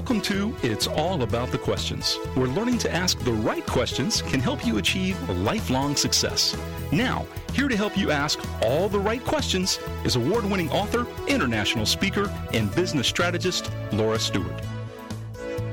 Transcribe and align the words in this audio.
Welcome 0.00 0.22
to 0.22 0.56
It's 0.62 0.86
All 0.86 1.20
About 1.20 1.50
the 1.50 1.58
Questions, 1.58 2.16
where 2.32 2.46
learning 2.46 2.78
to 2.78 2.90
ask 2.90 3.18
the 3.18 3.34
right 3.34 3.64
questions 3.66 4.22
can 4.22 4.40
help 4.40 4.66
you 4.66 4.78
achieve 4.78 5.28
lifelong 5.28 5.94
success. 5.94 6.56
Now, 6.90 7.26
here 7.52 7.68
to 7.68 7.76
help 7.76 7.98
you 7.98 8.10
ask 8.10 8.40
all 8.62 8.88
the 8.88 8.98
right 8.98 9.22
questions 9.22 9.78
is 10.02 10.16
award 10.16 10.46
winning 10.46 10.70
author, 10.70 11.06
international 11.28 11.84
speaker, 11.84 12.32
and 12.54 12.74
business 12.74 13.08
strategist 13.08 13.70
Laura 13.92 14.18
Stewart. 14.18 14.58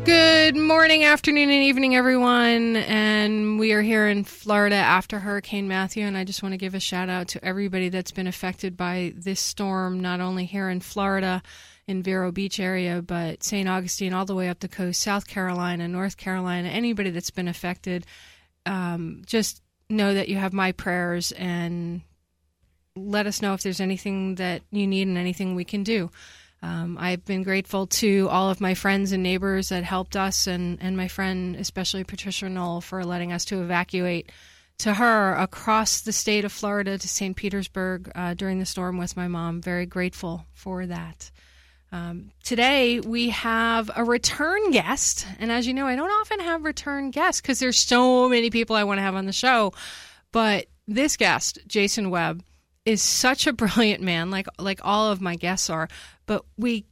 Good 0.04 0.58
morning, 0.58 1.06
afternoon, 1.06 1.50
and 1.50 1.64
evening, 1.64 1.96
everyone. 1.96 2.76
And 2.76 3.58
we 3.58 3.72
are 3.72 3.82
here 3.82 4.10
in 4.10 4.26
Florida 4.26 4.76
after 4.76 5.20
Hurricane 5.20 5.70
Matthew. 5.70 6.06
And 6.06 6.18
I 6.18 6.26
just 6.26 6.44
want 6.44 6.52
to 6.52 6.58
give 6.58 6.76
a 6.76 6.82
shout 6.82 7.08
out 7.08 7.30
to 7.30 7.46
everybody 7.46 7.88
that's 7.88 8.12
been 8.12 8.28
affected 8.28 8.76
by 8.76 9.14
this 9.16 9.40
storm, 9.40 10.02
not 10.02 10.20
only 10.20 10.44
here 10.44 10.68
in 10.68 10.82
Florida 10.82 11.42
in 11.88 12.04
Vero 12.04 12.32
Beach 12.32 12.60
area, 12.60 13.02
but 13.02 13.44
St. 13.44 13.68
Augustine 13.68 14.14
all 14.14 14.26
the 14.26 14.36
way 14.36 14.50
up 14.50 14.60
the 14.60 14.68
coast, 14.68 15.02
South 15.02 15.28
Carolina, 15.28 15.88
North 15.88 16.18
Carolina, 16.18 16.68
anybody 16.68 17.10
that's 17.10 17.32
been 17.32 17.48
affected. 17.48 18.06
Um, 18.66 19.22
just 19.26 19.62
know 19.90 20.14
that 20.14 20.28
you 20.28 20.36
have 20.36 20.52
my 20.52 20.74
prayers 20.74 21.32
and 21.32 22.02
let 22.96 23.26
us 23.26 23.42
know 23.42 23.54
if 23.54 23.64
there's 23.64 23.80
anything 23.80 24.36
that 24.36 24.64
you 24.72 24.86
need 24.86 25.08
and 25.08 25.18
anything 25.18 25.56
we 25.56 25.64
can 25.64 25.84
do. 25.84 26.12
Um, 26.62 26.98
I've 27.00 27.24
been 27.24 27.44
grateful 27.44 27.88
to 27.88 28.28
all 28.30 28.50
of 28.50 28.60
my 28.60 28.74
friends 28.74 29.12
and 29.12 29.22
neighbors 29.22 29.70
that 29.70 29.84
helped 29.84 30.16
us, 30.16 30.48
and, 30.48 30.80
and 30.82 30.98
my 30.98 31.08
friend, 31.08 31.56
especially 31.56 32.04
Patricia 32.04 32.50
Knoll, 32.50 32.82
for 32.82 33.06
letting 33.06 33.32
us 33.32 33.46
to 33.46 33.62
evacuate 33.62 34.32
to 34.80 34.96
her 34.96 35.34
across 35.36 36.02
the 36.02 36.12
state 36.12 36.46
of 36.46 36.52
Florida 36.52 36.98
to 36.98 37.08
St. 37.08 37.36
Petersburg 37.36 38.12
uh, 38.16 38.34
during 38.34 38.60
the 38.60 38.66
storm 38.66 38.98
with 38.98 39.16
my 39.16 39.28
mom. 39.28 39.62
Very 39.62 39.86
grateful 39.86 40.46
for 40.54 40.86
that. 40.86 41.32
Um, 41.92 42.32
today 42.44 43.00
we 43.00 43.30
have 43.30 43.90
a 43.96 44.04
return 44.04 44.72
guest, 44.72 45.26
and 45.40 45.52
as 45.52 45.66
you 45.66 45.74
know, 45.74 45.88
I 45.88 45.96
don't 45.96 46.10
often 46.10 46.42
have 46.42 46.64
return 46.64 47.12
guests 47.12 47.42
because 47.42 47.60
there's 47.60 47.78
so 47.78 48.28
many 48.28 48.50
people 48.50 48.76
I 48.76 48.84
want 48.84 48.98
to 48.98 49.04
have 49.04 49.16
on 49.16 49.26
the 49.26 49.32
show. 49.34 49.74
But 50.32 50.68
this 50.88 51.16
guest, 51.16 51.60
Jason 51.68 52.10
Webb, 52.10 52.44
is 52.86 53.02
such 53.02 53.48
a 53.48 53.54
brilliant 53.54 54.04
man, 54.04 54.30
like 54.32 54.48
like 54.60 54.82
all 54.84 55.12
of 55.12 55.22
my 55.22 55.36
guests 55.36 55.70
are. 55.70 55.88
But 56.26 56.44
we 56.58 56.86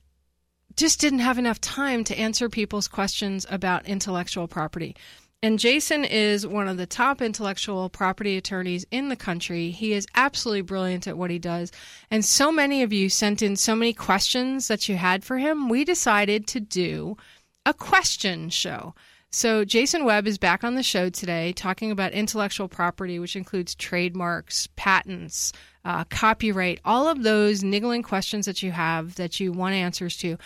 just 0.76 1.00
didn't 1.00 1.20
have 1.20 1.38
enough 1.38 1.60
time 1.62 2.04
to 2.06 2.18
answer 2.18 2.50
people's 2.50 2.88
questions 2.88 3.46
about 3.50 3.88
intellectual 3.88 4.48
property. 4.48 4.96
And 5.44 5.60
Jason 5.60 6.06
is 6.06 6.48
one 6.48 6.68
of 6.68 6.78
the 6.78 6.88
top 6.88 7.22
intellectual 7.22 7.90
property 7.90 8.36
attorneys 8.36 8.86
in 8.90 9.10
the 9.10 9.16
country. 9.16 9.70
He 9.70 9.94
is 9.94 10.08
absolutely 10.16 10.62
brilliant 10.62 11.08
at 11.08 11.18
what 11.18 11.30
he 11.30 11.38
does. 11.38 11.72
And 12.10 12.26
so 12.26 12.52
many 12.52 12.82
of 12.82 12.92
you 12.92 13.10
sent 13.10 13.42
in 13.42 13.56
so 13.56 13.76
many 13.76 13.94
questions 13.94 14.68
that 14.70 14.90
you 14.90 14.96
had 14.96 15.24
for 15.24 15.38
him. 15.38 15.70
We 15.70 15.86
decided 15.86 16.48
to 16.48 16.60
do 16.60 17.18
a 17.66 17.74
question 17.74 18.50
show. 18.50 18.96
So, 19.32 19.66
Jason 19.66 20.06
Webb 20.06 20.28
is 20.28 20.38
back 20.38 20.64
on 20.64 20.76
the 20.76 20.84
show 20.84 21.10
today 21.10 21.52
talking 21.52 21.92
about 21.92 22.14
intellectual 22.14 22.70
property, 22.70 23.20
which 23.20 23.36
includes 23.36 23.76
trademarks, 23.76 24.70
patents, 24.78 25.52
uh, 25.84 26.06
copyright, 26.06 26.80
all 26.86 27.10
of 27.10 27.22
those 27.22 27.62
niggling 27.62 28.02
questions 28.02 28.46
that 28.46 28.64
you 28.64 28.72
have 28.72 29.16
that 29.16 29.40
you 29.42 29.52
want 29.52 29.76
answers 29.76 30.16
to. 30.18 30.38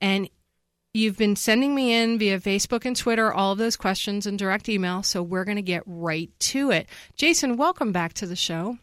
And 0.00 0.30
you've 0.96 1.18
been 1.18 1.36
sending 1.36 1.74
me 1.74 1.92
in 1.92 2.18
via 2.18 2.40
Facebook 2.40 2.84
and 2.84 2.96
Twitter 2.96 3.32
all 3.32 3.52
of 3.52 3.58
those 3.58 3.76
questions 3.76 4.26
and 4.26 4.38
direct 4.38 4.68
email. 4.68 5.02
So, 5.02 5.22
we're 5.22 5.44
going 5.44 5.56
to 5.56 5.62
get 5.62 5.82
right 5.86 6.30
to 6.40 6.70
it. 6.70 6.88
Jason, 7.14 7.56
welcome 7.56 7.92
back 7.92 8.14
to 8.14 8.26
the 8.26 8.36
show. 8.36 8.78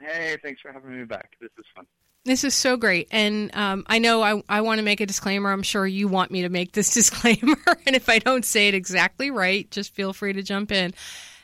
Hey, 0.00 0.36
thanks 0.42 0.60
for 0.60 0.72
having 0.72 0.98
me 0.98 1.04
back. 1.04 1.36
This 1.40 1.50
is 1.58 1.64
fun. 1.74 1.86
This 2.24 2.44
is 2.44 2.54
so 2.54 2.76
great. 2.76 3.08
And 3.10 3.54
um, 3.54 3.84
I 3.86 3.98
know 3.98 4.22
I, 4.22 4.42
I 4.48 4.60
want 4.60 4.78
to 4.78 4.84
make 4.84 5.00
a 5.00 5.06
disclaimer. 5.06 5.50
I'm 5.50 5.62
sure 5.62 5.86
you 5.86 6.06
want 6.06 6.30
me 6.30 6.42
to 6.42 6.48
make 6.50 6.72
this 6.72 6.92
disclaimer. 6.94 7.56
and 7.86 7.96
if 7.96 8.08
I 8.08 8.18
don't 8.18 8.44
say 8.44 8.68
it 8.68 8.74
exactly 8.74 9.30
right, 9.30 9.70
just 9.70 9.94
feel 9.94 10.12
free 10.12 10.32
to 10.34 10.42
jump 10.42 10.70
in. 10.70 10.92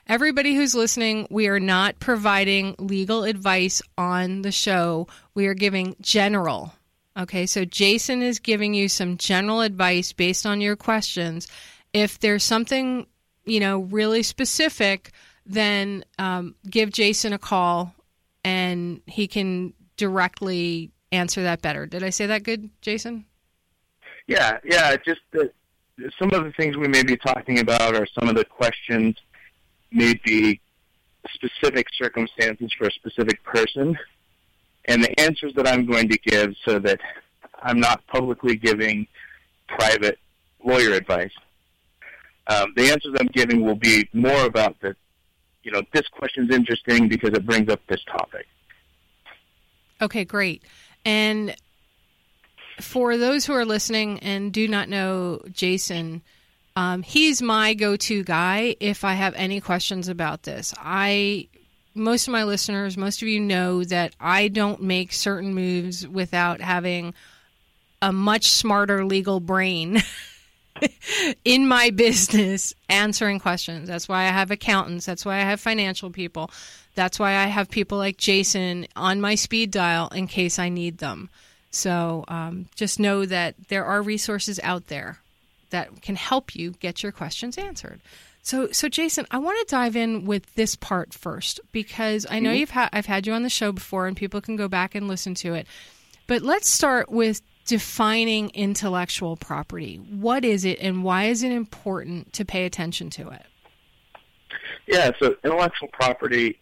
Everybody 0.06 0.54
who's 0.54 0.74
listening, 0.74 1.26
we 1.30 1.48
are 1.48 1.58
not 1.58 1.98
providing 1.98 2.76
legal 2.78 3.24
advice 3.24 3.82
on 3.98 4.42
the 4.42 4.52
show. 4.52 5.08
We 5.34 5.46
are 5.46 5.54
giving 5.54 5.96
general. 6.00 6.72
Okay, 7.16 7.46
so 7.46 7.64
Jason 7.64 8.20
is 8.20 8.38
giving 8.38 8.74
you 8.74 8.88
some 8.88 9.16
general 9.16 9.62
advice 9.62 10.12
based 10.12 10.44
on 10.44 10.60
your 10.60 10.76
questions. 10.76 11.48
If 11.94 12.18
there's 12.18 12.44
something, 12.44 13.06
you 13.46 13.58
know, 13.58 13.80
really 13.80 14.22
specific, 14.22 15.12
then 15.46 16.04
um, 16.18 16.54
give 16.68 16.90
Jason 16.90 17.32
a 17.32 17.38
call 17.38 17.94
and 18.44 19.00
he 19.06 19.26
can 19.28 19.72
directly 19.96 20.90
answer 21.10 21.42
that 21.44 21.62
better. 21.62 21.86
Did 21.86 22.02
I 22.02 22.10
say 22.10 22.26
that 22.26 22.42
good, 22.42 22.68
Jason? 22.82 23.24
Yeah, 24.26 24.58
yeah. 24.62 24.96
Just 24.96 25.20
some 26.18 26.32
of 26.32 26.44
the 26.44 26.52
things 26.56 26.76
we 26.76 26.88
may 26.88 27.02
be 27.02 27.16
talking 27.16 27.60
about 27.60 27.94
are 27.94 28.06
some 28.18 28.28
of 28.28 28.34
the 28.34 28.44
questions 28.44 29.16
may 29.90 30.20
be 30.24 30.60
specific 31.32 31.86
circumstances 31.96 32.70
for 32.76 32.88
a 32.88 32.92
specific 32.92 33.42
person, 33.42 33.96
and 34.86 35.02
the 35.02 35.20
answers 35.20 35.52
that 35.54 35.66
I'm 35.66 35.86
going 35.86 36.08
to 36.08 36.18
give 36.18 36.54
so 36.64 36.78
that 36.78 37.00
I'm 37.62 37.80
not 37.80 38.06
publicly 38.06 38.56
giving 38.56 39.06
private 39.68 40.18
lawyer 40.64 40.92
advice. 40.92 41.32
Um, 42.46 42.72
the 42.76 42.90
answers 42.90 43.14
I'm 43.18 43.26
giving 43.28 43.64
will 43.64 43.74
be 43.74 44.08
more 44.12 44.44
about 44.44 44.80
the, 44.80 44.94
you 45.62 45.72
know, 45.72 45.82
this 45.92 46.06
question's 46.08 46.54
interesting 46.54 47.08
because 47.08 47.30
it 47.30 47.44
brings 47.44 47.68
up 47.68 47.80
this 47.88 48.02
topic. 48.04 48.46
Okay, 50.00 50.24
great. 50.24 50.62
And 51.04 51.56
for 52.80 53.16
those 53.16 53.46
who 53.46 53.52
are 53.54 53.64
listening 53.64 54.20
and 54.20 54.52
do 54.52 54.68
not 54.68 54.88
know 54.88 55.40
Jason, 55.50 56.22
um, 56.76 57.02
he's 57.02 57.40
my 57.40 57.74
go-to 57.74 58.22
guy 58.22 58.76
if 58.80 59.02
I 59.02 59.14
have 59.14 59.34
any 59.34 59.60
questions 59.60 60.08
about 60.08 60.42
this. 60.42 60.74
I 60.78 61.48
most 61.96 62.28
of 62.28 62.32
my 62.32 62.44
listeners, 62.44 62.96
most 62.96 63.22
of 63.22 63.28
you 63.28 63.40
know 63.40 63.82
that 63.84 64.14
I 64.20 64.48
don't 64.48 64.82
make 64.82 65.12
certain 65.12 65.54
moves 65.54 66.06
without 66.06 66.60
having 66.60 67.14
a 68.02 68.12
much 68.12 68.48
smarter 68.48 69.04
legal 69.04 69.40
brain 69.40 70.02
in 71.44 71.66
my 71.66 71.90
business 71.90 72.74
answering 72.88 73.40
questions. 73.40 73.88
That's 73.88 74.08
why 74.08 74.24
I 74.24 74.28
have 74.28 74.50
accountants. 74.50 75.06
That's 75.06 75.24
why 75.24 75.36
I 75.36 75.40
have 75.40 75.60
financial 75.60 76.10
people. 76.10 76.50
That's 76.94 77.18
why 77.18 77.36
I 77.36 77.46
have 77.46 77.70
people 77.70 77.98
like 77.98 78.16
Jason 78.16 78.86
on 78.94 79.20
my 79.20 79.34
speed 79.34 79.70
dial 79.70 80.08
in 80.08 80.26
case 80.26 80.58
I 80.58 80.68
need 80.68 80.98
them. 80.98 81.30
So 81.70 82.24
um, 82.28 82.68
just 82.74 82.98
know 82.98 83.26
that 83.26 83.54
there 83.68 83.84
are 83.84 84.00
resources 84.02 84.60
out 84.62 84.86
there 84.88 85.18
that 85.70 86.00
can 86.00 86.16
help 86.16 86.54
you 86.54 86.72
get 86.72 87.02
your 87.02 87.12
questions 87.12 87.58
answered. 87.58 88.00
So, 88.46 88.70
so 88.70 88.88
Jason, 88.88 89.26
I 89.32 89.38
want 89.38 89.58
to 89.58 89.74
dive 89.74 89.96
in 89.96 90.24
with 90.24 90.54
this 90.54 90.76
part 90.76 91.12
first 91.12 91.58
because 91.72 92.28
I 92.30 92.38
know 92.38 92.50
mm-hmm. 92.50 92.58
you've 92.58 92.70
had 92.70 92.90
I've 92.92 93.06
had 93.06 93.26
you 93.26 93.32
on 93.32 93.42
the 93.42 93.50
show 93.50 93.72
before, 93.72 94.06
and 94.06 94.16
people 94.16 94.40
can 94.40 94.54
go 94.54 94.68
back 94.68 94.94
and 94.94 95.08
listen 95.08 95.34
to 95.36 95.54
it. 95.54 95.66
But 96.28 96.42
let's 96.42 96.68
start 96.68 97.10
with 97.10 97.42
defining 97.66 98.50
intellectual 98.50 99.36
property. 99.36 99.96
What 99.96 100.44
is 100.44 100.64
it, 100.64 100.78
and 100.78 101.02
why 101.02 101.24
is 101.24 101.42
it 101.42 101.50
important 101.50 102.34
to 102.34 102.44
pay 102.44 102.66
attention 102.66 103.10
to 103.10 103.30
it? 103.30 103.46
Yeah, 104.86 105.10
so 105.18 105.34
intellectual 105.42 105.88
property 105.88 106.60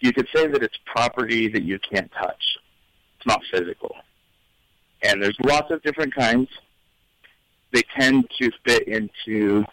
you 0.00 0.12
could 0.12 0.28
say 0.36 0.46
that 0.46 0.62
it's 0.62 0.76
property 0.84 1.48
that 1.48 1.62
you 1.62 1.78
can't 1.90 2.12
touch. 2.12 2.58
It's 3.16 3.26
not 3.26 3.40
physical. 3.50 3.96
And 5.02 5.22
there's 5.22 5.38
lots 5.42 5.70
of 5.70 5.82
different 5.82 6.14
kinds. 6.14 6.50
They 7.72 7.82
tend 7.98 8.28
to 8.42 8.50
fit 8.66 8.86
into 8.86 9.64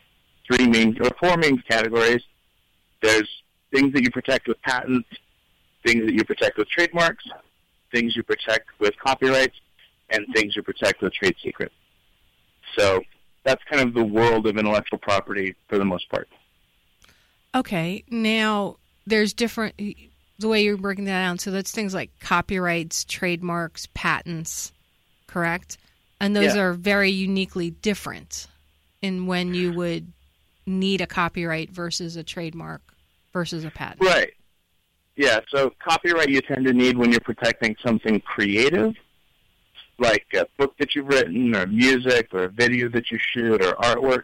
three 0.51 0.67
main 0.67 0.97
or 1.01 1.09
four 1.19 1.37
main 1.37 1.61
categories. 1.69 2.21
There's 3.01 3.27
things 3.73 3.93
that 3.93 4.03
you 4.03 4.11
protect 4.11 4.47
with 4.47 4.61
patents, 4.61 5.07
things 5.85 6.05
that 6.05 6.13
you 6.13 6.23
protect 6.23 6.57
with 6.57 6.69
trademarks, 6.69 7.23
things 7.91 8.15
you 8.15 8.23
protect 8.23 8.67
with 8.79 8.93
copyrights, 8.99 9.55
and 10.09 10.25
things 10.35 10.55
you 10.55 10.63
protect 10.63 11.01
with 11.01 11.13
trade 11.13 11.35
secrets. 11.43 11.73
So 12.77 13.01
that's 13.43 13.63
kind 13.69 13.87
of 13.87 13.93
the 13.93 14.03
world 14.03 14.45
of 14.47 14.57
intellectual 14.57 14.99
property 14.99 15.55
for 15.67 15.77
the 15.77 15.85
most 15.85 16.09
part. 16.09 16.27
Okay, 17.55 18.03
now 18.09 18.77
there's 19.05 19.33
different 19.33 19.75
the 19.77 20.47
way 20.47 20.63
you're 20.63 20.77
breaking 20.77 21.05
that 21.05 21.21
down. 21.21 21.37
So 21.37 21.51
that's 21.51 21.71
things 21.71 21.93
like 21.93 22.11
copyrights, 22.19 23.03
trademarks, 23.05 23.87
patents, 23.93 24.71
correct? 25.27 25.77
And 26.19 26.35
those 26.35 26.55
yeah. 26.55 26.61
are 26.61 26.73
very 26.73 27.11
uniquely 27.11 27.71
different 27.71 28.47
in 29.01 29.25
when 29.25 29.53
you 29.53 29.73
would 29.73 30.11
need 30.65 31.01
a 31.01 31.07
copyright 31.07 31.71
versus 31.71 32.15
a 32.15 32.23
trademark 32.23 32.81
versus 33.33 33.63
a 33.63 33.71
patent. 33.71 34.01
Right. 34.01 34.33
Yeah, 35.15 35.39
so 35.49 35.71
copyright 35.79 36.29
you 36.29 36.41
tend 36.41 36.65
to 36.65 36.73
need 36.73 36.97
when 36.97 37.11
you're 37.11 37.19
protecting 37.19 37.75
something 37.85 38.21
creative, 38.21 38.95
like 39.99 40.25
a 40.33 40.47
book 40.57 40.75
that 40.79 40.95
you've 40.95 41.07
written, 41.07 41.55
or 41.55 41.67
music, 41.67 42.29
or 42.33 42.45
a 42.45 42.49
video 42.49 42.89
that 42.89 43.11
you 43.11 43.19
shoot, 43.19 43.63
or 43.63 43.73
artwork. 43.73 44.23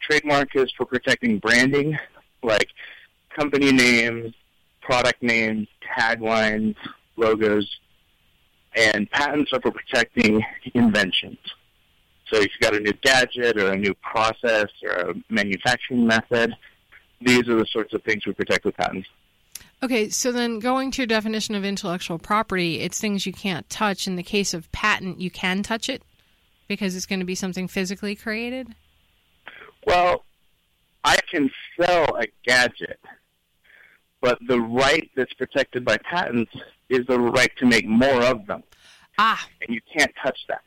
Trademark 0.00 0.54
is 0.54 0.70
for 0.76 0.84
protecting 0.84 1.38
branding, 1.38 1.98
like 2.42 2.68
company 3.36 3.72
names, 3.72 4.34
product 4.82 5.22
names, 5.22 5.66
taglines, 5.96 6.76
logos, 7.16 7.68
and 8.76 9.10
patents 9.10 9.52
are 9.52 9.60
for 9.60 9.70
protecting 9.70 10.42
inventions. 10.74 11.38
So 12.30 12.38
if 12.38 12.44
you've 12.44 12.60
got 12.60 12.74
a 12.74 12.80
new 12.80 12.92
gadget 13.02 13.58
or 13.58 13.72
a 13.72 13.76
new 13.76 13.94
process 13.94 14.68
or 14.82 15.10
a 15.10 15.14
manufacturing 15.28 16.06
method, 16.06 16.54
these 17.20 17.48
are 17.48 17.56
the 17.56 17.66
sorts 17.66 17.92
of 17.92 18.02
things 18.02 18.26
we 18.26 18.32
protect 18.32 18.64
with 18.64 18.76
patents. 18.76 19.08
Okay, 19.82 20.08
so 20.08 20.32
then 20.32 20.60
going 20.60 20.90
to 20.92 21.02
your 21.02 21.06
definition 21.06 21.54
of 21.54 21.64
intellectual 21.64 22.18
property, 22.18 22.80
it's 22.80 22.98
things 22.98 23.26
you 23.26 23.32
can't 23.32 23.68
touch. 23.68 24.06
In 24.06 24.16
the 24.16 24.22
case 24.22 24.54
of 24.54 24.70
patent, 24.72 25.20
you 25.20 25.30
can 25.30 25.62
touch 25.62 25.88
it 25.88 26.02
because 26.68 26.96
it's 26.96 27.06
going 27.06 27.20
to 27.20 27.26
be 27.26 27.34
something 27.34 27.68
physically 27.68 28.14
created? 28.14 28.74
Well, 29.86 30.24
I 31.04 31.18
can 31.30 31.50
sell 31.78 32.16
a 32.16 32.26
gadget, 32.46 32.98
but 34.20 34.38
the 34.46 34.60
right 34.60 35.10
that's 35.14 35.32
protected 35.34 35.84
by 35.84 35.98
patents 35.98 36.52
is 36.88 37.06
the 37.06 37.18
right 37.18 37.50
to 37.58 37.66
make 37.66 37.86
more 37.86 38.22
of 38.24 38.46
them. 38.46 38.62
Ah. 39.18 39.46
And 39.60 39.74
you 39.74 39.80
can't 39.96 40.12
touch 40.22 40.38
that. 40.48 40.64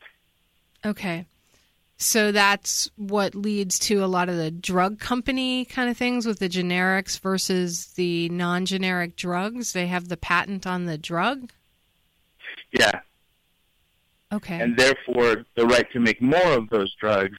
Okay. 0.86 1.25
So 1.98 2.32
that's 2.32 2.90
what 2.96 3.34
leads 3.34 3.80
to 3.80 4.04
a 4.04 4.06
lot 4.06 4.30
of 4.30 4.38
the 4.38 4.52
drug 4.52 5.00
company 5.00 5.66
kind 5.66 5.90
of 5.90 5.98
things 5.98 6.28
with 6.28 6.38
the 6.38 6.48
generics 6.48 7.20
versus 7.20 7.88
the 7.96 8.30
non 8.30 8.68
generic 8.68 9.16
drugs. 9.16 9.74
They 9.74 9.88
have 9.88 10.08
the 10.08 10.18
patent 10.18 10.68
on 10.68 10.86
the 10.86 10.98
drug? 10.98 11.52
Yeah. 12.72 13.02
Okay. 14.32 14.60
And 14.60 14.78
therefore, 14.78 15.46
the 15.56 15.66
right 15.66 15.90
to 15.94 16.00
make 16.00 16.22
more 16.22 16.52
of 16.52 16.70
those 16.70 16.94
drugs 16.96 17.38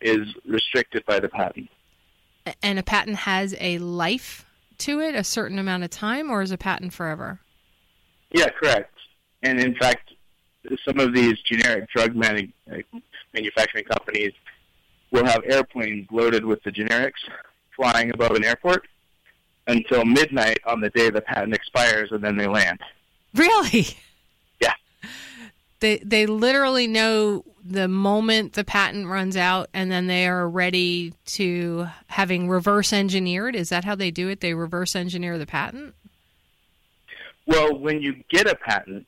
is 0.00 0.28
restricted 0.46 1.04
by 1.04 1.18
the 1.18 1.28
patent. 1.28 1.68
And 2.62 2.78
a 2.78 2.84
patent 2.84 3.16
has 3.16 3.56
a 3.58 3.78
life 3.78 4.44
to 4.78 5.00
it, 5.00 5.16
a 5.16 5.24
certain 5.24 5.58
amount 5.58 5.82
of 5.82 5.90
time, 5.90 6.30
or 6.30 6.40
is 6.42 6.52
a 6.52 6.58
patent 6.58 6.92
forever? 6.92 7.40
Yeah, 8.30 8.48
correct. 8.50 8.94
And 9.42 9.58
in 9.58 9.74
fact, 9.74 10.12
some 10.86 11.00
of 11.00 11.14
these 11.14 11.40
generic 11.40 11.88
drug 11.90 12.14
manu- 12.14 12.48
manufacturing 13.34 13.84
companies 13.84 14.32
will 15.10 15.24
have 15.24 15.42
airplanes 15.44 16.06
loaded 16.10 16.44
with 16.44 16.62
the 16.62 16.70
generics 16.70 17.12
flying 17.74 18.10
above 18.10 18.32
an 18.32 18.44
airport 18.44 18.86
until 19.66 20.04
midnight 20.04 20.58
on 20.66 20.80
the 20.80 20.90
day 20.90 21.10
the 21.10 21.20
patent 21.20 21.54
expires, 21.54 22.10
and 22.10 22.22
then 22.22 22.36
they 22.36 22.46
land. 22.46 22.80
Really? 23.34 23.86
Yeah. 24.60 24.74
They 25.80 25.98
they 25.98 26.26
literally 26.26 26.86
know 26.86 27.44
the 27.64 27.86
moment 27.86 28.54
the 28.54 28.64
patent 28.64 29.06
runs 29.06 29.36
out, 29.36 29.68
and 29.72 29.92
then 29.92 30.06
they 30.06 30.26
are 30.26 30.48
ready 30.48 31.12
to 31.26 31.86
having 32.08 32.48
reverse 32.48 32.92
engineered. 32.92 33.54
Is 33.54 33.68
that 33.68 33.84
how 33.84 33.94
they 33.94 34.10
do 34.10 34.28
it? 34.28 34.40
They 34.40 34.54
reverse 34.54 34.96
engineer 34.96 35.38
the 35.38 35.46
patent. 35.46 35.94
Well, 37.46 37.78
when 37.78 38.02
you 38.02 38.24
get 38.28 38.50
a 38.50 38.56
patent, 38.56 39.06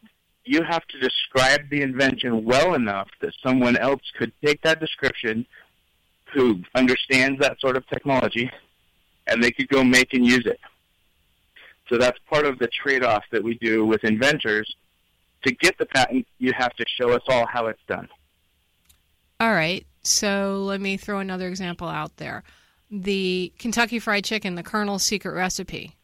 you 0.51 0.65
have 0.65 0.85
to 0.89 0.99
describe 0.99 1.71
the 1.71 1.81
invention 1.81 2.45
well 2.45 2.75
enough 2.75 3.07
that 3.21 3.33
someone 3.41 3.77
else 3.77 4.03
could 4.19 4.33
take 4.45 4.61
that 4.63 4.81
description 4.81 5.47
who 6.35 6.61
understands 6.75 7.39
that 7.39 7.61
sort 7.61 7.77
of 7.77 7.87
technology 7.87 8.51
and 9.29 9.41
they 9.45 9.53
could 9.53 9.69
go 9.69 9.85
make 9.85 10.13
and 10.13 10.27
use 10.27 10.45
it. 10.47 10.59
So 11.89 11.99
that's 11.99 12.19
part 12.29 12.47
of 12.47 12.59
the 12.59 12.67
trade 12.67 13.05
off 13.05 13.23
that 13.31 13.45
we 13.45 13.59
do 13.59 13.87
with 13.87 14.03
inventors. 14.03 14.75
To 15.45 15.55
get 15.55 15.79
the 15.79 15.87
patent, 15.87 16.27
you 16.39 16.53
have 16.57 16.75
to 16.75 16.85
show 17.01 17.13
us 17.13 17.23
all 17.29 17.47
how 17.47 17.67
it's 17.67 17.83
done. 17.87 18.09
All 19.39 19.53
right. 19.53 19.87
So 20.03 20.65
let 20.65 20.81
me 20.81 20.97
throw 20.97 21.21
another 21.21 21.47
example 21.47 21.87
out 21.87 22.17
there. 22.17 22.43
The 22.91 23.53
Kentucky 23.61 24.01
Fried 24.01 24.25
Chicken, 24.25 24.57
the 24.57 24.65
Colonel's 24.65 25.05
secret 25.05 25.33
recipe, 25.33 25.95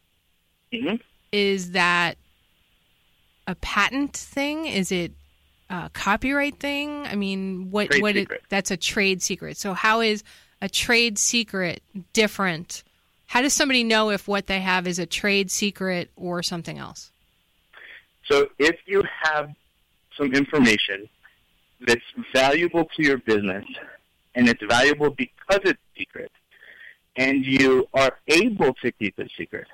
mm-hmm. 0.71 0.95
is 1.33 1.71
that 1.71 2.17
a 3.47 3.55
patent 3.55 4.15
thing? 4.15 4.65
Is 4.65 4.91
it 4.91 5.13
a 5.69 5.89
copyright 5.93 6.59
thing? 6.59 7.07
I 7.07 7.15
mean, 7.15 7.71
what 7.71 7.89
trade 7.89 8.01
what 8.01 8.15
it, 8.15 8.29
that's 8.49 8.71
a 8.71 8.77
trade 8.77 9.21
secret. 9.21 9.57
So 9.57 9.73
how 9.73 10.01
is 10.01 10.23
a 10.61 10.69
trade 10.69 11.17
secret 11.17 11.81
different? 12.13 12.83
How 13.25 13.41
does 13.41 13.53
somebody 13.53 13.83
know 13.83 14.09
if 14.09 14.27
what 14.27 14.47
they 14.47 14.59
have 14.59 14.87
is 14.87 14.99
a 14.99 15.05
trade 15.05 15.49
secret 15.51 16.09
or 16.15 16.43
something 16.43 16.77
else? 16.77 17.11
So 18.25 18.47
if 18.59 18.75
you 18.85 19.03
have 19.23 19.53
some 20.17 20.33
information 20.33 21.07
that's 21.81 22.01
valuable 22.33 22.85
to 22.95 23.03
your 23.03 23.17
business 23.17 23.65
and 24.35 24.49
it's 24.49 24.63
valuable 24.63 25.11
because 25.11 25.61
it's 25.63 25.79
secret 25.97 26.31
and 27.15 27.45
you 27.45 27.87
are 27.93 28.17
able 28.27 28.73
to 28.75 28.91
keep 28.93 29.19
it 29.19 29.31
secret, 29.37 29.67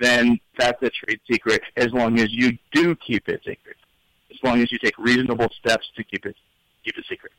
then 0.00 0.40
that's 0.58 0.82
a 0.82 0.90
trade 0.90 1.20
secret 1.30 1.62
as 1.76 1.92
long 1.92 2.18
as 2.18 2.32
you 2.32 2.58
do 2.72 2.96
keep 2.96 3.28
it 3.28 3.40
secret. 3.46 3.76
As 4.30 4.38
long 4.42 4.60
as 4.60 4.72
you 4.72 4.78
take 4.78 4.98
reasonable 4.98 5.48
steps 5.58 5.88
to 5.96 6.02
keep 6.02 6.26
it 6.26 6.34
keep 6.84 6.96
it 6.96 7.04
secret. 7.08 7.32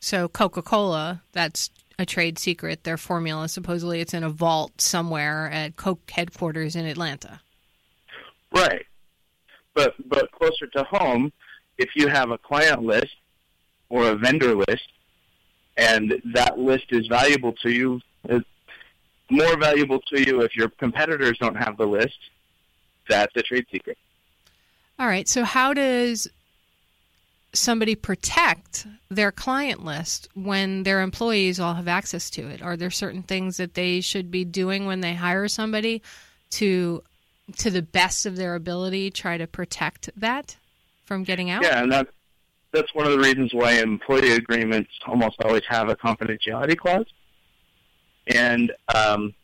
So 0.00 0.28
Coca-Cola, 0.28 1.22
that's 1.32 1.70
a 1.98 2.04
trade 2.04 2.38
secret. 2.38 2.84
Their 2.84 2.96
formula 2.96 3.48
supposedly 3.48 4.00
it's 4.00 4.12
in 4.12 4.24
a 4.24 4.30
vault 4.30 4.80
somewhere 4.80 5.48
at 5.50 5.76
Coke 5.76 6.10
headquarters 6.10 6.76
in 6.76 6.84
Atlanta. 6.84 7.40
Right. 8.52 8.84
But 9.74 9.94
but 10.08 10.30
closer 10.32 10.66
to 10.74 10.84
home, 10.84 11.32
if 11.78 11.90
you 11.94 12.08
have 12.08 12.30
a 12.30 12.38
client 12.38 12.82
list 12.82 13.14
or 13.88 14.08
a 14.08 14.16
vendor 14.16 14.56
list 14.56 14.88
and 15.76 16.20
that 16.34 16.58
list 16.58 16.86
is 16.90 17.06
valuable 17.06 17.52
to 17.62 17.70
you, 17.70 18.00
more 19.30 19.56
valuable 19.58 20.00
to 20.12 20.22
you 20.22 20.40
if 20.42 20.56
your 20.56 20.68
competitors 20.68 21.38
don't 21.38 21.56
have 21.56 21.76
the 21.76 21.86
list. 21.86 22.18
That's 23.08 23.34
a 23.36 23.42
trade 23.42 23.66
secret. 23.70 23.98
All 24.98 25.06
right. 25.06 25.28
So, 25.28 25.44
how 25.44 25.74
does 25.74 26.28
somebody 27.52 27.94
protect 27.94 28.86
their 29.08 29.32
client 29.32 29.84
list 29.84 30.28
when 30.34 30.82
their 30.82 31.00
employees 31.00 31.58
all 31.58 31.74
have 31.74 31.88
access 31.88 32.30
to 32.30 32.48
it? 32.48 32.62
Are 32.62 32.76
there 32.76 32.90
certain 32.90 33.22
things 33.22 33.56
that 33.56 33.74
they 33.74 34.00
should 34.00 34.30
be 34.30 34.44
doing 34.44 34.86
when 34.86 35.00
they 35.00 35.14
hire 35.14 35.48
somebody 35.48 36.02
to, 36.50 37.02
to 37.56 37.70
the 37.70 37.82
best 37.82 38.26
of 38.26 38.36
their 38.36 38.54
ability, 38.54 39.10
try 39.10 39.38
to 39.38 39.46
protect 39.46 40.10
that 40.16 40.56
from 41.04 41.24
getting 41.24 41.48
out? 41.48 41.62
Yeah, 41.62 41.82
and 41.82 41.90
that, 41.92 42.08
that's 42.72 42.94
one 42.94 43.06
of 43.06 43.12
the 43.12 43.18
reasons 43.18 43.54
why 43.54 43.72
employee 43.72 44.32
agreements 44.32 44.90
almost 45.06 45.36
always 45.42 45.62
have 45.68 45.88
a 45.88 45.96
confidentiality 45.96 46.76
clause 46.76 47.06
and 48.28 48.72
um, 48.94 49.34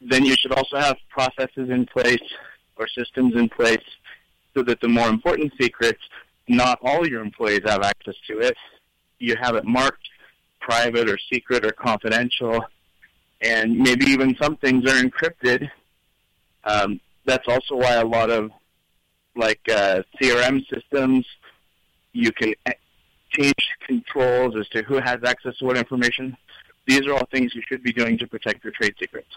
then 0.00 0.24
you 0.24 0.34
should 0.36 0.52
also 0.52 0.78
have 0.78 0.96
processes 1.08 1.70
in 1.70 1.86
place 1.86 2.22
or 2.76 2.88
systems 2.88 3.34
in 3.34 3.48
place 3.48 3.84
so 4.54 4.62
that 4.62 4.80
the 4.80 4.88
more 4.88 5.08
important 5.08 5.52
secrets, 5.60 6.00
not 6.48 6.78
all 6.82 7.06
your 7.06 7.22
employees 7.22 7.62
have 7.64 7.82
access 7.82 8.14
to 8.26 8.38
it. 8.38 8.56
You 9.18 9.36
have 9.40 9.54
it 9.54 9.64
marked 9.64 10.08
private 10.60 11.08
or 11.08 11.18
secret 11.32 11.64
or 11.64 11.72
confidential, 11.72 12.64
and 13.42 13.76
maybe 13.76 14.06
even 14.06 14.36
some 14.40 14.56
things 14.56 14.84
are 14.90 15.02
encrypted. 15.02 15.70
Um, 16.64 17.00
that's 17.24 17.46
also 17.48 17.76
why 17.76 17.94
a 17.94 18.04
lot 18.04 18.30
of 18.30 18.50
like 19.36 19.60
uh, 19.68 20.02
CRM 20.20 20.66
systems, 20.68 21.26
you 22.12 22.32
can 22.32 22.54
change 23.30 23.54
controls 23.86 24.56
as 24.56 24.68
to 24.70 24.82
who 24.82 24.94
has 24.94 25.18
access 25.24 25.56
to 25.58 25.64
what 25.64 25.76
information. 25.76 26.36
These 26.86 27.06
are 27.06 27.12
all 27.12 27.26
things 27.26 27.54
you 27.54 27.62
should 27.68 27.82
be 27.82 27.92
doing 27.92 28.18
to 28.18 28.26
protect 28.26 28.64
your 28.64 28.72
trade 28.72 28.94
secrets. 28.98 29.36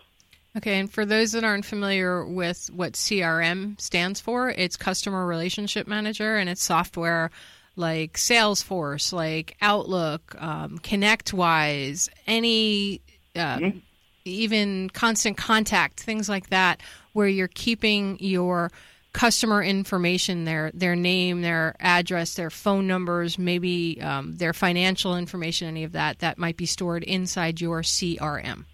Okay, 0.55 0.79
and 0.79 0.91
for 0.91 1.05
those 1.05 1.31
that 1.31 1.43
aren't 1.43 1.65
familiar 1.65 2.25
with 2.25 2.69
what 2.71 2.93
CRM 2.93 3.79
stands 3.81 4.21
for, 4.21 4.49
it's 4.49 4.77
Customer 4.77 5.25
Relationship 5.25 5.87
Manager, 5.87 6.37
and 6.37 6.47
it's 6.47 6.63
software 6.63 7.31
like 7.75 8.13
Salesforce, 8.13 9.11
like 9.11 9.57
Outlook, 9.61 10.35
um, 10.39 10.77
ConnectWise, 10.79 12.07
any 12.27 13.01
uh, 13.35 13.57
mm-hmm. 13.57 13.77
even 14.25 14.91
Constant 14.91 15.37
Contact, 15.37 15.99
things 15.99 16.29
like 16.29 16.49
that, 16.49 16.81
where 17.13 17.27
you're 17.27 17.47
keeping 17.47 18.17
your 18.19 18.71
customer 19.13 19.61
information 19.61 20.43
their 20.43 20.71
their 20.73 20.95
name 20.95 21.41
their 21.41 21.75
address 21.79 22.33
their 22.33 22.49
phone 22.49 22.87
numbers 22.87 23.37
maybe 23.37 24.01
um, 24.01 24.35
their 24.35 24.53
financial 24.53 25.15
information 25.15 25.67
any 25.67 25.83
of 25.83 25.91
that 25.91 26.19
that 26.19 26.37
might 26.37 26.57
be 26.57 26.65
stored 26.65 27.03
inside 27.03 27.61
your 27.61 27.81
crm 27.81 28.65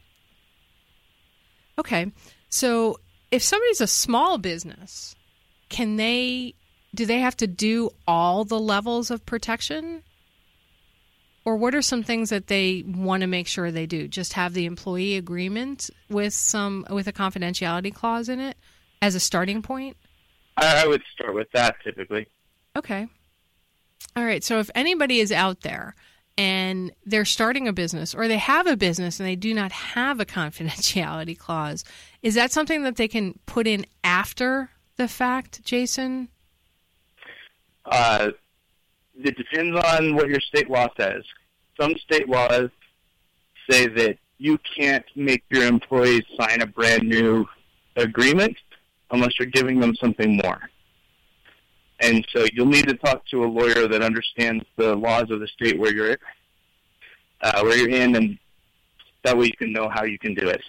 okay. 1.80 2.12
So 2.50 3.00
if 3.32 3.42
somebody's 3.42 3.82
a 3.82 3.88
small 3.88 4.38
business 4.38 5.16
can 5.70 5.96
they 5.96 6.56
do 6.94 7.06
they 7.06 7.20
have 7.20 7.38
to 7.38 7.48
do 7.48 7.92
all 8.08 8.44
the 8.46 8.60
levels 8.60 9.12
of 9.12 9.26
protection? 9.26 10.04
Or 11.46 11.56
what 11.56 11.74
are 11.74 11.82
some 11.82 12.04
things 12.04 12.30
that 12.32 12.48
they 12.48 12.84
want 12.86 13.22
to 13.22 13.28
make 13.28 13.48
sure 13.48 13.72
they 13.72 13.86
do? 13.86 14.08
Just 14.08 14.34
have 14.34 14.54
the 14.54 14.66
employee 14.66 15.16
agreement 15.16 15.90
with 16.10 16.34
some 16.34 16.86
with 16.90 17.08
a 17.08 17.14
confidentiality 17.14 17.94
clause 17.94 18.30
in 18.30 18.40
it 18.40 18.58
as 19.02 19.16
a 19.16 19.20
starting 19.20 19.62
point 19.62 19.96
I 20.62 20.88
would 20.88 21.04
start 21.14 21.34
with 21.34 21.52
that 21.54 21.78
typically. 21.84 22.28
Okay. 22.76 23.08
All 24.16 24.26
right. 24.26 24.44
So 24.44 24.60
if 24.60 24.70
anybody 24.76 25.20
is 25.20 25.32
out 25.32 25.62
there 25.62 25.96
and 26.38 26.92
they're 27.06 27.26
starting 27.26 27.68
a 27.68 27.74
business 27.74 28.16
or 28.16 28.28
they 28.28 28.38
have 28.38 28.68
a 28.68 28.78
business 28.78 29.20
and 29.20 29.28
they 29.28 29.36
do 29.36 29.54
not 29.54 29.72
have 29.72 30.20
a 30.20 30.26
confidentiality 30.40 31.38
clause, 31.38 31.84
is 32.22 32.36
that 32.36 32.52
something 32.52 32.84
that 32.84 32.96
they 32.96 33.08
can 33.08 33.38
put 33.46 33.68
in 33.68 33.86
after 34.04 34.72
the 34.98 35.08
fact, 35.08 35.64
Jason? 35.64 36.30
Uh, 37.86 38.30
it 39.24 39.36
depends 39.36 39.78
on 39.78 40.16
what 40.16 40.30
your 40.30 40.40
state 40.40 40.70
law 40.70 40.88
says. 41.00 41.24
some 41.80 41.96
state 41.98 42.28
laws 42.28 42.70
say 43.70 43.88
that 43.88 44.18
you 44.38 44.58
can't 44.78 45.06
make 45.16 45.44
your 45.50 45.64
employees 45.64 46.24
sign 46.40 46.62
a 46.62 46.66
brand 46.66 47.04
new 47.04 47.46
agreement 47.96 48.56
unless 49.12 49.40
you're 49.40 49.50
giving 49.50 49.80
them 49.80 49.96
something 49.96 50.38
more. 50.38 50.60
And 52.02 52.26
so 52.34 52.46
you'll 52.54 52.68
need 52.68 52.88
to 52.88 52.96
talk 52.96 53.26
to 53.28 53.44
a 53.44 53.48
lawyer 53.48 53.88
that 53.88 54.02
understands 54.02 54.64
the 54.78 54.96
laws 54.96 55.30
of 55.32 55.40
the 55.40 55.48
state 55.48 55.78
where 55.78 55.94
you're 55.94 56.18
uh, 57.42 57.62
where 57.62 57.78
you're 57.78 57.90
in, 57.90 58.16
and 58.16 58.38
that 59.24 59.38
way 59.38 59.46
you 59.46 59.54
can 59.58 59.72
know 59.72 59.90
how 59.90 60.04
you 60.04 60.20
can 60.20 60.34
do 60.34 60.48
it. 60.48 60.62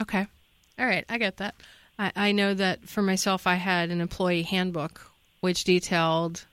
Okay, 0.00 0.26
all 0.78 0.86
right, 0.86 1.04
I 1.08 1.18
get 1.18 1.38
that. 1.38 1.54
I, 1.98 2.12
I 2.14 2.32
know 2.32 2.54
that 2.54 2.88
for 2.88 3.02
myself, 3.02 3.46
I 3.46 3.54
had 3.56 3.90
an 3.90 4.00
employee 4.00 4.42
handbook 4.42 5.10
which 5.40 5.64
detailed 5.64 6.44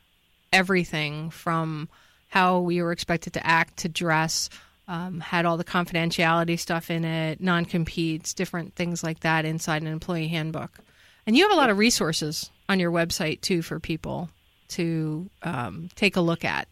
everything 0.51 1.29
from 1.29 1.89
how 2.29 2.59
we 2.59 2.81
were 2.81 2.91
expected 2.91 3.33
to 3.33 3.45
act 3.45 3.77
to 3.77 3.89
dress. 3.89 4.49
Um, 4.87 5.21
had 5.21 5.45
all 5.45 5.55
the 5.55 5.63
confidentiality 5.63 6.59
stuff 6.59 6.91
in 6.91 7.05
it, 7.05 7.39
non 7.39 7.65
competes, 7.65 8.33
different 8.33 8.75
things 8.75 9.03
like 9.03 9.21
that 9.21 9.45
inside 9.45 9.81
an 9.81 9.87
employee 9.87 10.27
handbook. 10.27 10.77
And 11.25 11.37
you 11.37 11.43
have 11.43 11.51
a 11.51 11.59
lot 11.59 11.69
of 11.69 11.77
resources 11.77 12.51
on 12.67 12.79
your 12.79 12.91
website 12.91 13.41
too 13.41 13.61
for 13.61 13.79
people 13.79 14.29
to 14.69 15.29
um, 15.43 15.89
take 15.95 16.15
a 16.15 16.21
look 16.21 16.43
at. 16.43 16.67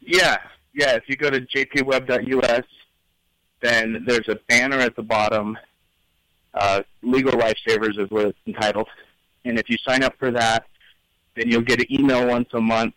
Yeah, 0.00 0.38
yeah. 0.72 0.92
If 0.94 1.04
you 1.08 1.16
go 1.16 1.30
to 1.30 1.40
jpweb.us, 1.40 2.64
then 3.60 4.04
there's 4.06 4.28
a 4.28 4.38
banner 4.48 4.78
at 4.78 4.96
the 4.96 5.02
bottom. 5.02 5.56
Uh, 6.52 6.82
Legal 7.02 7.32
Lifesavers 7.32 7.98
is 7.98 8.10
what 8.10 8.26
it's 8.26 8.38
entitled. 8.46 8.88
And 9.44 9.58
if 9.58 9.68
you 9.68 9.76
sign 9.86 10.02
up 10.02 10.14
for 10.18 10.30
that, 10.30 10.66
then 11.36 11.48
you'll 11.48 11.62
get 11.62 11.80
an 11.80 11.92
email 11.92 12.26
once 12.26 12.48
a 12.52 12.60
month. 12.60 12.94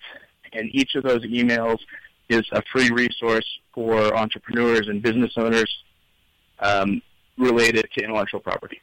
And 0.54 0.70
each 0.74 0.96
of 0.96 1.04
those 1.04 1.24
emails 1.26 1.80
is 2.30 2.44
a 2.52 2.62
free 2.72 2.90
resource 2.90 3.46
for 3.74 4.16
entrepreneurs 4.16 4.88
and 4.88 5.02
business 5.02 5.34
owners 5.38 5.84
um, 6.60 7.02
related 7.38 7.88
to 7.94 8.04
intellectual 8.04 8.40
property. 8.40 8.82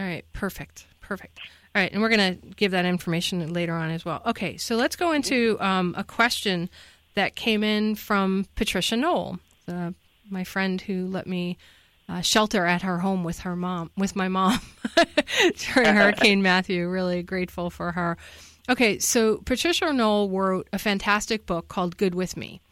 All 0.00 0.06
right, 0.06 0.24
perfect, 0.32 0.86
perfect. 1.00 1.38
All 1.74 1.82
right, 1.82 1.92
and 1.92 2.00
we're 2.00 2.08
going 2.08 2.40
to 2.40 2.48
give 2.56 2.72
that 2.72 2.86
information 2.86 3.52
later 3.52 3.74
on 3.74 3.90
as 3.90 4.02
well. 4.02 4.22
Okay, 4.24 4.56
so 4.56 4.76
let's 4.76 4.96
go 4.96 5.12
into 5.12 5.58
um, 5.60 5.94
a 5.96 6.02
question 6.02 6.70
that 7.14 7.36
came 7.36 7.62
in 7.62 7.94
from 7.94 8.46
Patricia 8.54 8.96
Knoll, 8.96 9.38
uh, 9.68 9.90
my 10.30 10.42
friend 10.42 10.80
who 10.80 11.06
let 11.06 11.26
me 11.26 11.58
uh, 12.08 12.22
shelter 12.22 12.64
at 12.64 12.80
her 12.80 12.98
home 12.98 13.24
with 13.24 13.40
her 13.40 13.54
mom, 13.54 13.90
with 13.96 14.16
my 14.16 14.28
mom 14.28 14.58
during 15.74 15.94
Hurricane 15.94 16.40
Matthew. 16.40 16.88
Really 16.88 17.22
grateful 17.22 17.68
for 17.68 17.92
her. 17.92 18.16
Okay, 18.70 18.98
so 18.98 19.36
Patricia 19.44 19.92
Knoll 19.92 20.30
wrote 20.30 20.66
a 20.72 20.78
fantastic 20.78 21.44
book 21.44 21.68
called 21.68 21.98
Good 21.98 22.14
with 22.14 22.38
Me, 22.38 22.62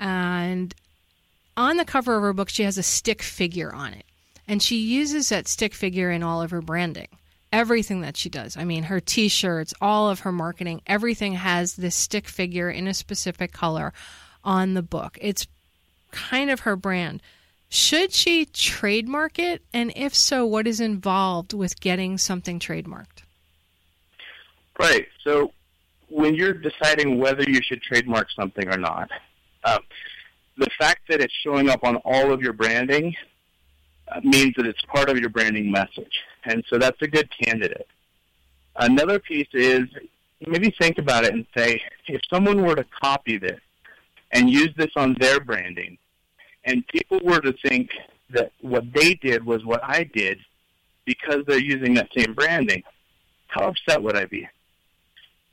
and 0.00 0.74
on 1.56 1.76
the 1.76 1.84
cover 1.84 2.16
of 2.16 2.22
her 2.22 2.32
book, 2.32 2.48
she 2.48 2.64
has 2.64 2.76
a 2.76 2.82
stick 2.82 3.22
figure 3.22 3.72
on 3.72 3.94
it, 3.94 4.04
and 4.46 4.62
she 4.62 4.76
uses 4.76 5.28
that 5.28 5.48
stick 5.48 5.74
figure 5.74 6.10
in 6.10 6.22
all 6.22 6.42
of 6.42 6.50
her 6.50 6.62
branding 6.62 7.08
everything 7.52 8.00
that 8.00 8.16
she 8.16 8.28
does. 8.28 8.56
I 8.56 8.64
mean, 8.64 8.84
her 8.84 8.98
t 8.98 9.28
shirts, 9.28 9.74
all 9.80 10.08
of 10.08 10.20
her 10.20 10.32
marketing, 10.32 10.80
everything 10.86 11.34
has 11.34 11.76
this 11.76 11.94
stick 11.94 12.26
figure 12.26 12.70
in 12.70 12.88
a 12.88 12.94
specific 12.94 13.52
color 13.52 13.92
on 14.42 14.74
the 14.74 14.82
book. 14.82 15.18
It's 15.20 15.46
kind 16.10 16.50
of 16.50 16.60
her 16.60 16.76
brand. 16.76 17.22
Should 17.68 18.12
she 18.12 18.46
trademark 18.46 19.38
it? 19.38 19.62
And 19.72 19.92
if 19.94 20.14
so, 20.14 20.44
what 20.44 20.66
is 20.66 20.80
involved 20.80 21.52
with 21.52 21.80
getting 21.80 22.18
something 22.18 22.58
trademarked? 22.58 23.22
Right. 24.78 25.06
So 25.24 25.52
when 26.08 26.34
you're 26.34 26.54
deciding 26.54 27.18
whether 27.18 27.44
you 27.44 27.60
should 27.62 27.82
trademark 27.82 28.28
something 28.38 28.68
or 28.68 28.78
not, 28.78 29.10
um, 29.64 29.78
the 30.58 30.68
fact 30.78 31.02
that 31.08 31.20
it's 31.20 31.32
showing 31.42 31.70
up 31.70 31.82
on 31.82 31.96
all 31.96 32.32
of 32.32 32.42
your 32.42 32.52
branding 32.52 33.14
Uh, 34.12 34.20
means 34.24 34.54
that 34.56 34.66
it's 34.66 34.82
part 34.82 35.08
of 35.08 35.18
your 35.18 35.28
branding 35.28 35.70
message. 35.70 36.20
And 36.44 36.64
so 36.68 36.78
that's 36.78 37.00
a 37.02 37.06
good 37.06 37.28
candidate. 37.30 37.86
Another 38.76 39.18
piece 39.18 39.48
is 39.52 39.84
maybe 40.46 40.74
think 40.78 40.98
about 40.98 41.24
it 41.24 41.32
and 41.32 41.46
say, 41.56 41.80
if 42.08 42.20
someone 42.28 42.62
were 42.62 42.74
to 42.74 42.84
copy 43.00 43.38
this 43.38 43.60
and 44.32 44.50
use 44.50 44.70
this 44.76 44.90
on 44.96 45.14
their 45.20 45.40
branding, 45.40 45.98
and 46.64 46.86
people 46.88 47.20
were 47.22 47.40
to 47.40 47.52
think 47.64 47.90
that 48.30 48.52
what 48.60 48.84
they 48.92 49.14
did 49.14 49.44
was 49.44 49.64
what 49.64 49.82
I 49.84 50.04
did 50.04 50.38
because 51.04 51.44
they're 51.46 51.58
using 51.58 51.94
that 51.94 52.08
same 52.16 52.34
branding, 52.34 52.82
how 53.48 53.68
upset 53.68 54.02
would 54.02 54.16
I 54.16 54.24
be? 54.24 54.48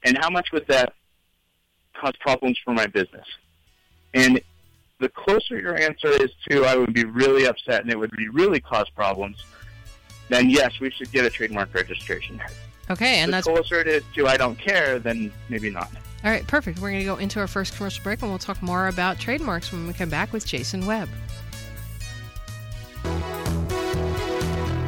And 0.03 0.17
how 0.17 0.29
much 0.29 0.51
would 0.53 0.67
that 0.67 0.93
cause 1.93 2.13
problems 2.19 2.57
for 2.63 2.73
my 2.73 2.87
business? 2.87 3.25
And 4.13 4.41
the 4.99 5.09
closer 5.09 5.59
your 5.59 5.77
answer 5.77 6.09
is 6.09 6.29
to 6.49 6.65
I 6.65 6.75
would 6.75 6.93
be 6.93 7.05
really 7.05 7.45
upset 7.45 7.81
and 7.81 7.89
it 7.89 7.97
would 7.97 8.11
be 8.11 8.27
really 8.27 8.59
cause 8.59 8.89
problems, 8.89 9.43
then 10.27 10.49
yes, 10.49 10.79
we 10.79 10.91
should 10.91 11.11
get 11.11 11.25
a 11.25 11.29
trademark 11.29 11.73
registration. 11.73 12.39
Okay, 12.89 13.19
and 13.19 13.31
the 13.31 13.37
that's 13.37 13.47
closer 13.47 13.79
it 13.79 13.87
is 13.87 14.03
to 14.15 14.27
I 14.27 14.37
don't 14.37 14.57
care, 14.59 14.99
then 14.99 15.31
maybe 15.47 15.69
not. 15.69 15.89
All 16.23 16.31
right, 16.31 16.45
perfect. 16.45 16.79
We're 16.79 16.89
going 16.89 16.99
to 16.99 17.05
go 17.05 17.15
into 17.15 17.39
our 17.39 17.47
first 17.47 17.77
commercial 17.77 18.03
break 18.03 18.21
and 18.21 18.29
we'll 18.29 18.39
talk 18.39 18.61
more 18.61 18.89
about 18.89 19.19
trademarks 19.19 19.71
when 19.71 19.87
we 19.87 19.93
come 19.93 20.09
back 20.09 20.33
with 20.33 20.45
Jason 20.45 20.85
Webb. 20.85 21.07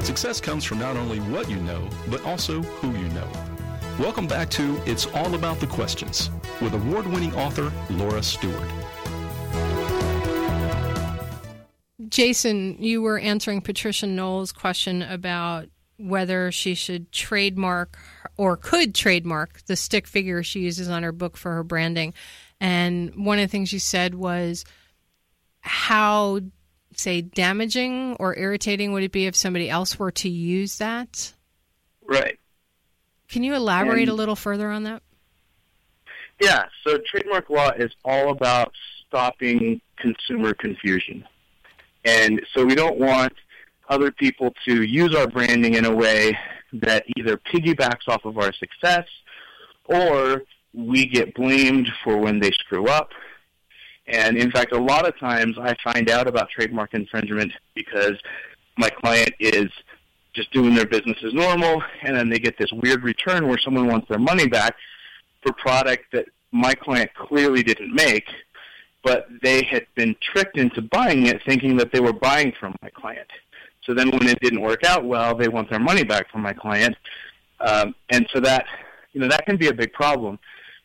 Success 0.04 0.42
comes 0.42 0.66
from 0.66 0.80
not 0.80 0.98
only 0.98 1.20
what 1.20 1.50
you 1.50 1.56
know, 1.58 1.88
but 2.10 2.22
also 2.26 2.62
who 2.62 2.92
you 2.98 3.08
know. 3.10 3.28
Welcome 3.98 4.28
back 4.28 4.50
to 4.52 4.82
It's 4.86 5.06
All 5.06 5.36
About 5.36 5.62
the 5.62 5.68
Questions 5.68 6.32
with 6.60 6.74
award 6.74 7.08
winning 7.08 7.34
author 7.36 7.72
Laura 7.90 8.22
Stewart. 8.22 8.81
Jason, 12.12 12.76
you 12.80 13.02
were 13.02 13.18
answering 13.18 13.62
Patricia 13.62 14.06
Knoll's 14.06 14.52
question 14.52 15.02
about 15.02 15.68
whether 15.98 16.52
she 16.52 16.74
should 16.76 17.12
trademark 17.12 17.98
or 18.38 18.58
could 18.58 18.94
trademark 18.94 19.62
the 19.66 19.76
stick 19.76 20.08
figure 20.08 20.44
she 20.44 20.60
uses 20.60 20.90
on 20.90 21.04
her 21.04 21.12
book 21.12 21.38
for 21.38 21.54
her 21.54 21.64
branding. 21.64 22.14
And 22.60 23.26
one 23.26 23.40
of 23.40 23.44
the 23.44 23.48
things 23.52 23.72
you 23.72 23.80
said 23.80 24.14
was 24.14 24.66
how, 25.62 26.42
say, 26.96 27.22
damaging 27.22 28.18
or 28.20 28.38
irritating 28.38 28.92
would 28.94 29.04
it 29.04 29.12
be 29.12 29.26
if 29.28 29.36
somebody 29.36 29.70
else 29.70 29.98
were 29.98 30.12
to 30.12 30.30
use 30.30 30.80
that? 30.80 31.34
Right. 32.04 32.38
Can 33.30 33.44
you 33.44 33.54
elaborate 33.56 34.02
And- 34.04 34.12
a 34.12 34.16
little 34.16 34.36
further 34.36 34.70
on 34.70 34.84
that? 34.84 35.02
Yeah, 36.42 36.66
so 36.86 36.98
trademark 37.06 37.50
law 37.52 37.70
is 37.78 37.92
all 38.04 38.32
about 38.32 38.74
stopping 39.08 39.80
consumer 39.98 40.56
confusion. 40.56 41.24
And 42.06 42.42
so 42.54 42.66
we 42.66 42.76
don't 42.76 42.98
want 42.98 43.34
other 43.90 44.12
people 44.12 44.54
to 44.66 44.84
use 44.84 45.16
our 45.16 45.28
branding 45.28 45.76
in 45.76 45.86
a 45.86 45.94
way 45.94 46.38
that 46.74 47.04
either 47.18 47.38
piggybacks 47.38 48.08
off 48.08 48.26
of 48.26 48.38
our 48.38 48.54
success 48.54 49.06
or 49.86 50.44
we 50.74 51.06
get 51.06 51.34
blamed 51.34 51.90
for 52.04 52.18
when 52.18 52.40
they 52.40 52.52
screw 52.52 52.88
up. 52.88 53.12
And 54.08 54.38
in 54.38 54.52
fact, 54.52 54.74
a 54.74 54.80
lot 54.80 55.08
of 55.08 55.18
times 55.20 55.58
I 55.60 55.76
find 55.84 56.10
out 56.10 56.28
about 56.28 56.50
trademark 56.50 56.94
infringement 56.94 57.52
because 57.76 58.18
my 58.78 58.90
client 58.90 59.32
is 59.40 59.70
just 60.34 60.52
doing 60.54 60.74
their 60.74 60.86
business 60.86 61.18
as 61.26 61.34
normal, 61.34 61.84
and 62.04 62.16
then 62.16 62.30
they 62.30 62.40
get 62.40 62.58
this 62.58 62.72
weird 62.72 63.04
return 63.04 63.48
where 63.48 63.58
someone 63.58 63.88
wants 63.88 64.08
their 64.08 64.20
money 64.20 64.48
back 64.48 64.76
for 65.44 65.52
product 65.54 66.06
that 66.14 66.26
my 66.52 66.74
client 66.74 67.14
clearly 67.16 67.64
didn't 67.64 67.94
make, 67.94 68.26
but 69.04 69.28
they 69.42 69.64
had 69.64 69.86
been 69.96 70.16
tricked 70.22 70.58
into 70.58 70.82
buying 70.82 71.28
it 71.28 71.42
thinking 71.46 71.78
that 71.78 71.92
they 71.92 72.00
were 72.00 72.14
buying 72.14 72.54
from 72.60 72.76
my 72.82 72.90
client. 72.90 73.28
So 73.84 73.94
then 73.94 74.12
when 74.12 74.28
it 74.28 74.40
didn't 74.40 74.62
work 74.62 74.84
out 74.84 75.06
well, 75.06 75.36
they 75.36 75.48
want 75.48 75.70
their 75.70 75.80
money 75.80 76.04
back 76.04 76.32
from 76.32 76.42
my 76.42 76.54
client. 76.54 76.96
Um, 77.60 77.96
and 78.10 78.28
so 78.32 78.40
that, 78.42 78.66
you 79.14 79.22
know, 79.22 79.28
that 79.28 79.46
can 79.46 79.58
be 79.58 79.68
a 79.68 79.74
big 79.74 79.92
problem 79.94 80.38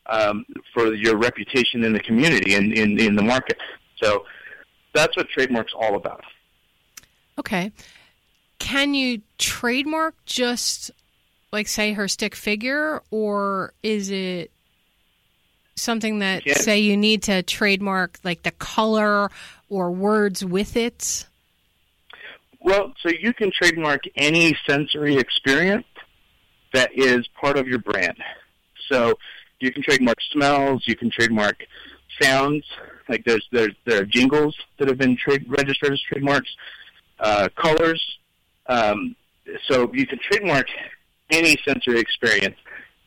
um, 0.06 0.46
for 0.73 0.94
your 0.94 1.16
reputation 1.16 1.85
in 1.85 1.92
the 1.92 2.00
community 2.00 2.54
and 2.54 2.73
in, 2.73 2.99
in 2.99 3.14
the 3.14 3.23
market. 3.23 3.58
So 4.02 4.25
that's 4.94 5.16
what 5.16 5.28
trademark's 5.28 5.75
all 5.78 5.96
about. 5.96 6.23
Okay. 7.38 7.73
Can 8.58 8.94
you 8.94 9.20
trademark 9.38 10.14
just 10.25 10.90
like 11.52 11.68
say 11.68 11.92
her 11.92 12.08
stick 12.08 12.35
figure 12.35 13.02
or 13.11 13.73
is 13.82 14.11
it 14.11 14.50
something 15.76 16.21
that 16.21 16.42
say 16.49 16.78
you 16.78 16.97
need 16.97 17.23
to 17.25 17.42
trademark 17.42 18.18
like 18.25 18.42
the 18.42 18.50
color 18.52 19.30
or 19.68 19.90
words 19.90 20.45
with 20.45 20.76
it? 20.76 21.26
Well, 22.61 22.92
so 23.00 23.11
you 23.11 23.33
can 23.33 23.52
trademark 23.52 24.02
any 24.16 24.56
sensory 24.66 25.16
experience 25.16 25.87
that 26.73 26.90
is 26.95 27.28
part 27.40 27.56
of 27.56 27.68
your 27.68 27.78
brand. 27.78 28.16
So 28.88 29.14
you 29.61 29.71
can 29.71 29.83
trademark 29.83 30.18
smells, 30.33 30.83
you 30.87 30.97
can 30.97 31.11
trademark 31.11 31.62
sounds, 32.21 32.64
like 33.09 33.25
there's 33.25 33.47
there's 33.52 33.75
there 33.85 34.00
are 34.00 34.04
jingles 34.04 34.56
that 34.78 34.88
have 34.88 34.99
been 34.99 35.16
trade, 35.16 35.45
registered 35.49 35.92
as 35.92 36.00
trademarks, 36.00 36.49
uh, 37.21 37.49
colors. 37.54 38.02
Um, 38.66 39.14
so 39.68 39.90
you 39.92 40.06
can 40.06 40.18
trademark 40.18 40.66
any 41.30 41.56
sensory 41.64 42.00
experience 42.00 42.56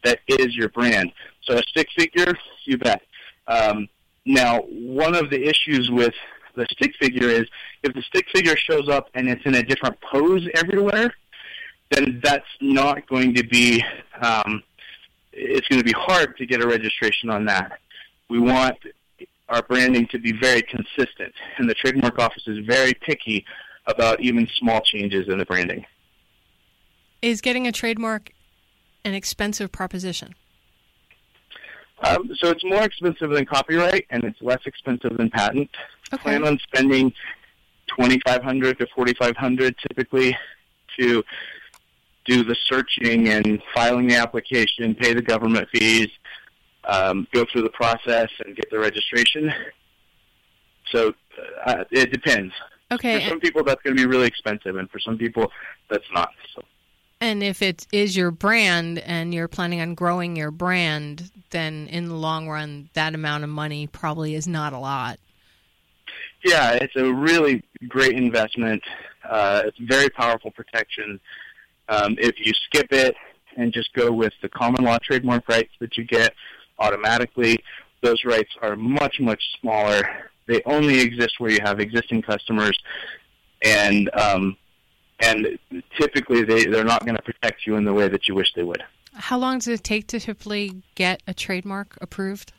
that 0.03 0.19
is 0.27 0.55
your 0.55 0.69
brand. 0.69 1.11
A 1.49 1.63
stick 1.67 1.87
figure, 1.97 2.37
you 2.65 2.77
bet. 2.77 3.01
Um, 3.47 3.89
now, 4.25 4.59
one 4.69 5.15
of 5.15 5.31
the 5.31 5.41
issues 5.41 5.89
with 5.89 6.13
the 6.55 6.67
stick 6.69 6.91
figure 6.99 7.27
is 7.27 7.45
if 7.83 7.93
the 7.93 8.03
stick 8.03 8.27
figure 8.33 8.55
shows 8.55 8.87
up 8.87 9.09
and 9.15 9.27
it's 9.27 9.43
in 9.45 9.55
a 9.55 9.63
different 9.63 9.99
pose 10.01 10.47
everywhere, 10.53 11.11
then 11.89 12.19
that's 12.23 12.45
not 12.61 13.07
going 13.07 13.33
to 13.33 13.43
be 13.43 13.83
um, 14.21 14.61
it's 15.33 15.67
going 15.67 15.79
to 15.79 15.85
be 15.85 15.93
hard 15.93 16.37
to 16.37 16.45
get 16.45 16.61
a 16.61 16.67
registration 16.67 17.29
on 17.29 17.45
that. 17.45 17.79
We 18.29 18.39
want 18.39 18.77
our 19.47 19.63
branding 19.63 20.07
to 20.07 20.19
be 20.19 20.33
very 20.33 20.61
consistent, 20.61 21.33
and 21.57 21.67
the 21.67 21.73
trademark 21.73 22.19
office 22.19 22.43
is 22.45 22.65
very 22.67 22.93
picky 22.93 23.45
about 23.87 24.21
even 24.21 24.47
small 24.59 24.81
changes 24.81 25.27
in 25.27 25.39
the 25.39 25.45
branding. 25.45 25.85
Is 27.21 27.41
getting 27.41 27.65
a 27.65 27.71
trademark 27.71 28.31
an 29.03 29.13
expensive 29.13 29.71
proposition? 29.71 30.35
Um, 32.01 32.29
so 32.35 32.49
it's 32.49 32.63
more 32.63 32.83
expensive 32.83 33.29
than 33.31 33.45
copyright, 33.45 34.05
and 34.09 34.23
it's 34.23 34.41
less 34.41 34.61
expensive 34.65 35.17
than 35.17 35.29
patent. 35.29 35.69
Okay. 36.13 36.23
Plan 36.23 36.47
on 36.47 36.57
spending 36.59 37.13
twenty 37.87 38.19
five 38.25 38.41
hundred 38.43 38.79
to 38.79 38.87
forty 38.95 39.13
five 39.13 39.35
hundred 39.35 39.75
typically 39.87 40.35
to 40.97 41.23
do 42.25 42.43
the 42.43 42.55
searching 42.65 43.29
and 43.29 43.61
filing 43.73 44.07
the 44.07 44.15
application, 44.15 44.95
pay 44.95 45.13
the 45.13 45.21
government 45.21 45.67
fees, 45.73 46.09
um, 46.85 47.27
go 47.33 47.45
through 47.51 47.63
the 47.63 47.69
process, 47.69 48.29
and 48.45 48.55
get 48.55 48.69
the 48.69 48.79
registration. 48.79 49.51
So 50.91 51.13
uh, 51.65 51.83
it 51.91 52.11
depends. 52.11 52.53
Okay. 52.91 53.19
For 53.19 53.29
some 53.29 53.39
people, 53.39 53.63
that's 53.63 53.81
going 53.83 53.95
to 53.95 54.01
be 54.01 54.07
really 54.07 54.27
expensive, 54.27 54.75
and 54.77 54.89
for 54.89 54.99
some 54.99 55.17
people, 55.17 55.51
that's 55.89 56.09
not. 56.13 56.29
So. 56.55 56.63
And 57.21 57.43
if 57.43 57.61
it 57.61 57.85
is 57.91 58.15
your 58.15 58.31
brand 58.31 58.99
and 58.99 59.33
you're 59.33 59.49
planning 59.49 59.81
on 59.81 59.93
growing 59.93 60.37
your 60.37 60.51
brand, 60.51 61.29
then 61.49 61.87
in 61.87 62.07
the 62.07 62.15
long 62.15 62.47
run, 62.47 62.89
that 62.93 63.13
amount 63.13 63.43
of 63.43 63.49
money 63.49 63.87
probably 63.87 64.35
is 64.35 64.47
not 64.47 64.71
a 64.71 64.79
lot. 64.79 65.19
Yeah, 66.45 66.73
it's 66.73 66.95
a 66.95 67.11
really 67.11 67.61
great 67.89 68.13
investment. 68.13 68.81
Uh, 69.27 69.63
it's 69.65 69.77
very 69.79 70.09
powerful 70.09 70.51
protection. 70.51 71.19
Um, 71.89 72.15
if 72.19 72.35
you 72.39 72.53
skip 72.67 72.87
it 72.91 73.15
and 73.57 73.73
just 73.73 73.91
go 73.93 74.11
with 74.11 74.31
the 74.41 74.47
common 74.47 74.85
law 74.85 74.97
trademark 75.03 75.49
rights 75.49 75.71
that 75.79 75.97
you 75.97 76.05
get 76.05 76.33
automatically, 76.77 77.57
those 78.01 78.23
rights 78.23 78.51
are 78.61 78.77
much, 78.77 79.19
much 79.19 79.43
smaller. 79.59 80.03
They 80.47 80.61
only 80.65 81.01
exist 81.01 81.33
where 81.39 81.51
you 81.51 81.59
have 81.63 81.81
existing 81.81 82.21
customers, 82.21 82.79
and 83.61 84.09
um, 84.15 84.55
and 85.19 85.59
typically 85.97 86.43
they, 86.43 86.65
they're 86.65 86.83
not 86.83 87.05
going 87.05 87.15
to 87.15 87.21
protect 87.21 87.65
you 87.65 87.75
in 87.75 87.83
the 87.83 87.93
way 87.93 88.07
that 88.07 88.27
you 88.27 88.35
wish 88.35 88.53
they 88.53 88.63
would. 88.63 88.83
How 89.13 89.37
long 89.37 89.57
does 89.57 89.67
it 89.67 89.83
take 89.83 90.07
to 90.07 90.19
typically 90.19 90.81
get 90.95 91.21
a 91.27 91.33
trademark 91.33 91.97
approved? 92.01 92.53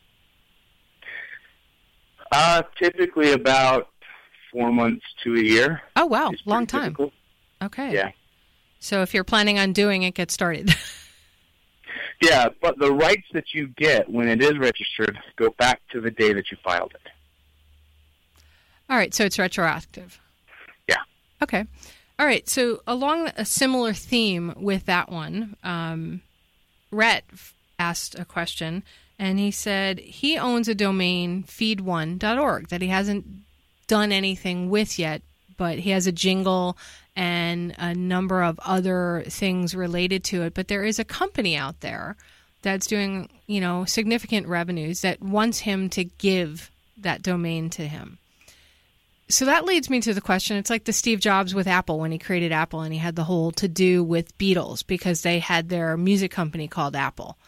Uh, 2.33 2.62
typically 2.79 3.33
about 3.33 3.88
four 4.52 4.71
months 4.73 5.05
to 5.25 5.35
a 5.35 5.40
year. 5.40 5.83
Oh, 5.97 6.07
wow. 6.07 6.33
Long 6.45 6.67
time. 6.67 6.93
typical. 6.95 7.12
Okay. 7.62 7.93
Yeah. 7.93 8.11
So 8.79 9.02
if 9.02 9.14
you're 9.14 9.25
planning 9.25 9.59
on 9.59 9.73
doing 9.73 10.02
it, 10.02 10.14
get 10.14 10.31
started. 10.31 10.75
Yeah, 12.23 12.49
but 12.61 12.79
the 12.79 12.93
rights 12.93 13.26
that 13.33 13.55
you 13.55 13.69
get 13.69 14.09
when 14.09 14.29
it 14.29 14.43
is 14.43 14.59
registered 14.59 15.19
go 15.37 15.50
back 15.59 15.81
to 15.93 16.00
the 16.00 16.11
day 16.11 16.33
that 16.35 16.50
you 16.50 16.59
filed 16.62 16.93
it. 16.95 17.11
All 18.90 18.97
right. 18.97 19.14
So 19.14 19.25
it's 19.25 19.38
retroactive. 19.38 20.21
Yeah. 20.87 20.97
Okay. 21.43 21.64
All 22.20 22.26
right. 22.26 22.46
So 22.50 22.82
along 22.86 23.30
a 23.36 23.46
similar 23.46 23.94
theme 23.94 24.52
with 24.58 24.84
that 24.84 25.10
one, 25.10 25.56
um, 25.64 26.20
Rhett 26.90 27.24
asked 27.78 28.18
a 28.18 28.26
question, 28.26 28.82
and 29.18 29.38
he 29.38 29.50
said 29.50 29.98
he 30.00 30.36
owns 30.36 30.68
a 30.68 30.74
domain 30.74 31.44
feed1.org 31.44 32.68
that 32.68 32.82
he 32.82 32.88
hasn't 32.88 33.24
done 33.86 34.12
anything 34.12 34.68
with 34.68 34.98
yet, 34.98 35.22
but 35.56 35.78
he 35.78 35.90
has 35.90 36.06
a 36.06 36.12
jingle 36.12 36.76
and 37.16 37.74
a 37.78 37.94
number 37.94 38.42
of 38.42 38.61
other 38.66 39.24
things 39.26 39.74
related 39.74 40.22
to 40.24 40.42
it. 40.42 40.52
But 40.52 40.68
there 40.68 40.85
is 40.85 40.98
a 40.98 41.04
company 41.04 41.56
out 41.56 41.80
there 41.80 42.16
that's 42.61 42.87
doing, 42.87 43.30
you 43.46 43.62
know, 43.62 43.87
significant 43.87 44.46
revenues 44.46 45.00
that 45.00 45.22
wants 45.22 45.61
him 45.61 45.88
to 45.88 46.04
give 46.04 46.70
that 46.98 47.22
domain 47.22 47.70
to 47.70 47.88
him. 47.88 48.18
So 49.31 49.45
that 49.45 49.64
leads 49.64 49.88
me 49.88 50.01
to 50.01 50.12
the 50.12 50.21
question. 50.21 50.57
It's 50.57 50.71
like 50.71 50.85
the 50.85 50.93
Steve 50.93 51.21
Jobs 51.21 51.55
with 51.55 51.69
Apple 51.69 52.01
when 52.01 52.11
he 52.11 52.19
created 52.19 52.53
Apple 52.53 52.81
and 52.81 52.93
he 52.93 52.99
had 52.99 53.14
the 53.14 53.25
whole 53.25 53.53
to 53.53 53.69
do 53.69 54.03
with 54.03 54.37
Beatles 54.38 54.85
because 54.85 55.23
they 55.23 55.38
had 55.38 55.69
their 55.69 55.97
music 55.97 56.33
company 56.33 56.66
called 56.66 56.97
Apple. 56.97 57.38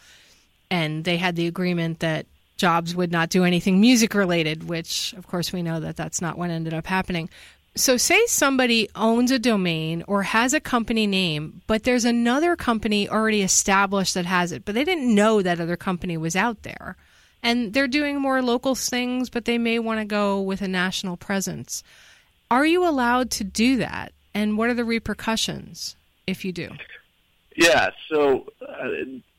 And 0.71 1.03
they 1.03 1.17
had 1.17 1.35
the 1.35 1.47
agreement 1.47 1.99
that 1.99 2.25
Jobs 2.55 2.95
would 2.95 3.11
not 3.11 3.29
do 3.29 3.43
anything 3.43 3.81
music 3.81 4.13
related, 4.13 4.67
which 4.69 5.13
of 5.17 5.27
course 5.27 5.51
we 5.51 5.61
know 5.61 5.81
that 5.81 5.97
that's 5.97 6.21
not 6.21 6.37
what 6.37 6.49
ended 6.49 6.73
up 6.73 6.87
happening. 6.87 7.29
So, 7.75 7.97
say 7.97 8.23
somebody 8.27 8.87
owns 8.95 9.31
a 9.31 9.39
domain 9.39 10.03
or 10.07 10.21
has 10.21 10.53
a 10.53 10.59
company 10.59 11.07
name, 11.07 11.63
but 11.65 11.83
there's 11.83 12.05
another 12.05 12.55
company 12.55 13.09
already 13.09 13.41
established 13.41 14.13
that 14.13 14.27
has 14.27 14.51
it, 14.51 14.63
but 14.63 14.75
they 14.75 14.83
didn't 14.83 15.13
know 15.13 15.41
that 15.41 15.59
other 15.59 15.75
company 15.75 16.15
was 16.15 16.35
out 16.35 16.61
there. 16.61 16.95
And 17.43 17.73
they're 17.73 17.89
doing 17.89 18.19
more 18.19 18.41
local 18.41 18.73
things, 18.73 19.29
but 19.29 19.45
they 19.45 19.57
may 19.57 19.77
want 19.77 19.99
to 19.99 20.05
go 20.05 20.41
with 20.41 20.61
a 20.61 20.67
national 20.67 21.17
presence. 21.17 21.83
Are 22.49 22.65
you 22.65 22.87
allowed 22.87 23.29
to 23.31 23.43
do 23.43 23.77
that? 23.77 24.13
And 24.33 24.57
what 24.57 24.69
are 24.69 24.73
the 24.73 24.85
repercussions 24.85 25.95
if 26.25 26.45
you 26.45 26.53
do? 26.53 26.69
Yeah, 27.55 27.89
so 28.09 28.45
uh, 28.61 28.87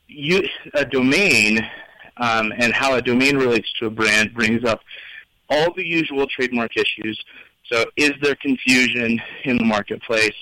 you, 0.07 0.47
a 0.75 0.85
domain 0.85 1.67
um, 2.19 2.53
and 2.59 2.73
how 2.73 2.95
a 2.95 3.03
domain 3.03 3.37
relates 3.37 3.73
to 3.81 3.87
a 3.87 3.91
brand 3.91 4.35
brings 4.35 4.65
up 4.65 4.81
all 5.51 5.73
the 5.75 5.85
usual 5.85 6.27
trademark 6.27 6.77
issues. 6.77 7.23
So, 7.73 7.85
is 7.97 8.13
there 8.21 8.35
confusion 8.37 9.21
in 9.45 9.57
the 9.57 9.65
marketplace? 9.65 10.37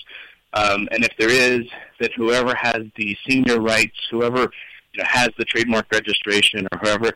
Um, 0.55 0.88
and 0.90 1.05
if 1.05 1.12
there 1.18 1.31
is, 1.31 1.66
that 2.01 2.12
whoever 2.14 2.55
has 2.55 2.83
the 2.96 3.16
senior 3.27 3.61
rights, 3.61 3.96
whoever 4.11 4.40
you 4.40 4.98
know, 4.98 5.05
has 5.07 5.31
the 5.38 5.44
trademark 5.44 5.87
registration, 5.92 6.66
or 6.72 6.79
whoever 6.79 7.12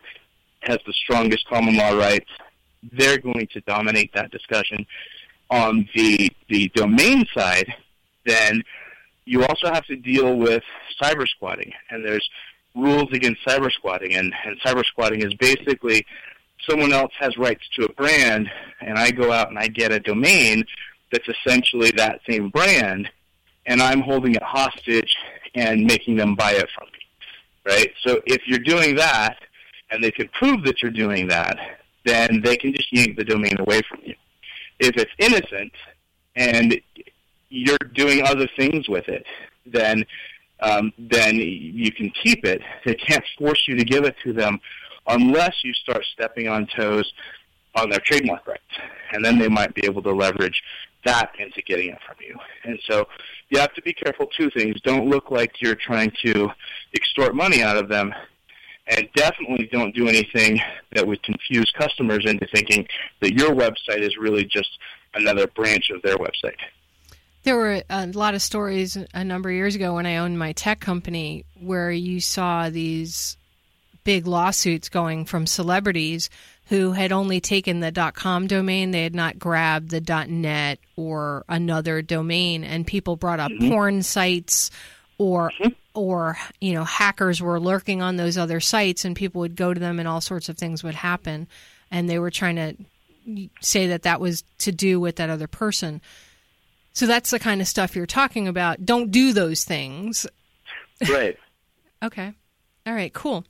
has 0.61 0.79
the 0.85 0.93
strongest 0.93 1.47
common 1.47 1.75
law 1.77 1.97
rights, 1.97 2.29
they're 2.93 3.17
going 3.17 3.47
to 3.53 3.61
dominate 3.61 4.13
that 4.13 4.31
discussion. 4.31 4.85
On 5.49 5.87
the 5.95 6.31
the 6.49 6.69
domain 6.75 7.25
side, 7.33 7.73
then 8.25 8.63
you 9.25 9.43
also 9.45 9.67
have 9.71 9.85
to 9.85 9.95
deal 9.95 10.37
with 10.37 10.63
cyber 11.01 11.27
squatting, 11.27 11.71
and 11.89 12.03
there's 12.03 12.27
rules 12.75 13.09
against 13.11 13.45
cyber 13.45 13.71
squatting, 13.71 14.13
and, 14.13 14.33
and 14.45 14.59
cyber 14.61 14.85
squatting 14.85 15.21
is 15.21 15.33
basically 15.35 16.05
someone 16.67 16.93
else 16.93 17.11
has 17.19 17.37
rights 17.37 17.63
to 17.75 17.85
a 17.85 17.93
brand, 17.93 18.49
and 18.81 18.97
I 18.97 19.11
go 19.11 19.31
out 19.31 19.49
and 19.49 19.57
I 19.57 19.67
get 19.67 19.91
a 19.91 19.99
domain 19.99 20.65
that's 21.11 21.27
essentially 21.27 21.91
that 21.91 22.19
same 22.29 22.49
brand, 22.49 23.09
and 23.65 23.81
I'm 23.81 24.01
holding 24.01 24.35
it 24.35 24.43
hostage 24.43 25.15
and 25.55 25.85
making 25.85 26.17
them 26.17 26.35
buy 26.35 26.51
it 26.51 26.69
from 26.75 26.87
me, 26.91 26.99
right? 27.65 27.91
So 28.05 28.21
if 28.25 28.47
you're 28.47 28.59
doing 28.59 28.95
that, 28.95 29.37
and 29.91 30.03
they 30.03 30.11
can 30.11 30.27
prove 30.29 30.63
that 30.63 30.81
you're 30.81 30.91
doing 30.91 31.27
that, 31.27 31.57
then 32.05 32.41
they 32.43 32.55
can 32.57 32.73
just 32.73 32.91
yank 32.91 33.17
the 33.17 33.23
domain 33.23 33.55
away 33.59 33.81
from 33.89 33.99
you. 34.03 34.15
If 34.79 34.95
it's 34.97 35.11
innocent 35.19 35.73
and 36.35 36.79
you're 37.49 37.77
doing 37.93 38.25
other 38.25 38.47
things 38.55 38.87
with 38.87 39.07
it, 39.07 39.25
then 39.65 40.05
um, 40.59 40.91
then 40.97 41.35
you 41.35 41.91
can 41.91 42.11
keep 42.23 42.43
it. 42.43 42.61
They 42.83 42.95
can't 42.95 43.23
force 43.37 43.67
you 43.67 43.75
to 43.75 43.85
give 43.85 44.05
it 44.05 44.15
to 44.23 44.33
them 44.33 44.59
unless 45.07 45.63
you 45.63 45.71
start 45.73 46.03
stepping 46.13 46.47
on 46.47 46.67
toes 46.67 47.13
on 47.75 47.89
their 47.89 47.99
trademark 47.99 48.47
rights, 48.47 48.61
and 49.13 49.23
then 49.23 49.37
they 49.37 49.47
might 49.47 49.73
be 49.75 49.85
able 49.85 50.01
to 50.01 50.11
leverage 50.11 50.63
that 51.05 51.31
into 51.37 51.61
getting 51.61 51.89
it 51.89 51.99
from 52.05 52.15
you. 52.19 52.35
And 52.63 52.79
so 52.89 53.07
you 53.49 53.59
have 53.59 53.73
to 53.75 53.81
be 53.83 53.93
careful. 53.93 54.27
Two 54.35 54.49
things: 54.49 54.81
don't 54.81 55.07
look 55.07 55.29
like 55.29 55.61
you're 55.61 55.75
trying 55.75 56.11
to 56.25 56.49
extort 56.95 57.35
money 57.35 57.61
out 57.61 57.77
of 57.77 57.87
them, 57.87 58.13
and 58.89 59.07
definitely 59.15 59.67
don't 59.71 59.93
do 59.93 60.07
anything 60.07 60.59
that 60.93 61.05
would 61.05 61.21
confuse 61.23 61.71
customers 61.77 62.25
into 62.25 62.47
thinking 62.53 62.87
that 63.21 63.33
your 63.33 63.51
website 63.51 64.01
is 64.01 64.17
really 64.17 64.45
just 64.45 64.69
another 65.13 65.47
branch 65.47 65.89
of 65.89 66.01
their 66.01 66.17
website. 66.17 66.57
There 67.43 67.55
were 67.55 67.81
a 67.89 68.07
lot 68.07 68.33
of 68.33 68.41
stories 68.41 68.97
a 69.13 69.23
number 69.23 69.49
of 69.49 69.55
years 69.55 69.75
ago 69.75 69.95
when 69.95 70.05
I 70.05 70.17
owned 70.17 70.37
my 70.37 70.51
tech 70.51 70.79
company 70.79 71.45
where 71.59 71.91
you 71.91 72.19
saw 72.19 72.69
these 72.69 73.37
big 74.03 74.27
lawsuits 74.27 74.89
going 74.89 75.25
from 75.25 75.45
celebrities 75.45 76.29
who 76.69 76.91
had 76.91 77.13
only 77.13 77.39
taken 77.39 77.79
the 77.79 78.11
.com 78.13 78.47
domain, 78.47 78.91
they 78.91 79.03
had 79.03 79.15
not 79.15 79.39
grabbed 79.39 79.89
the 79.89 80.01
.net 80.27 80.79
or 80.97 81.45
another 81.47 82.01
domain, 82.01 82.65
and 82.65 82.85
people 82.85 83.15
brought 83.15 83.39
up 83.39 83.51
Mhm. 83.51 83.69
porn 83.69 84.03
sites 84.03 84.69
or 85.17 85.51
Mhm. 85.59 85.75
or 85.93 86.37
you 86.61 86.73
know 86.73 86.83
hackers 86.83 87.41
were 87.41 87.59
lurking 87.59 88.01
on 88.01 88.17
those 88.17 88.37
other 88.37 88.59
sites, 88.59 89.03
and 89.05 89.15
people 89.15 89.39
would 89.41 89.55
go 89.55 89.73
to 89.73 89.79
them, 89.79 89.99
and 89.99 90.07
all 90.07 90.21
sorts 90.21 90.49
of 90.49 90.57
things 90.57 90.83
would 90.83 90.95
happen, 90.95 91.47
and 91.91 92.09
they 92.09 92.19
were 92.19 92.31
trying 92.31 92.55
to 92.55 92.75
say 93.61 93.87
that 93.87 94.03
that 94.03 94.21
was 94.21 94.43
to 94.59 94.71
do 94.71 94.99
with 94.99 95.15
that 95.17 95.29
other 95.29 95.47
person. 95.47 96.01
So 96.93 97.05
that's 97.05 97.29
the 97.29 97.39
kind 97.39 97.61
of 97.61 97.67
stuff 97.67 97.95
you're 97.95 98.05
talking 98.05 98.47
about. 98.47 98.85
Don't 98.85 99.11
do 99.11 99.33
those 99.33 99.63
things. 99.63 100.25
Right. 101.09 101.37
Okay. 102.03 102.31
All 102.85 102.93
right, 102.93 103.11
cool. 103.11 103.43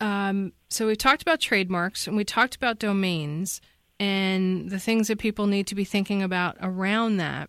um, 0.00 0.52
so 0.68 0.86
we 0.86 0.96
talked 0.96 1.22
about 1.22 1.40
trademarks 1.40 2.06
and 2.06 2.16
we 2.16 2.24
talked 2.24 2.54
about 2.54 2.78
domains 2.78 3.60
and 3.98 4.68
the 4.70 4.78
things 4.78 5.08
that 5.08 5.18
people 5.18 5.46
need 5.46 5.66
to 5.68 5.74
be 5.74 5.84
thinking 5.84 6.22
about 6.22 6.56
around 6.60 7.16
that. 7.18 7.48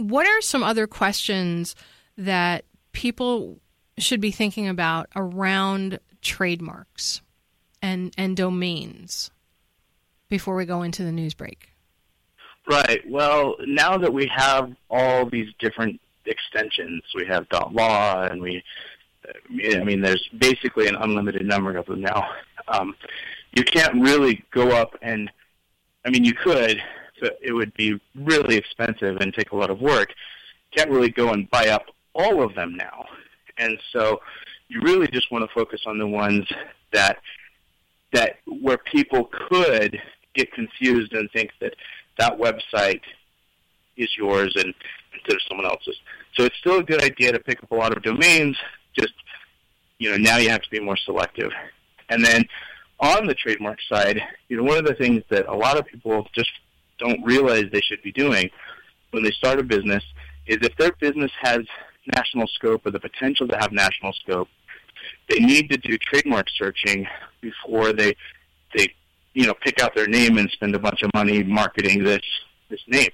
What 0.00 0.26
are 0.26 0.40
some 0.40 0.62
other 0.62 0.86
questions 0.86 1.74
that 2.16 2.64
people 2.92 3.58
should 3.98 4.20
be 4.20 4.30
thinking 4.30 4.66
about 4.68 5.08
around 5.14 6.00
trademarks 6.22 7.22
and 7.82 8.12
and 8.16 8.36
domains 8.36 9.30
before 10.28 10.54
we 10.54 10.64
go 10.64 10.82
into 10.82 11.02
the 11.02 11.12
news 11.12 11.34
break? 11.34 11.68
Right. 12.68 13.02
Well, 13.08 13.56
now 13.66 13.98
that 13.98 14.12
we 14.12 14.30
have 14.34 14.72
all 14.90 15.26
these 15.26 15.48
different 15.58 16.00
extensions, 16.26 17.02
we 17.14 17.26
have 17.26 17.48
.dot 17.48 17.74
.law 17.74 18.22
and 18.22 18.40
we 18.40 18.62
I 19.52 19.84
mean, 19.84 20.00
there's 20.00 20.28
basically 20.38 20.88
an 20.88 20.96
unlimited 20.96 21.46
number 21.46 21.76
of 21.76 21.86
them 21.86 22.00
now. 22.00 22.28
Um, 22.68 22.94
you 23.52 23.64
can't 23.64 24.00
really 24.00 24.44
go 24.50 24.70
up 24.70 24.96
and, 25.02 25.30
I 26.04 26.10
mean, 26.10 26.24
you 26.24 26.32
could, 26.32 26.82
it 27.22 27.52
would 27.52 27.74
be 27.74 28.00
really 28.14 28.56
expensive 28.56 29.16
and 29.16 29.32
take 29.34 29.52
a 29.52 29.56
lot 29.56 29.70
of 29.70 29.80
work. 29.80 30.12
Can't 30.76 30.90
really 30.90 31.10
go 31.10 31.32
and 31.32 31.50
buy 31.50 31.68
up 31.68 31.86
all 32.14 32.42
of 32.42 32.54
them 32.54 32.76
now. 32.76 33.04
And 33.58 33.78
so 33.92 34.20
you 34.68 34.80
really 34.82 35.08
just 35.08 35.30
want 35.30 35.48
to 35.48 35.54
focus 35.54 35.82
on 35.86 35.98
the 35.98 36.06
ones 36.06 36.46
that 36.92 37.18
that 38.12 38.36
where 38.60 38.78
people 38.78 39.30
could 39.48 40.00
get 40.34 40.52
confused 40.52 41.12
and 41.12 41.30
think 41.30 41.50
that 41.60 41.74
that 42.18 42.36
website 42.38 43.02
is 43.96 44.08
yours 44.16 44.52
and 44.56 44.74
instead 45.12 45.34
of 45.34 45.42
someone 45.48 45.66
else's. 45.66 45.96
So 46.34 46.44
it's 46.44 46.56
still 46.58 46.78
a 46.78 46.82
good 46.82 47.02
idea 47.02 47.32
to 47.32 47.38
pick 47.38 47.62
up 47.62 47.70
a 47.70 47.74
lot 47.74 47.96
of 47.96 48.02
domains. 48.02 48.56
Just 48.98 49.14
you 49.98 50.10
know, 50.10 50.16
now 50.16 50.38
you 50.38 50.48
have 50.48 50.62
to 50.62 50.70
be 50.70 50.80
more 50.80 50.96
selective. 50.96 51.52
And 52.08 52.24
then 52.24 52.44
on 52.98 53.26
the 53.26 53.34
trademark 53.34 53.78
side, 53.88 54.20
you 54.48 54.56
know, 54.56 54.62
one 54.62 54.78
of 54.78 54.84
the 54.84 54.94
things 54.94 55.22
that 55.30 55.46
a 55.46 55.54
lot 55.54 55.78
of 55.78 55.86
people 55.86 56.26
just 56.34 56.50
don't 57.00 57.22
realize 57.24 57.64
they 57.72 57.80
should 57.80 58.02
be 58.02 58.12
doing 58.12 58.50
when 59.10 59.22
they 59.22 59.30
start 59.32 59.58
a 59.58 59.62
business 59.62 60.04
is 60.46 60.58
if 60.62 60.76
their 60.76 60.92
business 61.00 61.30
has 61.40 61.60
national 62.16 62.46
scope 62.48 62.86
or 62.86 62.90
the 62.90 63.00
potential 63.00 63.46
to 63.48 63.56
have 63.58 63.72
national 63.72 64.12
scope, 64.12 64.48
they 65.28 65.38
need 65.38 65.70
to 65.70 65.76
do 65.76 65.96
trademark 65.98 66.46
searching 66.56 67.06
before 67.40 67.92
they 67.92 68.14
they 68.74 68.92
you 69.34 69.46
know 69.46 69.54
pick 69.54 69.80
out 69.80 69.94
their 69.94 70.06
name 70.06 70.38
and 70.38 70.50
spend 70.50 70.74
a 70.74 70.78
bunch 70.78 71.02
of 71.02 71.10
money 71.14 71.42
marketing 71.42 72.02
this 72.04 72.22
this 72.68 72.80
name. 72.86 73.10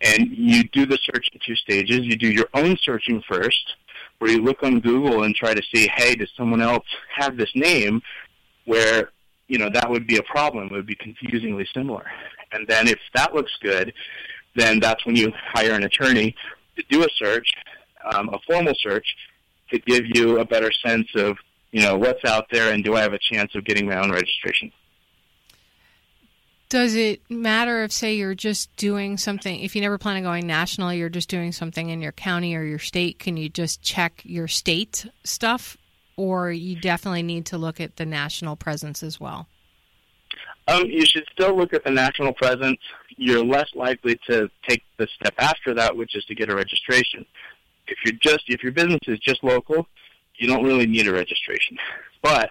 And 0.00 0.28
you 0.30 0.64
do 0.64 0.86
the 0.86 0.98
search 1.02 1.28
in 1.32 1.40
two 1.44 1.54
stages. 1.56 2.00
You 2.00 2.16
do 2.16 2.28
your 2.28 2.48
own 2.52 2.76
searching 2.82 3.22
first, 3.26 3.74
where 4.18 4.30
you 4.30 4.42
look 4.42 4.62
on 4.62 4.80
Google 4.80 5.22
and 5.22 5.34
try 5.34 5.54
to 5.54 5.62
see, 5.72 5.88
hey, 5.94 6.14
does 6.14 6.30
someone 6.36 6.60
else 6.60 6.84
have 7.16 7.36
this 7.36 7.50
name? 7.54 8.02
Where 8.66 9.10
you 9.48 9.58
know 9.58 9.70
that 9.70 9.88
would 9.88 10.06
be 10.06 10.16
a 10.18 10.22
problem. 10.22 10.66
It 10.66 10.72
would 10.72 10.86
be 10.86 10.96
confusingly 10.96 11.66
similar. 11.72 12.04
And 12.54 12.66
then 12.68 12.88
if 12.88 12.98
that 13.14 13.34
looks 13.34 13.52
good, 13.60 13.92
then 14.54 14.80
that's 14.80 15.04
when 15.04 15.16
you 15.16 15.32
hire 15.52 15.72
an 15.72 15.82
attorney 15.82 16.34
to 16.76 16.84
do 16.88 17.02
a 17.02 17.08
search, 17.16 17.52
um, 18.12 18.28
a 18.30 18.38
formal 18.46 18.74
search, 18.78 19.06
to 19.70 19.78
give 19.80 20.04
you 20.06 20.38
a 20.38 20.44
better 20.44 20.70
sense 20.72 21.08
of 21.16 21.36
you 21.72 21.82
know 21.82 21.96
what's 21.96 22.24
out 22.24 22.46
there 22.52 22.72
and 22.72 22.84
do 22.84 22.94
I 22.94 23.00
have 23.00 23.12
a 23.12 23.18
chance 23.18 23.54
of 23.56 23.64
getting 23.64 23.86
my 23.86 24.00
own 24.00 24.12
registration. 24.12 24.70
Does 26.68 26.94
it 26.96 27.20
matter 27.30 27.84
if, 27.84 27.92
say, 27.92 28.16
you're 28.16 28.34
just 28.34 28.74
doing 28.76 29.16
something, 29.16 29.60
if 29.60 29.76
you 29.76 29.82
never 29.82 29.98
plan 29.98 30.16
on 30.16 30.22
going 30.22 30.46
national, 30.46 30.92
you're 30.92 31.08
just 31.08 31.28
doing 31.28 31.52
something 31.52 31.90
in 31.90 32.00
your 32.00 32.10
county 32.10 32.56
or 32.56 32.64
your 32.64 32.78
state, 32.78 33.18
can 33.18 33.36
you 33.36 33.48
just 33.48 33.82
check 33.82 34.22
your 34.24 34.48
state 34.48 35.06
stuff? 35.22 35.76
Or 36.16 36.50
you 36.50 36.74
definitely 36.74 37.22
need 37.22 37.46
to 37.46 37.58
look 37.58 37.80
at 37.80 37.96
the 37.96 38.06
national 38.06 38.56
presence 38.56 39.02
as 39.02 39.20
well? 39.20 39.46
Um, 40.66 40.86
you 40.86 41.04
should 41.04 41.24
still 41.32 41.56
look 41.56 41.74
at 41.74 41.84
the 41.84 41.90
national 41.90 42.32
presence. 42.32 42.78
You're 43.16 43.44
less 43.44 43.68
likely 43.74 44.18
to 44.28 44.50
take 44.66 44.82
the 44.96 45.06
step 45.20 45.34
after 45.38 45.74
that, 45.74 45.96
which 45.96 46.16
is 46.16 46.24
to 46.26 46.34
get 46.34 46.48
a 46.48 46.56
registration. 46.56 47.26
If 47.86 47.98
you're 48.04 48.18
just 48.20 48.44
if 48.48 48.62
your 48.62 48.72
business 48.72 49.00
is 49.06 49.18
just 49.18 49.44
local, 49.44 49.86
you 50.36 50.48
don't 50.48 50.64
really 50.64 50.86
need 50.86 51.06
a 51.06 51.12
registration. 51.12 51.76
But 52.22 52.50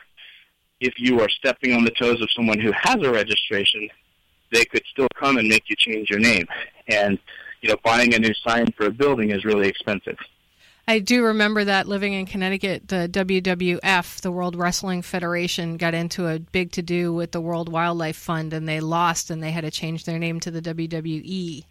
if 0.80 0.93
you 0.97 1.21
are 1.21 1.30
stepping 1.30 1.73
on 1.73 1.84
the 1.84 1.91
toes 1.91 2.21
of 2.21 2.30
someone 2.32 2.60
who 2.60 2.71
has 2.71 2.97
a 3.02 3.12
registration, 3.12 3.89
they 4.52 4.65
could 4.65 4.84
still 4.91 5.08
come 5.15 5.38
and 5.38 5.47
make 5.47 5.69
you 5.69 5.76
change 5.76 6.10
your 6.10 6.19
name. 6.19 6.45
And 6.88 7.17
you 7.62 7.69
know, 7.69 7.78
buying 7.84 8.13
a 8.13 8.19
new 8.19 8.34
sign 8.45 8.71
for 8.78 8.86
a 8.86 8.91
building 8.91 9.32
is 9.32 9.45
really 9.45 9.67
expensive. 9.67 10.17
I 10.88 11.00
do 11.00 11.24
remember 11.24 11.63
that 11.63 11.88
living 11.88 12.13
in 12.13 12.26
Connecticut, 12.26 12.89
the 12.89 13.08
WWF, 13.10 14.22
the 14.22 14.32
World 14.32 14.56
Wrestling 14.56 15.02
Federation, 15.02 15.78
got 15.78 15.93
into 15.93 16.28
a 16.28 16.39
big 16.39 16.74
to 16.74 16.82
do 16.82 17.13
with 17.13 17.32
the 17.32 17.39
World 17.39 17.69
Wildlife 17.69 18.17
Fund 18.17 18.54
and 18.54 18.67
they 18.67 18.82
lost 18.82 19.30
and 19.30 19.41
they 19.41 19.52
had 19.52 19.63
to 19.63 19.72
change 19.72 20.04
their 20.04 20.19
name 20.19 20.41
to 20.41 20.52
the 20.52 20.62
WWE 20.62 21.63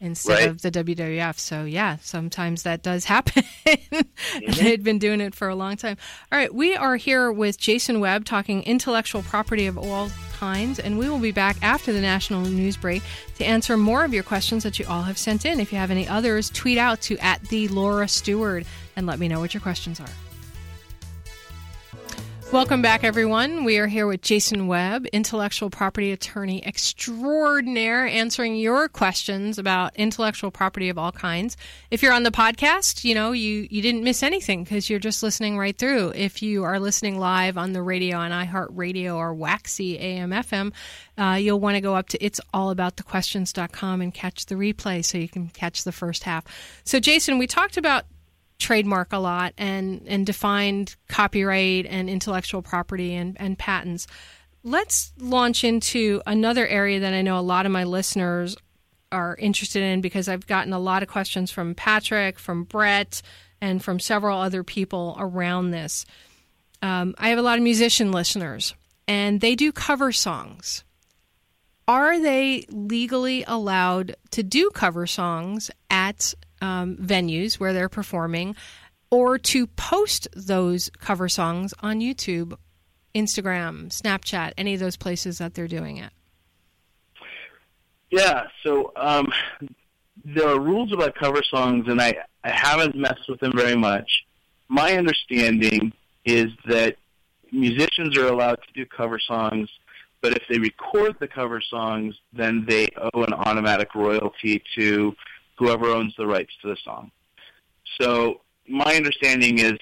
instead 0.00 0.32
right. 0.32 0.48
of 0.48 0.62
the 0.62 0.70
WWF. 0.70 1.38
So 1.38 1.64
yeah, 1.64 1.98
sometimes 2.00 2.62
that 2.62 2.82
does 2.82 3.04
happen. 3.04 3.42
mm-hmm. 3.66 4.50
They'd 4.52 4.82
been 4.82 4.98
doing 4.98 5.20
it 5.20 5.34
for 5.34 5.48
a 5.48 5.54
long 5.54 5.76
time. 5.76 5.98
All 6.32 6.38
right, 6.38 6.52
we 6.52 6.74
are 6.74 6.96
here 6.96 7.30
with 7.30 7.58
Jason 7.58 8.00
Webb 8.00 8.24
talking 8.24 8.62
intellectual 8.62 9.22
property 9.22 9.66
of 9.66 9.76
all 9.76 10.10
kinds, 10.44 10.78
and 10.78 10.98
we 10.98 11.08
will 11.08 11.18
be 11.18 11.32
back 11.32 11.56
after 11.62 11.90
the 11.90 12.00
national 12.02 12.42
news 12.42 12.76
break 12.76 13.02
to 13.36 13.44
answer 13.44 13.78
more 13.78 14.04
of 14.04 14.12
your 14.12 14.22
questions 14.22 14.62
that 14.62 14.78
you 14.78 14.84
all 14.86 15.02
have 15.02 15.16
sent 15.16 15.46
in. 15.46 15.58
If 15.58 15.72
you 15.72 15.78
have 15.78 15.90
any 15.90 16.06
others, 16.06 16.50
tweet 16.50 16.76
out 16.76 17.00
to 17.02 17.16
at 17.18 17.40
the 17.48 17.66
Laura 17.68 18.06
Stewart 18.06 18.66
and 18.94 19.06
let 19.06 19.18
me 19.18 19.26
know 19.26 19.40
what 19.40 19.54
your 19.54 19.62
questions 19.62 20.00
are. 20.00 20.23
Welcome 22.54 22.82
back, 22.82 23.02
everyone. 23.02 23.64
We 23.64 23.78
are 23.78 23.88
here 23.88 24.06
with 24.06 24.22
Jason 24.22 24.68
Webb, 24.68 25.06
intellectual 25.06 25.70
property 25.70 26.12
attorney 26.12 26.64
extraordinaire, 26.64 28.06
answering 28.06 28.54
your 28.54 28.88
questions 28.88 29.58
about 29.58 29.96
intellectual 29.96 30.52
property 30.52 30.88
of 30.88 30.96
all 30.96 31.10
kinds. 31.10 31.56
If 31.90 32.00
you're 32.00 32.12
on 32.12 32.22
the 32.22 32.30
podcast, 32.30 33.02
you 33.02 33.12
know, 33.12 33.32
you, 33.32 33.66
you 33.68 33.82
didn't 33.82 34.04
miss 34.04 34.22
anything 34.22 34.62
because 34.62 34.88
you're 34.88 35.00
just 35.00 35.20
listening 35.20 35.58
right 35.58 35.76
through. 35.76 36.12
If 36.14 36.42
you 36.42 36.62
are 36.62 36.78
listening 36.78 37.18
live 37.18 37.58
on 37.58 37.72
the 37.72 37.82
radio 37.82 38.18
on 38.18 38.30
iHeartRadio 38.30 39.16
or 39.16 39.34
WAXE 39.34 39.98
AM 39.98 40.30
FM, 40.30 40.72
uh, 41.18 41.34
you'll 41.34 41.58
want 41.58 41.74
to 41.74 41.80
go 41.80 41.96
up 41.96 42.08
to 42.10 42.18
it'sallaboutthequestions.com 42.18 44.00
and 44.00 44.14
catch 44.14 44.46
the 44.46 44.54
replay 44.54 45.04
so 45.04 45.18
you 45.18 45.28
can 45.28 45.48
catch 45.48 45.82
the 45.82 45.90
first 45.90 46.22
half. 46.22 46.44
So, 46.84 47.00
Jason, 47.00 47.38
we 47.38 47.48
talked 47.48 47.76
about 47.76 48.04
trademark 48.58 49.12
a 49.12 49.18
lot 49.18 49.52
and, 49.58 50.02
and 50.06 50.26
defined 50.26 50.96
copyright 51.08 51.86
and 51.86 52.08
intellectual 52.08 52.62
property 52.62 53.14
and, 53.14 53.36
and 53.40 53.58
patents. 53.58 54.06
Let's 54.62 55.12
launch 55.18 55.64
into 55.64 56.22
another 56.26 56.66
area 56.66 57.00
that 57.00 57.12
I 57.12 57.22
know 57.22 57.38
a 57.38 57.40
lot 57.40 57.66
of 57.66 57.72
my 57.72 57.84
listeners 57.84 58.56
are 59.12 59.36
interested 59.36 59.82
in 59.82 60.00
because 60.00 60.28
I've 60.28 60.46
gotten 60.46 60.72
a 60.72 60.78
lot 60.78 61.02
of 61.02 61.08
questions 61.08 61.50
from 61.50 61.74
Patrick, 61.74 62.38
from 62.38 62.64
Brett, 62.64 63.22
and 63.60 63.82
from 63.82 64.00
several 64.00 64.40
other 64.40 64.64
people 64.64 65.16
around 65.18 65.70
this. 65.70 66.04
Um, 66.82 67.14
I 67.18 67.28
have 67.30 67.38
a 67.38 67.42
lot 67.42 67.58
of 67.58 67.64
musician 67.64 68.12
listeners, 68.12 68.74
and 69.08 69.40
they 69.40 69.54
do 69.54 69.72
cover 69.72 70.12
songs. 70.12 70.84
Are 71.86 72.20
they 72.20 72.66
legally 72.70 73.44
allowed 73.46 74.16
to 74.32 74.42
do 74.42 74.70
cover 74.70 75.06
songs 75.06 75.70
at 75.90 76.34
um, 76.64 76.96
venues 76.96 77.54
where 77.60 77.72
they're 77.72 77.88
performing 77.88 78.56
or 79.10 79.38
to 79.38 79.66
post 79.66 80.26
those 80.34 80.90
cover 80.98 81.28
songs 81.28 81.74
on 81.80 82.00
YouTube, 82.00 82.56
Instagram, 83.14 83.88
Snapchat, 83.88 84.52
any 84.56 84.74
of 84.74 84.80
those 84.80 84.96
places 84.96 85.38
that 85.38 85.54
they're 85.54 85.68
doing 85.68 85.98
it? 85.98 86.10
Yeah, 88.10 88.44
so 88.62 88.92
um, 88.96 89.30
there 90.24 90.48
are 90.48 90.58
rules 90.58 90.92
about 90.92 91.14
cover 91.14 91.42
songs, 91.42 91.86
and 91.88 92.00
I, 92.00 92.14
I 92.42 92.50
haven't 92.50 92.96
messed 92.96 93.28
with 93.28 93.40
them 93.40 93.52
very 93.54 93.76
much. 93.76 94.24
My 94.68 94.96
understanding 94.96 95.92
is 96.24 96.50
that 96.66 96.96
musicians 97.52 98.16
are 98.16 98.26
allowed 98.26 98.58
to 98.66 98.72
do 98.74 98.86
cover 98.86 99.18
songs, 99.18 99.68
but 100.22 100.32
if 100.32 100.42
they 100.48 100.58
record 100.58 101.16
the 101.20 101.28
cover 101.28 101.60
songs, 101.60 102.14
then 102.32 102.64
they 102.66 102.88
owe 102.96 103.22
an 103.22 103.34
automatic 103.34 103.94
royalty 103.94 104.62
to 104.76 105.14
whoever 105.56 105.86
owns 105.86 106.14
the 106.16 106.26
rights 106.26 106.52
to 106.62 106.68
the 106.68 106.76
song. 106.84 107.10
So 108.00 108.40
my 108.68 108.94
understanding 108.94 109.58
is 109.58 109.78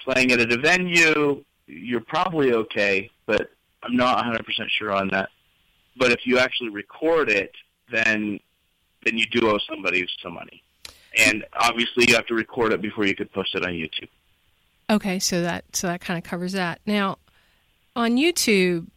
playing 0.00 0.30
it 0.30 0.40
at 0.40 0.52
a 0.52 0.56
venue, 0.56 1.44
you're 1.66 2.00
probably 2.00 2.52
okay, 2.52 3.10
but 3.26 3.50
I'm 3.82 3.96
not 3.96 4.24
100% 4.24 4.40
sure 4.68 4.92
on 4.92 5.08
that. 5.08 5.30
But 5.96 6.12
if 6.12 6.26
you 6.26 6.38
actually 6.38 6.70
record 6.70 7.28
it, 7.28 7.52
then 7.90 8.40
then 9.04 9.16
you 9.16 9.26
do 9.26 9.48
owe 9.48 9.58
somebody 9.70 10.06
some 10.20 10.34
money. 10.34 10.62
And 11.16 11.44
obviously 11.52 12.06
you 12.08 12.14
have 12.16 12.26
to 12.26 12.34
record 12.34 12.72
it 12.72 12.82
before 12.82 13.06
you 13.06 13.14
could 13.14 13.32
post 13.32 13.54
it 13.54 13.64
on 13.64 13.72
YouTube. 13.72 14.08
Okay, 14.90 15.18
so 15.20 15.42
that 15.42 15.64
so 15.72 15.86
that 15.86 16.00
kind 16.00 16.18
of 16.18 16.24
covers 16.24 16.52
that. 16.52 16.80
Now, 16.86 17.18
on 17.94 18.16
YouTube, 18.16 18.88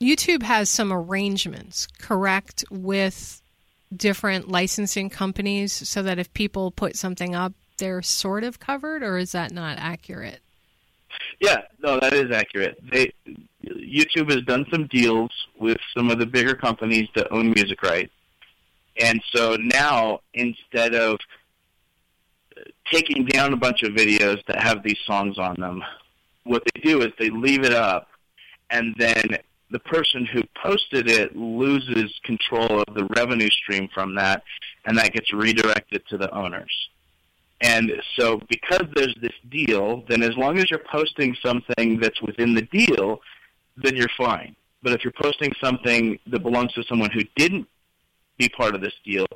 YouTube 0.00 0.42
has 0.42 0.68
some 0.68 0.92
arrangements, 0.92 1.88
correct, 1.98 2.64
with 2.70 3.40
different 3.94 4.48
licensing 4.48 5.10
companies 5.10 5.72
so 5.72 6.02
that 6.02 6.18
if 6.18 6.32
people 6.34 6.70
put 6.70 6.96
something 6.96 7.34
up, 7.34 7.52
they're 7.78 8.02
sort 8.02 8.44
of 8.44 8.58
covered, 8.58 9.02
or 9.02 9.18
is 9.18 9.32
that 9.32 9.52
not 9.52 9.78
accurate? 9.78 10.40
Yeah, 11.40 11.62
no, 11.82 11.98
that 12.00 12.12
is 12.12 12.30
accurate. 12.30 12.78
They 12.90 13.12
YouTube 13.64 14.30
has 14.30 14.42
done 14.42 14.66
some 14.70 14.86
deals 14.86 15.30
with 15.58 15.78
some 15.96 16.10
of 16.10 16.18
the 16.18 16.26
bigger 16.26 16.54
companies 16.54 17.08
that 17.14 17.32
own 17.32 17.50
music 17.50 17.82
rights, 17.82 18.12
and 19.00 19.20
so 19.34 19.56
now 19.56 20.20
instead 20.34 20.94
of 20.94 21.18
taking 22.92 23.24
down 23.26 23.52
a 23.52 23.56
bunch 23.56 23.82
of 23.82 23.92
videos 23.92 24.44
that 24.46 24.60
have 24.60 24.82
these 24.82 24.98
songs 25.06 25.38
on 25.38 25.54
them, 25.58 25.82
what 26.44 26.62
they 26.64 26.80
do 26.80 27.00
is 27.00 27.12
they 27.18 27.30
leave 27.30 27.64
it 27.64 27.72
up, 27.72 28.08
and 28.70 28.94
then 28.98 29.38
the 29.70 29.78
person 29.80 30.24
who 30.24 30.42
posted 30.62 31.08
it 31.08 31.36
loses 31.36 32.12
control 32.24 32.82
of 32.86 32.94
the 32.94 33.04
revenue 33.16 33.50
stream 33.50 33.88
from 33.92 34.14
that, 34.14 34.42
and 34.86 34.96
that 34.96 35.12
gets 35.12 35.32
redirected 35.32 36.02
to 36.08 36.16
the 36.16 36.32
owners. 36.34 36.88
And 37.60 37.92
so, 38.16 38.40
because 38.48 38.86
there's 38.94 39.16
this 39.20 39.32
deal, 39.50 40.04
then 40.08 40.22
as 40.22 40.36
long 40.36 40.58
as 40.58 40.70
you're 40.70 40.84
posting 40.90 41.36
something 41.42 41.98
that's 41.98 42.22
within 42.22 42.54
the 42.54 42.62
deal, 42.62 43.20
then 43.76 43.96
you're 43.96 44.06
fine. 44.16 44.54
But 44.82 44.92
if 44.92 45.04
you're 45.04 45.12
posting 45.20 45.52
something 45.60 46.18
that 46.28 46.40
belongs 46.40 46.72
to 46.74 46.84
someone 46.84 47.10
who 47.10 47.22
didn't 47.36 47.66
be 48.38 48.48
part 48.48 48.74
of 48.74 48.80
this 48.80 48.94
deal, 49.04 49.26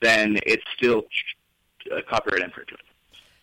then 0.00 0.38
it's 0.46 0.62
still 0.76 1.02
a 1.94 2.02
copyright 2.02 2.42
infringement. 2.42 2.82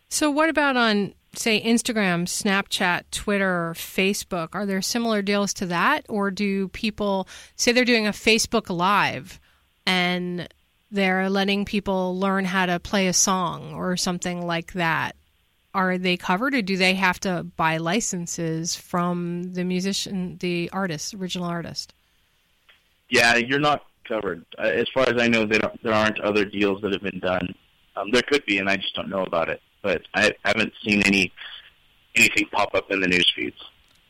So, 0.10 0.32
what 0.32 0.50
about 0.50 0.78
on, 0.78 1.14
say, 1.36 1.62
Instagram, 1.62 2.24
Snapchat, 2.24 3.04
Twitter, 3.12 3.74
Facebook? 3.76 4.50
Are 4.54 4.66
there 4.66 4.82
similar 4.82 5.22
deals 5.22 5.54
to 5.56 5.66
that? 5.68 6.06
Or 6.08 6.32
do 6.32 6.70
people 6.70 7.28
say 7.56 7.72
they're 7.72 7.86
doing 7.86 8.08
a 8.08 8.12
Facebook 8.12 8.70
Live 8.70 9.40
and 9.86 10.48
they're 10.92 11.30
letting 11.30 11.66
people 11.66 12.18
learn 12.18 12.46
how 12.46 12.66
to 12.66 12.80
play 12.80 13.08
a 13.08 13.14
song 13.14 13.74
or 13.74 13.98
something 13.98 14.46
like 14.46 14.74
that? 14.74 15.16
Are 15.74 15.98
they 15.98 16.18
covered 16.18 16.56
or 16.56 16.62
do 16.62 16.78
they 16.78 16.96
have 16.96 17.20
to 17.20 17.44
buy 17.44 17.78
licenses 17.78 18.76
from 18.76 19.54
the 19.54 19.64
musician, 19.64 20.38
the 20.40 20.70
artist, 20.72 21.14
original 21.14 21.48
artist? 21.48 21.94
Yeah, 23.10 23.36
you're 23.36 23.60
not 23.60 23.84
covered. 24.08 24.46
Uh, 24.58 24.64
as 24.64 24.88
far 24.94 25.04
as 25.04 25.22
I 25.22 25.28
know, 25.28 25.46
there, 25.46 25.72
there 25.84 25.94
aren't 25.94 26.20
other 26.22 26.46
deals 26.46 26.82
that 26.82 26.94
have 26.94 27.04
been 27.04 27.20
done. 27.20 27.54
Um, 27.96 28.12
there 28.12 28.22
could 28.22 28.46
be, 28.46 28.58
and 28.58 28.70
I 28.70 28.78
just 28.78 28.96
don't 28.96 29.10
know 29.10 29.24
about 29.24 29.50
it. 29.50 29.62
But 29.82 30.02
I 30.14 30.34
haven't 30.44 30.74
seen 30.84 31.02
any 31.04 31.32
anything 32.16 32.48
pop 32.52 32.74
up 32.74 32.92
in 32.92 33.00
the 33.00 33.08
news 33.08 33.32
feeds. 33.36 33.58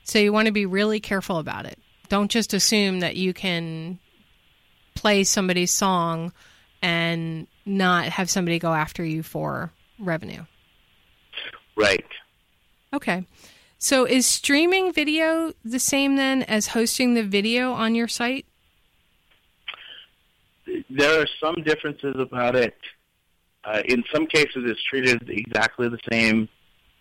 So 0.04 0.20
you 0.20 0.32
want 0.32 0.46
to 0.46 0.54
be 0.54 0.66
really 0.66 1.00
careful 1.00 1.38
about 1.38 1.66
it. 1.66 1.78
Don't 2.10 2.32
just 2.32 2.54
assume 2.54 3.02
that 3.02 3.18
you 3.18 3.34
can 3.34 4.00
play 4.96 5.24
somebody's 5.24 5.72
song 5.72 6.32
and 6.82 7.48
not 7.66 8.06
have 8.06 8.30
somebody 8.30 8.60
go 8.60 8.74
after 8.74 9.04
you 9.04 9.24
for 9.24 9.72
revenue. 10.00 10.44
Right. 11.76 12.06
Okay. 12.94 13.26
So 13.78 14.06
is 14.06 14.26
streaming 14.26 14.92
video 14.92 15.54
the 15.64 15.80
same 15.80 16.16
then 16.16 16.44
as 16.44 16.68
hosting 16.68 17.14
the 17.14 17.24
video 17.24 17.74
on 17.74 17.94
your 17.94 18.08
site? 18.08 18.46
There 20.90 21.22
are 21.22 21.28
some 21.40 21.56
differences 21.64 22.16
about 22.18 22.56
it. 22.56 22.76
Uh, 23.68 23.82
in 23.86 24.02
some 24.14 24.26
cases, 24.26 24.64
it's 24.66 24.82
treated 24.84 25.30
exactly 25.30 25.90
the 25.90 26.00
same. 26.10 26.48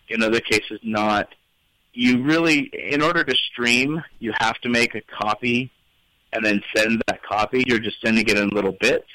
In 0.09 0.23
other 0.23 0.41
cases, 0.41 0.81
not. 0.83 1.29
You 1.93 2.25
really, 2.25 2.71
in 2.75 3.03
order 3.03 3.23
to 3.23 3.35
stream, 3.53 4.03
you 4.19 4.33
have 4.41 4.59
to 4.63 4.69
make 4.69 4.97
a 4.97 5.01
copy 5.01 5.71
and 6.33 6.45
then 6.45 6.61
send 6.75 7.03
that 7.07 7.23
copy. 7.23 7.63
You're 7.67 7.79
just 7.79 8.01
sending 8.05 8.27
it 8.29 8.37
in 8.37 8.49
little 8.49 8.77
bits. 8.81 9.07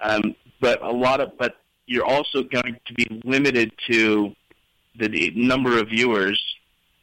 Um, 0.00 0.36
but 0.60 0.82
a 0.82 0.90
lot 0.90 1.20
of, 1.20 1.32
but 1.38 1.56
you're 1.86 2.04
also 2.04 2.42
going 2.42 2.76
to 2.86 2.94
be 2.94 3.22
limited 3.24 3.72
to 3.90 4.34
the 4.98 5.32
number 5.34 5.78
of 5.78 5.88
viewers. 5.88 6.40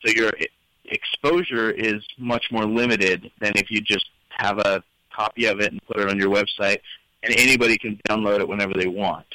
So 0.05 0.11
your 0.13 0.31
exposure 0.85 1.71
is 1.71 2.03
much 2.19 2.45
more 2.51 2.65
limited 2.65 3.31
than 3.39 3.53
if 3.55 3.71
you 3.71 3.81
just 3.81 4.05
have 4.29 4.59
a 4.59 4.83
copy 5.11 5.45
of 5.45 5.59
it 5.61 5.71
and 5.71 5.81
put 5.87 5.97
it 5.97 6.09
on 6.09 6.19
your 6.19 6.29
website 6.29 6.79
and 7.23 7.35
anybody 7.37 7.77
can 7.77 7.99
download 8.09 8.39
it 8.39 8.47
whenever 8.47 8.73
they 8.73 8.87
want. 8.87 9.25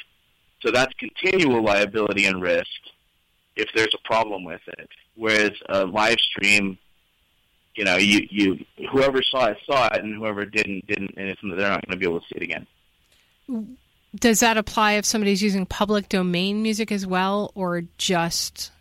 So 0.61 0.71
that's 0.71 0.93
continual 0.95 1.63
liability 1.63 2.25
and 2.25 2.41
risk 2.41 2.67
if 3.55 3.69
there's 3.75 3.93
a 3.93 4.07
problem 4.07 4.43
with 4.43 4.61
it. 4.67 4.89
Whereas 5.15 5.51
a 5.69 5.85
live 5.85 6.19
stream, 6.19 6.77
you 7.75 7.85
know, 7.85 7.97
you, 7.97 8.27
you 8.29 8.65
whoever 8.91 9.21
saw 9.21 9.45
it 9.47 9.57
saw 9.65 9.87
it, 9.87 10.03
and 10.03 10.15
whoever 10.15 10.45
didn't 10.45 10.87
didn't, 10.87 11.13
and 11.17 11.29
it's, 11.29 11.41
they're 11.41 11.69
not 11.69 11.85
going 11.85 11.91
to 11.91 11.97
be 11.97 12.05
able 12.05 12.19
to 12.19 12.25
see 12.27 12.37
it 12.37 12.43
again. 12.43 12.67
Does 14.15 14.39
that 14.39 14.57
apply 14.57 14.93
if 14.93 15.05
somebody's 15.05 15.41
using 15.41 15.65
public 15.65 16.09
domain 16.09 16.63
music 16.63 16.91
as 16.91 17.05
well, 17.05 17.51
or 17.55 17.83
just 17.97 18.71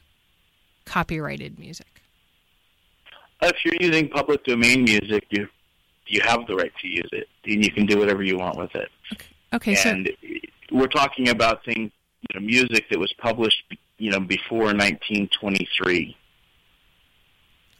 copyrighted 0.86 1.58
music? 1.58 1.86
If 3.42 3.56
you're 3.64 3.76
using 3.80 4.08
public 4.08 4.44
domain 4.44 4.84
music, 4.84 5.26
you 5.28 5.46
you 6.06 6.20
have 6.24 6.46
the 6.46 6.54
right 6.54 6.72
to 6.80 6.88
use 6.88 7.08
it, 7.12 7.28
and 7.44 7.64
you 7.64 7.70
can 7.70 7.86
do 7.86 7.98
whatever 7.98 8.22
you 8.22 8.38
want 8.38 8.56
with 8.56 8.74
it. 8.74 8.88
Okay, 9.12 9.72
okay 9.74 9.90
and 9.90 10.10
so 10.22 10.76
we're 10.76 10.86
talking 10.86 11.28
about 11.28 11.64
things, 11.64 11.90
you 12.22 12.40
know, 12.40 12.46
music 12.46 12.88
that 12.90 12.98
was 12.98 13.12
published, 13.18 13.62
you 13.98 14.10
know, 14.10 14.20
before 14.20 14.66
1923. 14.66 16.16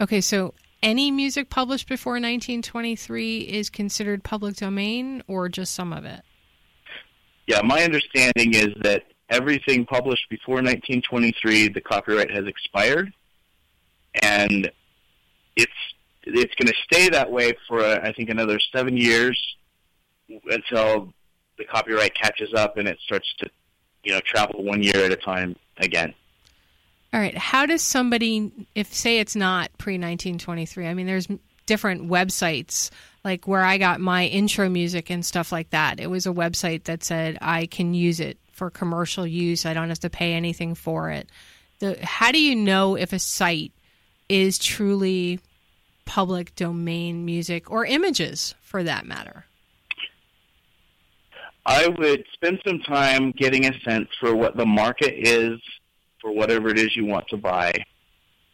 Okay, 0.01 0.21
so 0.21 0.55
any 0.83 1.11
music 1.11 1.51
published 1.51 1.89
before 1.89 2.13
1923 2.15 3.39
is 3.39 3.71
considered 3.71 4.23
public 4.23 4.57
domain, 4.57 5.23
or 5.27 5.49
just 5.49 5.75
some 5.75 5.93
of 5.93 6.05
it? 6.05 6.23
Yeah, 7.47 7.63
my 7.63 7.83
understanding 7.83 8.55
is 8.55 8.69
that 8.83 9.05
everything 9.31 9.87
published 9.87 10.29
before 10.29 10.57
1923, 10.57 11.69
the 11.69 11.81
copyright 11.81 12.31
has 12.31 12.47
expired, 12.47 13.13
and 14.23 14.71
it's 15.57 15.73
it's 16.27 16.55
going 16.57 16.69
to 16.69 16.75
stay 16.85 17.09
that 17.11 17.31
way 17.31 17.57
for 17.69 17.81
uh, 17.81 18.01
I 18.03 18.13
think 18.13 18.31
another 18.31 18.59
seven 18.73 18.97
years 18.97 19.41
until 20.51 21.13
the 21.57 21.65
copyright 21.65 22.15
catches 22.15 22.53
up 22.53 22.77
and 22.77 22.89
it 22.89 22.99
starts 23.05 23.33
to 23.39 23.51
you 24.03 24.13
know 24.13 24.21
travel 24.21 24.63
one 24.63 24.83
year 24.83 24.97
at 24.97 25.13
a 25.13 25.17
time 25.17 25.57
again. 25.79 26.15
All 27.13 27.21
right. 27.21 27.37
How 27.37 27.65
does 27.65 27.83
somebody, 27.83 28.53
if 28.75 28.93
say 28.93 29.21
it's 29.21 29.37
not 29.37 29.71
pre 29.79 29.95
1923, 29.95 30.87
I 30.87 30.95
mean, 30.95 31.07
there's 31.07 31.29
different 31.65 32.09
websites 32.09 32.91
like 33.25 33.49
where 33.49 33.65
I 33.65 33.79
got 33.79 34.01
my 34.01 34.27
intro 34.27 34.69
music 34.69 35.11
and 35.11 35.25
stuff 35.25 35.51
like 35.51 35.71
that. 35.71 35.99
It 35.99 36.09
was 36.09 36.27
a 36.27 36.31
website 36.31 36.85
that 36.85 37.03
said 37.03 37.39
I 37.41 37.67
can 37.67 37.95
use 37.95 38.21
it 38.21 38.39
for 38.53 38.71
commercial 38.71 39.27
use. 39.27 39.67
I 39.67 39.75
don't 39.75 39.89
have 39.89 39.99
to 40.01 40.11
pay 40.11 40.33
anything 40.35 40.75
for 40.75 41.11
it. 41.11 41.29
The, 41.79 41.99
how 42.05 42.33
do 42.33 42.41
you 42.41 42.55
know 42.55 42.97
if 42.97 43.13
a 43.13 43.19
site 43.19 43.73
is 44.29 44.59
truly 44.59 45.41
public 46.07 46.55
domain 46.55 47.25
music 47.25 47.71
or 47.71 47.85
images 47.85 48.55
for 48.63 48.83
that 48.83 49.05
matter? 49.05 49.45
I 51.67 51.89
would 51.89 52.25
spend 52.33 52.61
some 52.67 52.81
time 52.81 53.33
getting 53.33 53.67
a 53.67 53.79
sense 53.81 54.09
for 54.21 54.35
what 54.35 54.57
the 54.57 54.65
market 54.65 55.15
is 55.15 55.61
for 56.23 56.33
whatever 56.33 56.69
it 56.69 56.79
is 56.79 56.97
you 56.97 57.05
want 57.05 57.29
to 57.29 57.37
buy. 57.37 57.73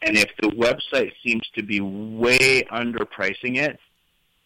And 0.00 0.16
if 0.16 0.30
the 0.40 0.48
website 0.48 1.12
seems 1.24 1.42
to 1.54 1.62
be 1.62 1.80
way 1.80 2.62
underpricing 2.64 3.58
it, 3.58 3.78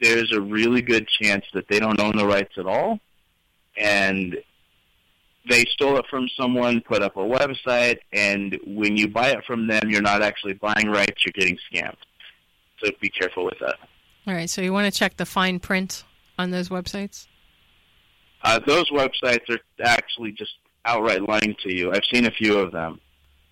there's 0.01 0.33
a 0.33 0.41
really 0.41 0.83
good 0.83 1.09
chance 1.09 1.45
that 1.55 1.67
they 1.69 1.79
don't 1.79 2.01
own 2.01 2.17
the 2.17 2.27
rights 2.27 2.53
at 2.59 2.67
all. 2.67 2.99
And 3.79 4.37
they 5.49 5.65
stole 5.67 5.97
it 5.97 6.05
from 6.11 6.29
someone, 6.39 6.81
put 6.81 7.03
up 7.03 7.17
a 7.17 7.21
website, 7.21 7.99
and 8.13 8.59
when 8.67 8.97
you 8.97 9.09
buy 9.09 9.29
it 9.31 9.45
from 9.47 9.67
them, 9.67 9.89
you're 9.89 10.03
not 10.03 10.23
actually 10.23 10.55
buying 10.55 10.89
rights, 10.89 11.25
you're 11.25 11.33
getting 11.35 11.59
scammed. 11.73 11.97
So 12.87 12.93
be 13.01 13.09
careful 13.09 13.45
with 13.45 13.59
that. 13.61 13.77
All 14.27 14.35
right, 14.35 14.49
so 14.49 14.63
you 14.63 14.73
want 14.73 14.93
to 14.93 14.97
check 14.97 15.17
the 15.17 15.27
fine 15.27 15.59
print 15.59 16.05
on 16.39 16.51
those 16.51 16.69
websites? 16.69 17.27
Uh, 18.43 18.61
those 18.67 18.89
websites 18.91 19.49
are 19.49 19.59
actually 19.83 20.33
just 20.33 20.53
outright 20.85 21.29
lying 21.29 21.57
to 21.63 21.75
you. 21.75 21.93
I've 21.93 22.05
seen 22.13 22.27
a 22.27 22.31
few 22.31 22.59
of 22.59 22.73
them 22.73 23.01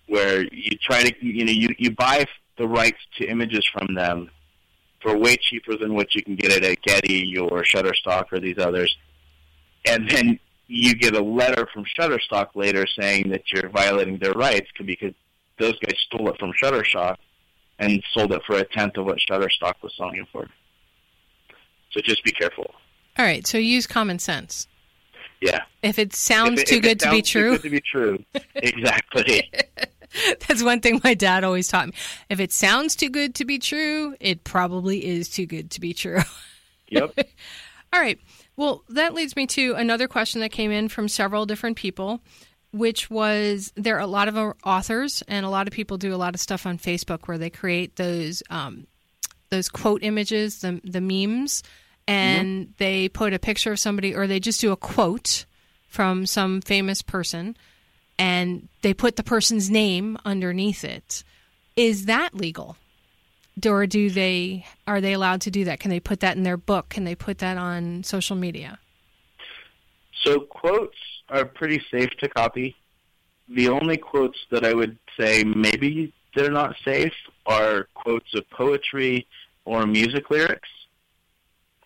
where 0.07 0.43
you 0.53 0.77
try 0.81 1.03
to, 1.03 1.13
you 1.25 1.45
know, 1.45 1.51
you, 1.51 1.69
you 1.77 1.91
buy 1.91 2.25
the 2.57 2.67
rights 2.67 2.99
to 3.17 3.25
images 3.27 3.65
from 3.65 3.93
them 3.95 4.29
for 5.01 5.17
way 5.17 5.35
cheaper 5.35 5.75
than 5.77 5.93
what 5.93 6.15
you 6.15 6.23
can 6.23 6.35
get 6.35 6.51
it 6.51 6.63
at 6.63 6.81
Getty 6.81 7.37
or 7.37 7.63
Shutterstock 7.63 8.31
or 8.31 8.39
these 8.39 8.57
others. 8.57 8.95
And 9.85 10.09
then 10.09 10.39
you 10.67 10.95
get 10.95 11.15
a 11.15 11.21
letter 11.21 11.67
from 11.73 11.83
Shutterstock 11.99 12.49
later 12.55 12.85
saying 12.97 13.29
that 13.29 13.43
you're 13.51 13.69
violating 13.69 14.17
their 14.17 14.33
rights 14.33 14.69
because 14.77 15.13
those 15.59 15.77
guys 15.79 15.95
stole 16.07 16.29
it 16.29 16.39
from 16.39 16.53
Shutterstock 16.53 17.17
and 17.79 18.03
sold 18.11 18.31
it 18.31 18.41
for 18.45 18.57
a 18.57 18.63
tenth 18.63 18.97
of 18.97 19.05
what 19.05 19.17
Shutterstock 19.19 19.75
was 19.81 19.93
selling 19.97 20.17
it 20.17 20.27
for. 20.31 20.47
So 21.91 22.01
just 22.01 22.23
be 22.23 22.31
careful. 22.31 22.73
All 23.17 23.25
right, 23.25 23.45
so 23.45 23.57
use 23.57 23.87
common 23.87 24.19
sense. 24.19 24.67
Yeah. 25.41 25.61
If 25.81 25.99
it 25.99 26.13
sounds 26.13 26.61
if 26.61 26.67
it, 26.67 26.67
too 26.67 26.75
if 26.77 26.81
good 26.81 26.91
it 26.91 26.99
to 26.99 27.11
be 27.11 27.17
sounds 27.17 27.29
true. 27.29 27.43
Too 27.43 27.57
good 27.57 27.61
to 27.63 27.69
be 27.69 27.81
true. 27.81 28.23
exactly. 28.55 29.51
That's 30.47 30.63
one 30.63 30.79
thing 30.79 31.01
my 31.03 31.13
dad 31.13 31.43
always 31.43 31.67
taught 31.67 31.87
me. 31.87 31.93
If 32.29 32.39
it 32.39 32.51
sounds 32.51 32.95
too 32.95 33.09
good 33.09 33.35
to 33.35 33.45
be 33.45 33.59
true, 33.59 34.15
it 34.19 34.43
probably 34.43 35.05
is 35.05 35.29
too 35.29 35.45
good 35.45 35.71
to 35.71 35.81
be 35.81 35.93
true. 35.93 36.21
Yep. 36.87 37.17
All 37.91 37.99
right. 37.99 38.19
Well, 38.55 38.83
that 38.89 39.15
leads 39.15 39.35
me 39.35 39.47
to 39.47 39.73
another 39.73 40.07
question 40.07 40.39
that 40.41 40.51
came 40.51 40.69
in 40.69 40.87
from 40.87 41.07
several 41.07 41.47
different 41.47 41.77
people. 41.77 42.21
Which 42.75 43.09
was 43.09 43.71
there 43.75 43.95
are 43.95 44.01
a 44.01 44.07
lot 44.07 44.27
of 44.27 44.55
authors 44.65 45.23
and 45.29 45.45
a 45.45 45.49
lot 45.49 45.67
of 45.67 45.73
people 45.73 45.97
do 45.97 46.13
a 46.13 46.17
lot 46.17 46.35
of 46.35 46.41
stuff 46.41 46.65
on 46.65 46.77
Facebook 46.77 47.27
where 47.27 47.37
they 47.37 47.49
create 47.49 47.95
those 47.95 48.43
um, 48.49 48.85
those 49.49 49.69
quote 49.69 50.03
images, 50.03 50.59
the 50.59 50.81
the 50.83 51.01
memes, 51.01 51.63
and 52.07 52.65
mm-hmm. 52.65 52.71
they 52.77 53.07
put 53.07 53.33
a 53.33 53.39
picture 53.39 53.71
of 53.71 53.79
somebody 53.79 54.13
or 54.13 54.27
they 54.27 54.39
just 54.39 54.59
do 54.59 54.71
a 54.71 54.77
quote 54.77 55.45
from 55.87 56.25
some 56.25 56.59
famous 56.59 57.01
person 57.01 57.55
and 58.19 58.67
they 58.81 58.93
put 58.93 59.15
the 59.15 59.23
person's 59.23 59.69
name 59.69 60.17
underneath 60.25 60.83
it. 60.83 61.23
Is 61.77 62.05
that 62.05 62.33
legal? 62.33 62.77
Or 63.65 63.87
do 63.87 64.09
they 64.09 64.65
are 64.85 64.99
they 64.99 65.13
allowed 65.13 65.41
to 65.41 65.51
do 65.51 65.63
that? 65.63 65.79
Can 65.79 65.91
they 65.91 66.01
put 66.01 66.19
that 66.19 66.35
in 66.35 66.43
their 66.43 66.57
book? 66.57 66.89
Can 66.89 67.05
they 67.05 67.15
put 67.15 67.37
that 67.37 67.57
on 67.57 68.03
social 68.03 68.35
media? 68.35 68.79
So 70.25 70.41
quotes 70.41 70.97
are 71.29 71.45
pretty 71.45 71.81
safe 71.91 72.11
to 72.19 72.29
copy. 72.29 72.75
The 73.49 73.69
only 73.69 73.97
quotes 73.97 74.37
that 74.51 74.65
I 74.65 74.73
would 74.73 74.97
say 75.19 75.43
maybe 75.43 76.13
they're 76.35 76.51
not 76.51 76.75
safe 76.83 77.13
are 77.45 77.87
quotes 77.93 78.33
of 78.33 78.49
poetry 78.49 79.27
or 79.65 79.85
music 79.85 80.29
lyrics. 80.29 80.69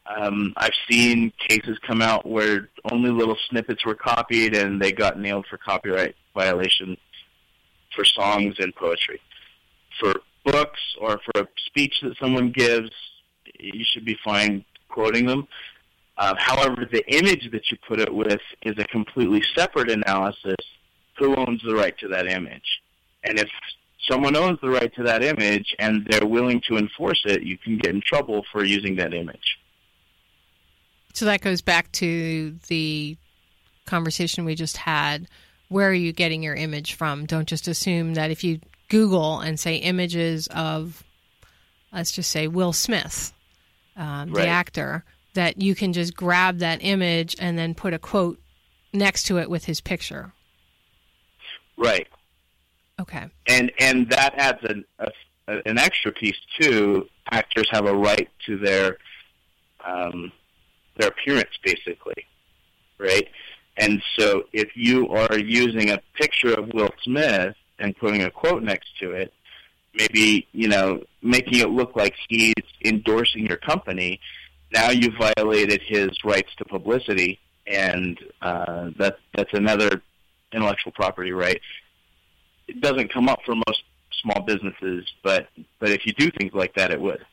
Um, 0.06 0.54
I've 0.58 0.73
seen 0.89 1.32
cases 1.47 1.78
come 1.86 2.02
out 2.02 2.25
where 2.25 2.69
only 2.91 3.12
little 3.12 3.38
snippets 3.49 3.86
were 3.86 3.95
copied 3.95 4.56
and 4.56 4.82
they 4.82 4.91
got 4.91 5.19
nailed 5.19 5.45
for 5.47 5.58
copyright 5.58 6.15
violation 6.34 6.97
for 7.95 8.04
songs 8.04 8.56
and 8.60 8.75
poetry. 8.75 9.21
For 9.99 10.15
books 10.45 10.80
or 10.99 11.19
for 11.25 11.41
a 11.41 11.47
speech 11.67 11.95
that 12.02 12.17
someone 12.17 12.52
gives, 12.52 12.89
you 13.60 13.84
should 13.86 14.06
be 14.06 14.17
fine 14.23 14.65
quoting 14.89 15.25
them. 15.25 15.47
Uh, 16.20 16.36
however, 16.38 16.86
the 16.92 17.04
image 17.08 17.50
that 17.52 17.72
you 17.72 17.78
put 17.88 18.00
it 18.00 18.14
with 18.14 18.42
is 18.64 18.78
a 18.78 18.84
completely 18.84 19.42
separate 19.56 19.90
analysis. 19.90 20.58
Who 21.18 21.34
owns 21.36 21.62
the 21.64 21.74
right 21.74 21.98
to 22.00 22.10
that 22.10 22.28
image? 22.28 22.82
And 23.24 23.40
if 23.40 23.50
someone 24.10 24.36
owns 24.36 24.60
the 24.62 24.70
right 24.70 24.94
to 24.96 25.04
that 25.04 25.24
image 25.24 25.74
and 25.80 26.06
they're 26.10 26.28
willing 26.28 26.62
to 26.68 26.78
enforce 26.78 27.22
it, 27.26 27.44
you 27.44 27.58
can 27.58 27.78
get 27.78 27.94
in 27.94 28.02
trouble 28.02 28.46
for 28.52 28.66
using 28.66 28.98
that 28.98 29.14
image. 29.14 29.58
So 31.14 31.26
that 31.26 31.42
goes 31.42 31.62
back 31.62 31.92
to 31.94 32.58
the 32.68 33.18
conversation 33.86 34.44
we 34.44 34.56
just 34.56 34.78
had. 34.78 35.28
Where 35.70 35.90
are 35.90 35.94
you 35.94 36.12
getting 36.12 36.44
your 36.44 36.56
image 36.56 36.96
from? 36.96 37.26
Don't 37.28 37.48
just 37.48 37.68
assume 37.68 38.16
that 38.16 38.30
if 38.30 38.44
you 38.44 38.60
Google 38.90 39.40
and 39.40 39.58
say 39.60 39.76
images 39.78 40.48
of, 40.48 41.02
let's 41.94 42.12
just 42.12 42.30
say 42.30 42.48
Will 42.48 42.74
Smith, 42.74 43.34
um, 43.96 44.32
right. 44.32 44.44
the 44.44 44.48
actor, 44.48 45.06
that 45.34 45.62
you 45.62 45.76
can 45.76 45.94
just 45.94 46.15
grab 46.15 46.60
that 46.60 46.80
image 46.82 47.36
and 47.39 47.58
then 47.58 47.74
put 47.74 47.94
a 47.94 48.00
quote 48.00 48.39
next 48.94 49.24
to 49.24 49.38
it 49.38 49.50
with 49.50 49.65
his 49.65 49.82
picture. 49.82 50.34
Right. 51.78 52.08
Okay. 53.00 53.28
And 53.48 53.72
and 53.80 54.10
that 54.10 54.34
adds 54.36 54.60
an 54.63 54.86
a, 55.00 55.08
an 55.65 55.78
extra 55.78 56.12
piece 56.12 56.36
too. 56.60 57.08
Actors 57.32 57.68
have 57.72 57.86
a 57.86 57.96
right 57.96 58.30
to 58.46 58.58
their 58.58 58.98
um, 59.86 60.32
their 60.98 61.10
appearance, 61.10 61.58
basically, 61.63 62.26
right? 62.98 63.28
And 63.78 64.02
so, 64.18 64.44
if 64.52 64.70
you 64.76 65.08
are 65.10 65.38
using 65.38 65.92
a 65.92 66.02
picture 66.15 66.54
of 66.54 66.70
Will 66.74 66.89
Smith 67.04 67.56
and 67.80 67.96
putting 67.96 68.24
a 68.24 68.30
quote 68.30 68.62
next 68.62 68.89
to 69.00 69.12
it, 69.12 69.34
maybe 69.94 70.48
you 70.52 70.68
know 70.68 71.02
making 71.22 71.60
it 71.60 71.70
look 71.70 71.96
like 71.96 72.13
he's 72.28 72.54
endorsing 72.84 73.46
your 73.46 73.58
company, 73.58 74.20
now 74.72 74.90
you've 74.90 75.16
violated 75.16 75.82
his 75.86 76.10
rights 76.24 76.50
to 76.58 76.66
publicity, 76.66 77.40
and 77.68 78.20
uh, 78.42 78.90
that 78.98 79.18
that's 79.36 79.54
another 79.54 80.02
intellectual 80.52 80.92
property 80.92 81.32
right 81.32 81.62
it 82.70 82.82
doesn't 82.82 83.12
come 83.12 83.28
up 83.28 83.40
for 83.46 83.56
most 83.56 83.84
small 84.22 84.42
businesses, 84.44 85.06
but 85.24 85.48
but 85.80 85.90
if 85.90 86.06
you 86.06 86.14
do 86.14 86.30
things 86.38 86.54
like 86.54 86.74
that, 86.76 86.92
it 86.92 87.02
would. 87.02 87.26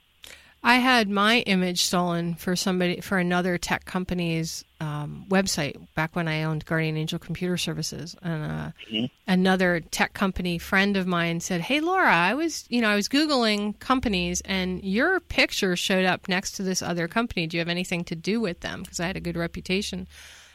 I 0.67 0.79
had 0.79 1.09
my 1.09 1.43
image 1.43 1.85
stolen 1.85 2.35
for 2.35 2.57
somebody 2.57 3.01
for 3.01 3.19
another 3.19 3.57
tech 3.57 3.85
company's 3.85 4.65
um, 4.81 5.25
website 5.29 5.77
back 5.95 6.17
when 6.17 6.27
I 6.27 6.43
owned 6.43 6.65
Guardian 6.65 6.97
Angel 6.97 7.21
Computer 7.21 7.57
Services, 7.57 8.17
and 8.21 8.45
uh, 8.45 8.71
mm-hmm. 8.91 9.05
another 9.29 9.79
tech 9.79 10.13
company 10.13 10.59
friend 10.59 10.97
of 10.97 11.07
mine 11.07 11.39
said, 11.39 11.61
"Hey, 11.61 11.79
Laura, 11.79 12.13
I 12.13 12.35
was 12.35 12.65
you 12.69 12.81
know 12.81 12.89
I 12.89 12.97
was 12.97 13.09
googling 13.09 13.79
companies, 13.79 14.41
and 14.41 14.83
your 14.83 15.21
picture 15.21 15.77
showed 15.77 16.05
up 16.05 16.27
next 16.27 16.57
to 16.57 16.65
this 16.65 16.83
other 16.83 17.07
company. 17.07 17.47
Do 17.47 17.57
you 17.57 17.61
have 17.61 17.69
anything 17.69 18.03
to 18.03 18.17
do 18.17 18.41
with 18.41 18.59
them? 18.59 18.83
Because 18.83 18.99
I 18.99 19.07
had 19.07 19.17
a 19.17 19.21
good 19.21 19.37
reputation." 19.37 20.09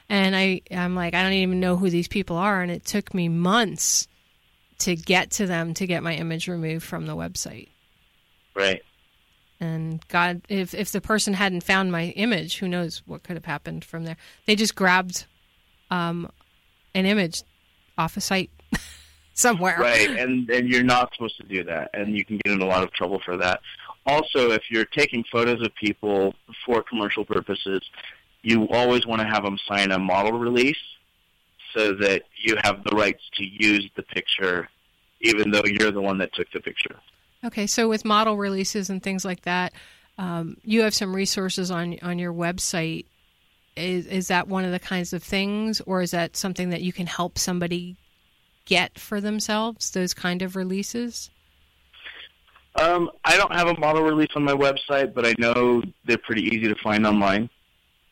And 0.09 0.35
I 0.35 0.59
I'm 0.71 0.93
like 0.93 1.13
I 1.13 1.23
don't 1.23 1.31
even 1.31 1.61
know 1.61 1.77
who 1.77 1.89
these 1.89 2.09
people 2.09 2.35
are, 2.35 2.61
and 2.61 2.69
it 2.69 2.83
took 2.83 3.13
me 3.13 3.29
months 3.29 4.09
to 4.79 4.93
get 4.93 5.31
to 5.31 5.47
them 5.47 5.73
to 5.75 5.87
get 5.87 6.03
my 6.03 6.15
image 6.15 6.49
removed 6.49 6.83
from 6.83 7.05
the 7.05 7.15
website. 7.15 7.69
Right. 8.53 8.81
And 9.61 10.05
God, 10.07 10.41
if 10.49 10.73
if 10.73 10.91
the 10.91 10.99
person 10.99 11.35
hadn't 11.35 11.61
found 11.61 11.91
my 11.91 12.05
image, 12.15 12.57
who 12.57 12.67
knows 12.67 13.03
what 13.05 13.21
could 13.21 13.35
have 13.35 13.45
happened 13.45 13.85
from 13.85 14.05
there? 14.05 14.17
They 14.47 14.55
just 14.55 14.73
grabbed 14.73 15.27
um, 15.91 16.31
an 16.95 17.05
image 17.05 17.43
off 17.95 18.17
a 18.17 18.21
site 18.21 18.49
somewhere. 19.35 19.77
Right, 19.79 20.09
and 20.09 20.49
and 20.49 20.67
you're 20.67 20.83
not 20.83 21.13
supposed 21.13 21.37
to 21.37 21.43
do 21.43 21.63
that, 21.65 21.91
and 21.93 22.17
you 22.17 22.25
can 22.25 22.39
get 22.43 22.53
in 22.53 22.61
a 22.61 22.65
lot 22.65 22.81
of 22.81 22.91
trouble 22.91 23.21
for 23.23 23.37
that. 23.37 23.61
Also, 24.07 24.49
if 24.49 24.63
you're 24.71 24.85
taking 24.85 25.23
photos 25.31 25.61
of 25.61 25.67
people 25.75 26.33
for 26.65 26.81
commercial 26.81 27.23
purposes, 27.23 27.83
you 28.41 28.67
always 28.69 29.05
want 29.05 29.21
to 29.21 29.27
have 29.27 29.43
them 29.43 29.59
sign 29.67 29.91
a 29.91 29.99
model 29.99 30.39
release 30.39 30.75
so 31.75 31.93
that 31.93 32.23
you 32.35 32.55
have 32.63 32.83
the 32.83 32.95
rights 32.95 33.21
to 33.35 33.43
use 33.45 33.87
the 33.95 34.01
picture, 34.01 34.67
even 35.21 35.51
though 35.51 35.61
you're 35.65 35.91
the 35.91 36.01
one 36.01 36.17
that 36.17 36.33
took 36.33 36.51
the 36.51 36.59
picture. 36.59 36.95
Okay, 37.43 37.67
so 37.67 37.89
with 37.89 38.05
model 38.05 38.37
releases 38.37 38.89
and 38.89 39.01
things 39.01 39.25
like 39.25 39.41
that, 39.41 39.73
um, 40.17 40.57
you 40.63 40.81
have 40.81 40.93
some 40.93 41.15
resources 41.15 41.71
on 41.71 41.97
on 42.01 42.19
your 42.19 42.33
website. 42.33 43.05
Is 43.75 44.05
is 44.05 44.27
that 44.27 44.47
one 44.47 44.65
of 44.65 44.71
the 44.71 44.79
kinds 44.79 45.13
of 45.13 45.23
things, 45.23 45.81
or 45.81 46.01
is 46.01 46.11
that 46.11 46.35
something 46.35 46.69
that 46.69 46.81
you 46.81 46.93
can 46.93 47.07
help 47.07 47.37
somebody 47.37 47.97
get 48.65 48.99
for 48.99 49.19
themselves? 49.19 49.91
Those 49.91 50.13
kind 50.13 50.41
of 50.41 50.55
releases. 50.55 51.29
Um, 52.75 53.09
I 53.25 53.35
don't 53.35 53.53
have 53.53 53.67
a 53.67 53.79
model 53.79 54.03
release 54.03 54.29
on 54.35 54.43
my 54.43 54.53
website, 54.53 55.13
but 55.13 55.25
I 55.25 55.33
know 55.37 55.81
they're 56.05 56.17
pretty 56.17 56.43
easy 56.43 56.67
to 56.67 56.75
find 56.75 57.05
online, 57.05 57.49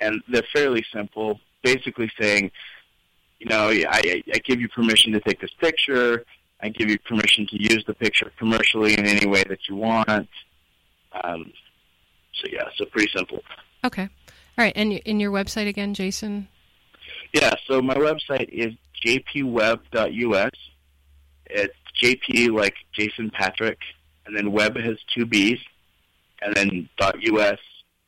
and 0.01 0.21
they're 0.27 0.43
fairly 0.53 0.83
simple. 0.91 1.39
Basically, 1.61 2.09
saying 2.19 2.51
you 3.39 3.47
know, 3.47 3.69
I, 3.69 4.21
I 4.33 4.37
give 4.39 4.59
you 4.59 4.67
permission 4.67 5.13
to 5.13 5.19
take 5.21 5.39
this 5.39 5.53
picture. 5.59 6.25
I 6.61 6.69
give 6.69 6.89
you 6.89 6.99
permission 6.99 7.47
to 7.47 7.61
use 7.61 7.83
the 7.87 7.93
picture 7.93 8.31
commercially 8.37 8.93
in 8.93 9.05
any 9.05 9.25
way 9.25 9.43
that 9.47 9.59
you 9.69 9.75
want. 9.75 10.29
Um, 11.23 11.51
so 12.33 12.47
yeah, 12.51 12.65
so 12.75 12.85
pretty 12.85 13.09
simple. 13.15 13.41
Okay, 13.83 14.03
all 14.03 14.09
right. 14.57 14.73
And 14.75 14.93
in 14.93 15.19
your 15.19 15.31
website 15.31 15.67
again, 15.67 15.93
Jason? 15.93 16.47
Yeah. 17.33 17.53
So 17.67 17.81
my 17.81 17.95
website 17.95 18.49
is 18.49 18.73
jpwebb.us. 19.05 20.51
It's 21.45 21.75
JP 22.01 22.55
like 22.55 22.75
Jason 22.93 23.29
Patrick, 23.31 23.79
and 24.25 24.35
then 24.35 24.51
web 24.51 24.77
has 24.77 24.97
two 25.13 25.25
B's, 25.25 25.59
and 26.41 26.53
then 26.55 26.89
.us. 26.99 27.59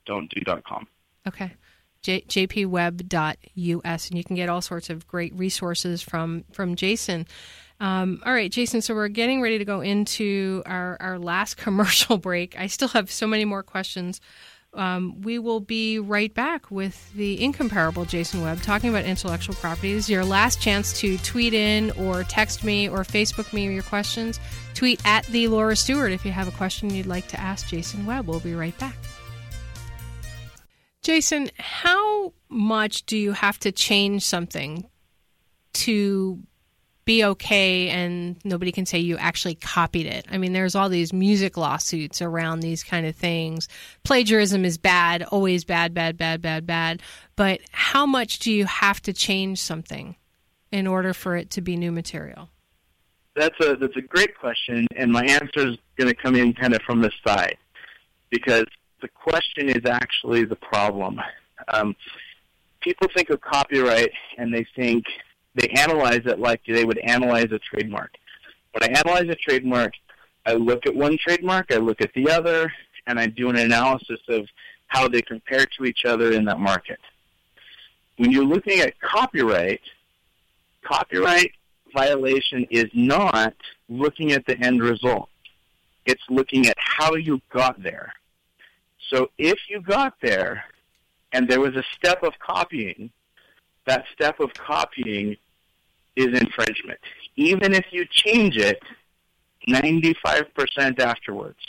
Don't 0.06 0.30
do 0.30 0.42
.com. 0.68 0.88
Okay. 1.28 1.54
J- 2.02 2.22
jpwebb.us, 2.22 4.08
and 4.10 4.18
you 4.18 4.24
can 4.24 4.36
get 4.36 4.50
all 4.50 4.62
sorts 4.62 4.90
of 4.90 5.08
great 5.08 5.34
resources 5.36 6.02
from 6.02 6.46
from 6.52 6.76
Jason. 6.76 7.28
Um, 7.82 8.22
all 8.24 8.32
right, 8.32 8.52
Jason. 8.52 8.84
So 8.84 8.94
we're 8.94 9.08
getting 9.08 9.42
ready 9.42 9.58
to 9.58 9.66
go 9.66 9.82
into 9.82 10.62
our 10.68 10.98
our 11.02 11.20
last 11.20 11.58
commercial 11.58 12.18
break. 12.18 12.58
I 12.58 12.68
still 12.68 12.90
have 12.90 13.12
so 13.12 13.26
many 13.26 13.44
more 13.44 13.64
questions. 13.64 14.22
Um, 14.74 15.20
we 15.22 15.38
will 15.38 15.60
be 15.60 16.00
right 16.00 16.34
back 16.34 16.72
with 16.72 17.12
the 17.14 17.44
incomparable 17.44 18.06
Jason 18.06 18.42
Webb 18.42 18.62
talking 18.62 18.90
about 18.90 19.04
intellectual 19.04 19.54
is 19.84 20.10
your 20.10 20.24
last 20.24 20.62
chance 20.62 20.98
to 21.02 21.18
tweet 21.18 21.54
in 21.54 21.92
or 21.92 22.24
text 22.24 22.64
me 22.64 22.88
or 22.88 23.00
Facebook 23.00 23.52
me 23.52 23.66
your 23.74 23.84
questions. 23.84 24.40
Tweet 24.74 25.02
at 25.04 25.26
the 25.26 25.50
Laura 25.50 25.76
Stewart 25.76 26.14
if 26.14 26.24
you 26.24 26.32
have 26.32 26.48
a 26.48 26.52
question 26.52 26.90
you'd 26.90 27.06
like 27.06 27.28
to 27.30 27.40
ask 27.40 27.68
Jason 27.68 28.06
Webb. 28.06 28.28
We'll 28.28 28.40
be 28.40 28.54
right 28.54 28.78
back. 28.78 28.96
Jason, 31.02 31.50
how 31.58 32.32
much 32.48 33.06
do 33.08 33.18
you 33.18 33.34
have 33.34 33.60
to 33.60 33.74
change 33.74 34.24
something 34.24 34.86
to 35.74 36.40
be 37.06 37.24
okay 37.24 37.90
and 37.90 38.38
nobody 38.44 38.72
can 38.72 38.86
say 38.86 39.00
you 39.00 39.18
actually 39.18 39.56
copied 39.56 40.06
it? 40.06 40.26
I 40.30 40.38
mean, 40.38 40.54
there's 40.54 40.76
all 40.76 40.90
these 40.90 41.14
music 41.14 41.58
lawsuits 41.58 42.22
around 42.22 42.60
these 42.60 42.84
kind 42.84 43.06
of 43.06 43.16
things. 43.16 43.68
Plagiarism 44.04 44.66
is 44.66 44.78
bad, 44.78 45.24
always 45.24 45.64
bad, 45.64 45.94
bad, 45.94 46.18
bad, 46.18 46.42
bad, 46.42 46.66
bad. 46.68 47.02
But 47.36 47.62
how 47.72 48.06
much 48.06 48.40
do 48.40 48.52
you 48.52 48.66
have 48.66 49.02
to 49.04 49.14
change 49.14 49.60
something 49.60 50.16
in 50.72 50.88
order 50.88 51.14
for 51.14 51.36
it 51.36 51.50
to 51.52 51.62
be 51.62 51.76
new 51.76 51.92
material? 51.92 52.50
That's 53.36 53.60
a 53.62 53.76
that's 53.76 53.96
a 53.96 54.02
great 54.02 54.38
question, 54.38 54.88
and 54.96 55.10
my 55.10 55.24
answer 55.24 55.70
is 55.70 55.78
going 55.96 56.10
to 56.10 56.14
come 56.14 56.36
in 56.36 56.54
kind 56.54 56.74
of 56.76 56.82
from 56.82 57.02
the 57.02 57.12
side 57.26 57.58
because 58.30 58.66
the 59.02 59.08
question 59.08 59.70
is 59.70 59.86
actually 59.86 60.44
the 60.44 60.58
problem. 60.58 61.20
Um, 61.70 61.96
people 62.82 63.08
think 63.16 63.30
of 63.30 63.40
copyright 63.42 64.12
and 64.38 64.54
they 64.54 64.66
think 64.76 65.06
they 65.56 65.68
analyze 65.70 66.22
it 66.26 66.40
like 66.40 66.62
they 66.66 66.86
would 66.86 67.00
analyze 67.00 67.52
a 67.52 67.60
trademark. 67.60 68.12
When 68.72 68.84
I 68.84 69.00
analyze 69.00 69.30
a 69.30 69.36
trademark, 69.36 69.94
I 70.46 70.54
look 70.54 70.86
at 70.86 70.96
one 70.96 71.18
trademark, 71.18 71.72
I 71.72 71.78
look 71.78 72.02
at 72.02 72.14
the 72.14 72.30
other, 72.30 72.72
and 73.08 73.20
I 73.20 73.28
do 73.28 73.50
an 73.50 73.58
analysis 73.58 74.20
of 74.30 74.48
how 74.88 75.08
they 75.08 75.22
compare 75.22 75.66
to 75.78 75.86
each 75.86 76.06
other 76.06 76.32
in 76.32 76.46
that 76.46 76.60
market. 76.60 77.00
When 78.18 78.32
you're 78.32 78.46
looking 78.46 78.80
at 78.80 79.00
copyright, 79.00 79.82
copyright 80.84 81.52
violation 81.94 82.66
is 82.70 82.90
not 82.94 83.54
looking 83.90 84.32
at 84.32 84.46
the 84.46 84.58
end 84.60 84.82
result. 84.82 85.30
It's 86.06 86.24
looking 86.30 86.68
at 86.68 86.78
how 86.78 87.16
you 87.16 87.42
got 87.52 87.82
there. 87.82 88.14
So 89.10 89.30
if 89.38 89.60
you 89.70 89.82
got 89.82 90.16
there 90.22 90.64
and 91.32 91.48
there 91.48 91.60
was 91.60 91.76
a 91.76 91.84
step 91.96 92.24
of 92.24 92.34
copying, 92.40 93.12
that 93.86 94.06
step 94.14 94.40
of 94.40 94.54
copying 94.54 95.38
is 96.16 96.40
infringement. 96.40 97.00
Even 97.36 97.74
if 97.74 97.86
you 97.92 98.06
change 98.10 98.58
it 98.58 98.82
95% 99.68 101.00
afterwards. 101.00 101.60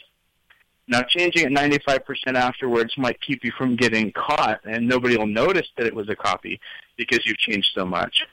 Now, 0.88 1.02
changing 1.02 1.44
it 1.44 1.52
95% 1.52 2.34
afterwards 2.34 2.92
might 2.98 3.20
keep 3.20 3.44
you 3.44 3.52
from 3.56 3.76
getting 3.76 4.12
caught, 4.12 4.60
and 4.64 4.88
nobody 4.88 5.16
will 5.16 5.26
notice 5.26 5.68
that 5.76 5.86
it 5.86 5.94
was 5.94 6.08
a 6.08 6.16
copy 6.16 6.60
because 6.96 7.24
you've 7.24 7.38
changed 7.38 7.70
so 7.74 7.84
much. 7.84 8.24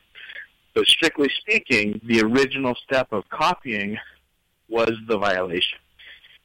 But 0.73 0.88
strictly 0.88 1.30
speaking, 1.39 2.01
the 2.03 2.21
original 2.21 2.75
step 2.84 3.11
of 3.11 3.30
copying 3.30 3.97
was 4.67 4.91
the 5.07 5.17
violation. 5.17 5.80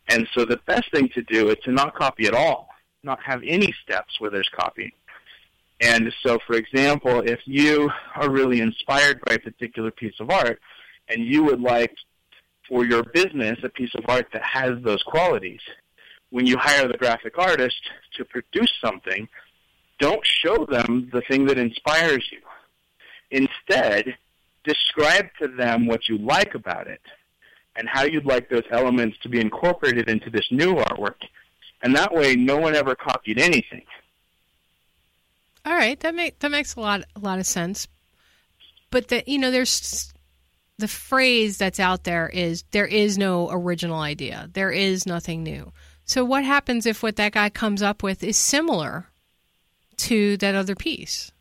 And 0.08 0.28
so 0.34 0.44
the 0.44 0.60
best 0.66 0.90
thing 0.92 1.08
to 1.10 1.22
do 1.22 1.48
is 1.48 1.56
to 1.64 1.72
not 1.72 1.94
copy 1.94 2.26
at 2.26 2.34
all, 2.34 2.68
not 3.02 3.20
have 3.22 3.42
any 3.44 3.74
steps 3.82 4.20
where 4.20 4.30
there's 4.30 4.50
copying. 4.54 4.92
And 5.80 6.12
so, 6.22 6.38
for 6.46 6.54
example, 6.54 7.20
if 7.20 7.40
you 7.44 7.90
are 8.14 8.30
really 8.30 8.60
inspired 8.60 9.20
by 9.26 9.34
a 9.34 9.38
particular 9.38 9.90
piece 9.90 10.14
of 10.20 10.30
art 10.30 10.60
and 11.08 11.24
you 11.24 11.44
would 11.44 11.60
like 11.60 11.94
for 12.68 12.84
your 12.84 13.02
business 13.02 13.58
a 13.62 13.68
piece 13.68 13.94
of 13.94 14.04
art 14.08 14.28
that 14.32 14.42
has 14.42 14.82
those 14.82 15.02
qualities, 15.02 15.60
when 16.30 16.46
you 16.46 16.56
hire 16.58 16.88
the 16.88 16.98
graphic 16.98 17.38
artist 17.38 17.80
to 18.16 18.24
produce 18.24 18.72
something, 18.82 19.28
don't 19.98 20.24
show 20.24 20.66
them 20.66 21.08
the 21.12 21.22
thing 21.22 21.46
that 21.46 21.58
inspires 21.58 22.24
you. 22.32 22.40
Instead, 23.30 24.16
describe 24.64 25.26
to 25.40 25.48
them 25.48 25.86
what 25.86 26.08
you 26.08 26.18
like 26.18 26.54
about 26.54 26.86
it 26.86 27.00
and 27.76 27.88
how 27.88 28.04
you'd 28.04 28.26
like 28.26 28.48
those 28.48 28.64
elements 28.70 29.16
to 29.22 29.28
be 29.28 29.40
incorporated 29.40 30.08
into 30.08 30.30
this 30.30 30.46
new 30.50 30.74
artwork. 30.74 31.16
And 31.82 31.94
that 31.96 32.14
way, 32.14 32.34
no 32.34 32.56
one 32.56 32.74
ever 32.74 32.94
copied 32.94 33.38
anything. 33.38 33.84
All 35.64 35.74
right, 35.74 35.98
that 36.00 36.14
make 36.14 36.38
that 36.40 36.50
makes 36.50 36.74
a 36.74 36.80
lot 36.80 37.02
a 37.16 37.20
lot 37.20 37.38
of 37.38 37.46
sense. 37.46 37.88
But 38.90 39.08
that 39.08 39.28
you 39.28 39.38
know 39.38 39.50
there's 39.50 40.12
the 40.78 40.88
phrase 40.88 41.56
that's 41.58 41.80
out 41.80 42.04
there 42.04 42.28
is 42.28 42.64
there 42.72 42.86
is 42.86 43.16
no 43.16 43.48
original 43.50 44.00
idea. 44.00 44.50
There 44.52 44.70
is 44.70 45.06
nothing 45.06 45.42
new. 45.42 45.72
So 46.04 46.24
what 46.24 46.44
happens 46.44 46.84
if 46.84 47.02
what 47.02 47.16
that 47.16 47.32
guy 47.32 47.48
comes 47.48 47.82
up 47.82 48.02
with 48.02 48.22
is 48.22 48.36
similar 48.36 49.08
to 49.98 50.36
that 50.38 50.54
other 50.54 50.74
piece? 50.74 51.32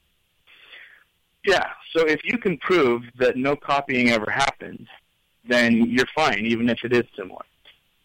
Yeah. 1.45 1.67
So 1.95 2.05
if 2.05 2.21
you 2.24 2.38
can 2.38 2.57
prove 2.57 3.03
that 3.17 3.36
no 3.36 3.55
copying 3.55 4.09
ever 4.09 4.30
happened, 4.32 4.88
then 5.45 5.89
you're 5.89 6.07
fine, 6.15 6.45
even 6.45 6.69
if 6.69 6.80
it 6.84 6.93
is 6.93 7.03
similar. 7.15 7.43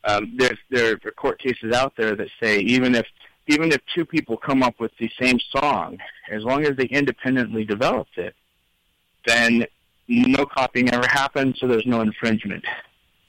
Um, 0.05 0.33
there's 0.37 0.59
there 0.71 0.99
are 1.05 1.11
court 1.13 1.39
cases 1.39 1.73
out 1.73 1.95
there 1.97 2.17
that 2.17 2.29
say 2.43 2.61
even 2.61 2.95
if 2.95 3.07
even 3.49 3.73
if 3.73 3.81
two 3.95 4.05
people 4.05 4.37
come 4.37 4.63
up 4.63 4.79
with 4.79 4.93
the 4.99 5.11
same 5.21 5.41
song, 5.57 5.99
as 6.31 6.45
long 6.45 6.65
as 6.65 6.77
they 6.77 6.85
independently 6.85 7.65
developed 7.65 8.17
it, 8.19 8.35
then 9.27 9.67
no 10.07 10.47
copying 10.47 10.93
ever 10.93 11.07
happened, 11.07 11.57
so 11.59 11.67
there's 11.67 11.87
no 11.87 12.03
infringement. 12.03 12.65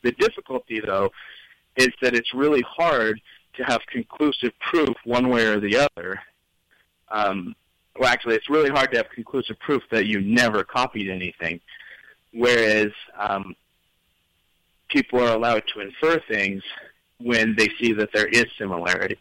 The 0.04 0.12
difficulty, 0.14 0.82
though, 0.82 1.10
is 1.78 1.90
that 2.02 2.16
it's 2.16 2.34
really 2.34 2.64
hard 2.68 3.20
to 3.56 3.64
have 3.64 3.82
conclusive 3.88 4.52
proof 4.60 4.96
one 5.06 5.30
way 5.30 5.46
or 5.46 5.60
the 5.60 5.78
other. 5.78 6.22
Um, 7.10 7.56
well, 7.98 8.10
actually, 8.10 8.36
it's 8.36 8.50
really 8.50 8.70
hard 8.70 8.92
to 8.92 8.98
have 8.98 9.10
conclusive 9.10 9.58
proof 9.60 9.84
that 9.92 10.06
you 10.06 10.22
never 10.22 10.64
copied 10.64 11.10
anything, 11.10 11.62
whereas 12.34 12.92
um, 13.18 13.56
people 14.90 15.20
are 15.22 15.34
allowed 15.34 15.64
to 15.74 15.80
infer 15.80 16.22
things 16.28 16.62
when 17.22 17.56
they 17.58 17.70
see 17.80 17.94
that 17.94 18.10
there 18.14 18.28
is 18.28 18.46
similarity. 18.58 19.18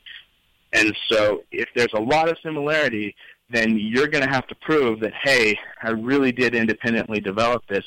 And 0.73 0.97
so 1.11 1.43
if 1.51 1.69
there's 1.75 1.93
a 1.95 2.01
lot 2.01 2.29
of 2.29 2.37
similarity, 2.43 3.15
then 3.51 3.79
you're 3.79 4.09
going 4.09 4.25
to 4.25 4.31
have 4.31 4.47
to 4.49 4.55
prove 4.57 5.01
that, 5.01 5.15
hey, 5.15 5.59
I 5.83 5.91
really 5.91 6.33
did 6.33 6.55
independently 6.55 7.21
develop 7.21 7.67
this. 7.69 7.85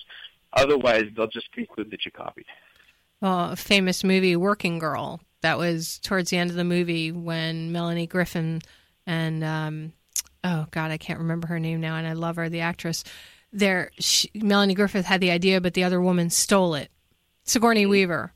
Otherwise, 0.53 1.05
they'll 1.15 1.27
just 1.27 1.51
conclude 1.51 1.91
that 1.91 2.05
you 2.05 2.11
copied. 2.11 2.45
Well, 3.21 3.51
a 3.51 3.55
famous 3.55 4.03
movie, 4.03 4.35
Working 4.35 4.79
Girl, 4.79 5.19
that 5.41 5.57
was 5.57 5.99
towards 5.99 6.31
the 6.31 6.37
end 6.37 6.49
of 6.49 6.55
the 6.55 6.63
movie 6.63 7.11
when 7.11 7.71
Melanie 7.71 8.07
Griffith 8.07 8.63
and, 9.05 9.43
um, 9.43 9.93
oh, 10.43 10.65
God, 10.71 10.91
I 10.91 10.97
can't 10.97 11.19
remember 11.19 11.47
her 11.47 11.59
name 11.59 11.79
now, 11.81 11.95
and 11.95 12.07
I 12.07 12.13
love 12.13 12.37
her, 12.37 12.49
the 12.49 12.61
actress. 12.61 13.03
There, 13.53 13.91
she, 13.99 14.31
Melanie 14.33 14.73
Griffith 14.73 15.05
had 15.05 15.21
the 15.21 15.31
idea, 15.31 15.61
but 15.61 15.75
the 15.75 15.83
other 15.83 16.01
woman 16.01 16.29
stole 16.29 16.73
it. 16.73 16.89
Sigourney 17.43 17.83
mm-hmm. 17.83 17.91
Weaver. 17.91 18.33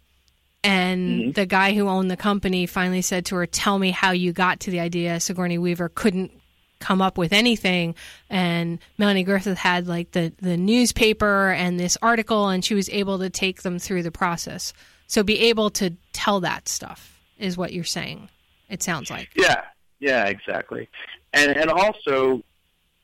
And 0.66 1.22
mm-hmm. 1.22 1.32
the 1.32 1.46
guy 1.46 1.74
who 1.74 1.88
owned 1.88 2.10
the 2.10 2.18
company 2.18 2.66
finally 2.66 3.04
said 3.04 3.28
to 3.28 3.36
her, 3.36 3.46
Tell 3.46 3.78
me 3.78 3.92
how 3.92 4.12
you 4.12 4.34
got 4.34 4.62
to 4.62 4.72
the 4.72 4.80
idea. 4.80 5.20
Sigourney 5.20 5.60
Weaver 5.60 5.90
couldn't 5.90 6.32
come 6.80 7.04
up 7.04 7.20
with 7.20 7.32
anything. 7.32 7.94
And 8.32 8.80
Melanie 8.98 9.24
Griffith 9.24 9.60
had 9.60 9.88
like 9.88 10.12
the, 10.12 10.34
the 10.42 10.58
newspaper 10.58 11.52
and 11.52 11.80
this 11.80 11.98
article, 12.02 12.50
and 12.50 12.66
she 12.66 12.74
was 12.74 12.90
able 12.90 13.20
to 13.20 13.30
take 13.30 13.62
them 13.62 13.78
through 13.78 14.02
the 14.02 14.12
process. 14.12 14.74
So 15.06 15.22
be 15.22 15.40
able 15.50 15.70
to 15.72 15.96
tell 16.14 16.40
that 16.40 16.68
stuff 16.68 17.22
is 17.38 17.58
what 17.58 17.72
you're 17.72 17.84
saying. 17.84 18.30
It 18.68 18.82
sounds 18.82 19.12
like. 19.12 19.30
Yeah, 19.36 19.62
yeah, 20.00 20.26
exactly. 20.26 20.90
And 21.32 21.56
and 21.56 21.70
also, 21.70 22.42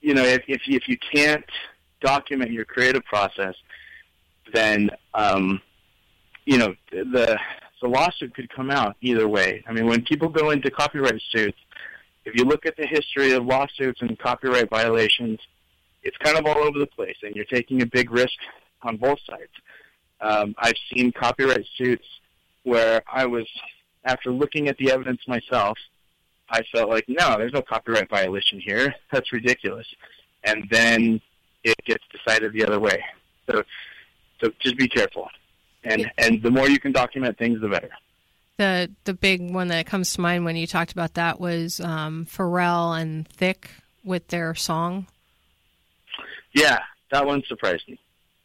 you 0.01 0.15
know, 0.15 0.23
if 0.23 0.41
if 0.47 0.67
you, 0.67 0.77
if 0.77 0.87
you 0.87 0.97
can't 0.97 1.45
document 2.01 2.49
your 2.49 2.65
creative 2.65 3.05
process, 3.05 3.53
then 4.51 4.89
um, 5.13 5.61
you 6.45 6.57
know, 6.57 6.73
the 6.91 7.37
the 7.81 7.87
lawsuit 7.87 8.33
could 8.35 8.49
come 8.49 8.69
out 8.69 8.95
either 9.01 9.27
way. 9.27 9.63
I 9.67 9.73
mean, 9.73 9.87
when 9.87 10.03
people 10.03 10.29
go 10.29 10.51
into 10.51 10.69
copyright 10.69 11.21
suits, 11.31 11.57
if 12.25 12.35
you 12.35 12.45
look 12.45 12.65
at 12.65 12.77
the 12.77 12.85
history 12.85 13.31
of 13.31 13.43
lawsuits 13.43 14.01
and 14.01 14.17
copyright 14.19 14.69
violations, 14.69 15.39
it's 16.03 16.17
kind 16.17 16.37
of 16.37 16.45
all 16.45 16.59
over 16.59 16.77
the 16.77 16.87
place, 16.87 17.17
and 17.23 17.35
you're 17.35 17.45
taking 17.45 17.81
a 17.81 17.85
big 17.85 18.11
risk 18.11 18.37
on 18.83 18.97
both 18.97 19.19
sides. 19.27 19.51
Um, 20.21 20.53
I've 20.59 20.75
seen 20.93 21.11
copyright 21.11 21.65
suits 21.75 22.05
where 22.63 23.01
I 23.11 23.25
was, 23.25 23.47
after 24.05 24.31
looking 24.31 24.67
at 24.67 24.77
the 24.77 24.91
evidence 24.91 25.21
myself, 25.27 25.77
I 26.51 26.61
felt 26.71 26.89
like, 26.89 27.05
no, 27.07 27.37
there's 27.37 27.53
no 27.53 27.63
copyright 27.63 28.09
violation 28.09 28.59
here. 28.59 28.93
That's 29.11 29.33
ridiculous. 29.33 29.87
And 30.43 30.67
then 30.69 31.21
it 31.63 31.75
gets 31.85 32.03
decided 32.11 32.53
the 32.53 32.65
other 32.65 32.79
way. 32.79 33.03
So, 33.49 33.63
so 34.39 34.51
just 34.59 34.77
be 34.77 34.87
careful 34.87 35.29
and 35.83 36.11
and 36.17 36.41
the 36.41 36.51
more 36.51 36.69
you 36.69 36.79
can 36.79 36.91
document 36.91 37.37
things, 37.37 37.61
the 37.61 37.69
better. 37.69 37.89
The 38.57 38.91
the 39.05 39.13
big 39.13 39.51
one 39.51 39.69
that 39.69 39.85
comes 39.85 40.13
to 40.13 40.21
mind 40.21 40.45
when 40.45 40.55
you 40.55 40.67
talked 40.67 40.91
about 40.91 41.15
that 41.15 41.39
was 41.39 41.79
um, 41.79 42.25
Pharrell 42.25 42.99
and 42.99 43.27
Thicke 43.27 43.69
with 44.03 44.27
their 44.27 44.53
song. 44.55 45.07
Yeah, 46.53 46.79
that 47.11 47.25
one 47.25 47.43
surprised 47.47 47.87
me. 47.87 47.99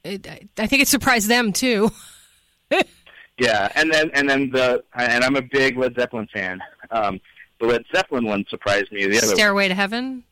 It, 0.05 0.27
I 0.59 0.67
think 0.67 0.83
it 0.83 0.89
surprised 0.89 1.29
them 1.29 1.53
too. 1.53 1.91
yeah, 3.39 3.71
and 3.75 3.93
then 3.93 4.11
and 4.15 4.29
then 4.29 4.51
the 4.51 4.85
and 4.95 5.25
I'm 5.25 5.37
a 5.37 5.43
big 5.43 5.77
Led 5.77 5.95
Zeppelin 5.95 6.29
fan. 6.33 6.61
Um, 6.91 7.21
the 7.61 7.67
Led 7.67 7.85
Zeppelin 7.95 8.25
one 8.25 8.45
surprised 8.49 8.93
me. 8.93 9.07
The 9.07 9.19
other 9.19 9.35
Stairway 9.35 9.65
one. 9.65 9.71
to 9.71 9.75
Heaven 9.75 10.25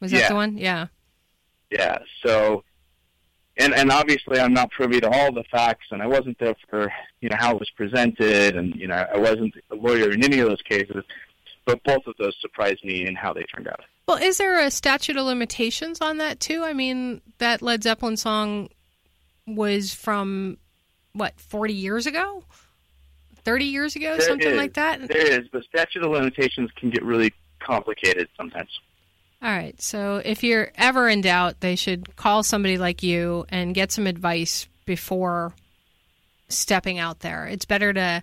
was 0.00 0.10
that 0.12 0.18
yeah. 0.18 0.28
the 0.28 0.34
one? 0.34 0.56
Yeah. 0.56 0.86
Yeah. 1.70 1.98
So 2.24 2.64
and 3.56 3.74
and 3.74 3.90
obviously 3.90 4.40
I'm 4.40 4.52
not 4.52 4.70
privy 4.70 5.00
to 5.00 5.10
all 5.10 5.32
the 5.32 5.44
facts, 5.50 5.86
and 5.90 6.02
I 6.02 6.06
wasn't 6.06 6.38
there 6.38 6.54
for 6.68 6.92
you 7.20 7.28
know 7.28 7.36
how 7.38 7.52
it 7.52 7.60
was 7.60 7.70
presented, 7.70 8.56
and 8.56 8.74
you 8.74 8.88
know 8.88 8.94
I 8.94 9.18
wasn't 9.18 9.54
a 9.70 9.74
lawyer 9.74 10.10
in 10.12 10.24
any 10.24 10.40
of 10.40 10.48
those 10.48 10.62
cases. 10.62 11.04
But 11.66 11.82
both 11.84 12.06
of 12.06 12.14
those 12.18 12.34
surprised 12.40 12.82
me 12.84 13.06
in 13.06 13.14
how 13.14 13.34
they 13.34 13.44
turned 13.44 13.68
out. 13.68 13.80
Well, 14.08 14.16
is 14.16 14.38
there 14.38 14.58
a 14.58 14.70
statute 14.70 15.16
of 15.16 15.26
limitations 15.26 16.00
on 16.00 16.18
that 16.18 16.40
too? 16.40 16.64
I 16.64 16.72
mean, 16.72 17.20
that 17.38 17.62
Led 17.62 17.82
Zeppelin 17.82 18.16
song 18.16 18.70
was 19.46 19.92
from 19.92 20.56
what 21.12 21.38
40 21.38 21.74
years 21.74 22.06
ago, 22.06 22.42
30 23.44 23.64
years 23.66 23.96
ago, 23.96 24.16
there 24.16 24.26
something 24.26 24.48
is. 24.52 24.56
like 24.56 24.74
that. 24.74 25.06
There 25.06 25.40
is, 25.40 25.48
but 25.52 25.64
statute 25.64 26.02
of 26.02 26.10
limitations 26.10 26.70
can 26.76 26.90
get 26.90 27.04
really 27.04 27.32
complicated 27.60 28.28
sometimes. 28.36 28.70
All 29.42 29.50
right. 29.50 29.80
So 29.80 30.16
if 30.24 30.42
you're 30.42 30.70
ever 30.74 31.08
in 31.08 31.22
doubt, 31.22 31.60
they 31.60 31.76
should 31.76 32.16
call 32.16 32.42
somebody 32.42 32.76
like 32.76 33.02
you 33.02 33.46
and 33.48 33.74
get 33.74 33.90
some 33.90 34.06
advice 34.06 34.68
before 34.84 35.54
stepping 36.48 36.98
out 36.98 37.20
there. 37.20 37.46
It's 37.46 37.64
better 37.64 37.92
to 37.92 38.22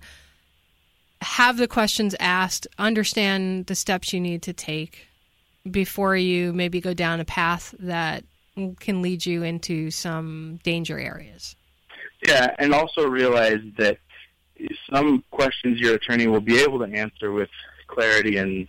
have 1.22 1.58
the 1.58 1.68
questions 1.68 2.16
asked, 2.20 2.68
understand 2.78 3.66
the 3.66 3.76
steps 3.76 4.14
you 4.14 4.20
need 4.20 4.44
to 4.44 4.54
take 4.54 5.08
before 5.70 6.16
you 6.16 6.54
maybe 6.54 6.80
go 6.80 6.94
down 6.94 7.20
a 7.20 7.26
path 7.26 7.74
that 7.80 8.24
can 8.80 9.02
lead 9.02 9.26
you 9.26 9.44
into 9.44 9.90
some 9.92 10.60
danger 10.64 11.00
areas. 11.00 11.56
Yeah, 12.26 12.54
and 12.60 12.74
also 12.74 13.08
realize 13.08 13.62
that 13.78 13.98
some 14.92 15.24
questions 15.32 15.80
your 15.80 15.96
attorney 15.96 16.28
will 16.28 16.42
be 16.42 16.60
able 16.60 16.80
to 16.80 16.92
answer 16.92 17.32
with 17.32 17.50
clarity 17.88 18.38
and 18.38 18.68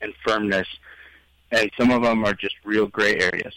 and 0.00 0.12
firmness, 0.26 0.68
some 1.78 1.90
of 1.90 2.02
them 2.02 2.24
are 2.24 2.34
just 2.34 2.54
real 2.64 2.86
gray 2.86 3.18
areas. 3.18 3.54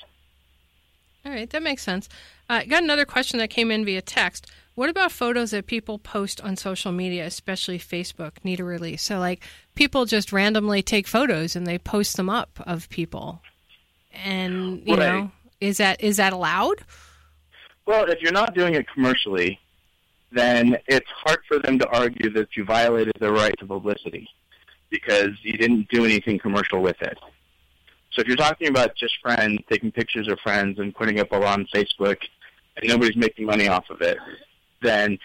All 1.25 1.31
right, 1.31 1.49
that 1.49 1.63
makes 1.63 1.83
sense. 1.83 2.07
I 2.47 2.61
uh, 2.61 2.65
got 2.65 2.83
another 2.83 3.05
question 3.05 3.39
that 3.39 3.49
came 3.49 3.71
in 3.71 3.85
via 3.85 4.01
text. 4.01 4.47
What 4.75 4.89
about 4.89 5.11
photos 5.11 5.51
that 5.51 5.67
people 5.67 5.99
post 5.99 6.39
on 6.41 6.55
social 6.55 6.91
media, 6.91 7.25
especially 7.25 7.77
Facebook, 7.77 8.33
need 8.43 8.59
a 8.59 8.63
release? 8.63 9.03
So, 9.03 9.19
like, 9.19 9.43
people 9.75 10.05
just 10.05 10.31
randomly 10.31 10.81
take 10.81 11.05
photos 11.05 11.55
and 11.55 11.67
they 11.67 11.77
post 11.77 12.15
them 12.15 12.29
up 12.29 12.59
of 12.65 12.89
people, 12.89 13.41
and 14.13 14.81
you 14.87 14.95
right. 14.95 14.99
know, 14.99 15.31
is 15.59 15.77
that 15.77 16.01
is 16.01 16.17
that 16.17 16.31
allowed? 16.31 16.83
Well, 17.85 18.05
if 18.09 18.21
you're 18.21 18.31
not 18.31 18.55
doing 18.55 18.75
it 18.75 18.85
commercially, 18.93 19.59
then 20.31 20.77
it's 20.87 21.09
hard 21.25 21.39
for 21.47 21.59
them 21.59 21.79
to 21.79 21.87
argue 21.89 22.29
that 22.31 22.55
you 22.55 22.63
violated 22.63 23.13
their 23.19 23.31
right 23.31 23.53
to 23.59 23.65
publicity 23.65 24.29
because 24.89 25.31
you 25.41 25.57
didn't 25.57 25.89
do 25.89 26.05
anything 26.05 26.39
commercial 26.39 26.81
with 26.81 27.01
it. 27.01 27.17
So 28.19 28.23
if 28.23 28.27
you're 28.27 28.35
talking 28.35 28.67
about 28.67 28.97
just 28.97 29.13
friends 29.21 29.61
taking 29.69 29.93
pictures 29.93 30.27
of 30.27 30.41
friends 30.41 30.77
and 30.77 30.93
putting 30.93 31.21
up 31.21 31.31
on 31.31 31.65
Facebook 31.73 32.17
and 32.75 32.89
nobody's 32.89 33.15
making 33.15 33.45
money 33.45 33.69
off 33.69 33.89
of 33.89 34.01
it, 34.01 34.17
then 34.81 35.17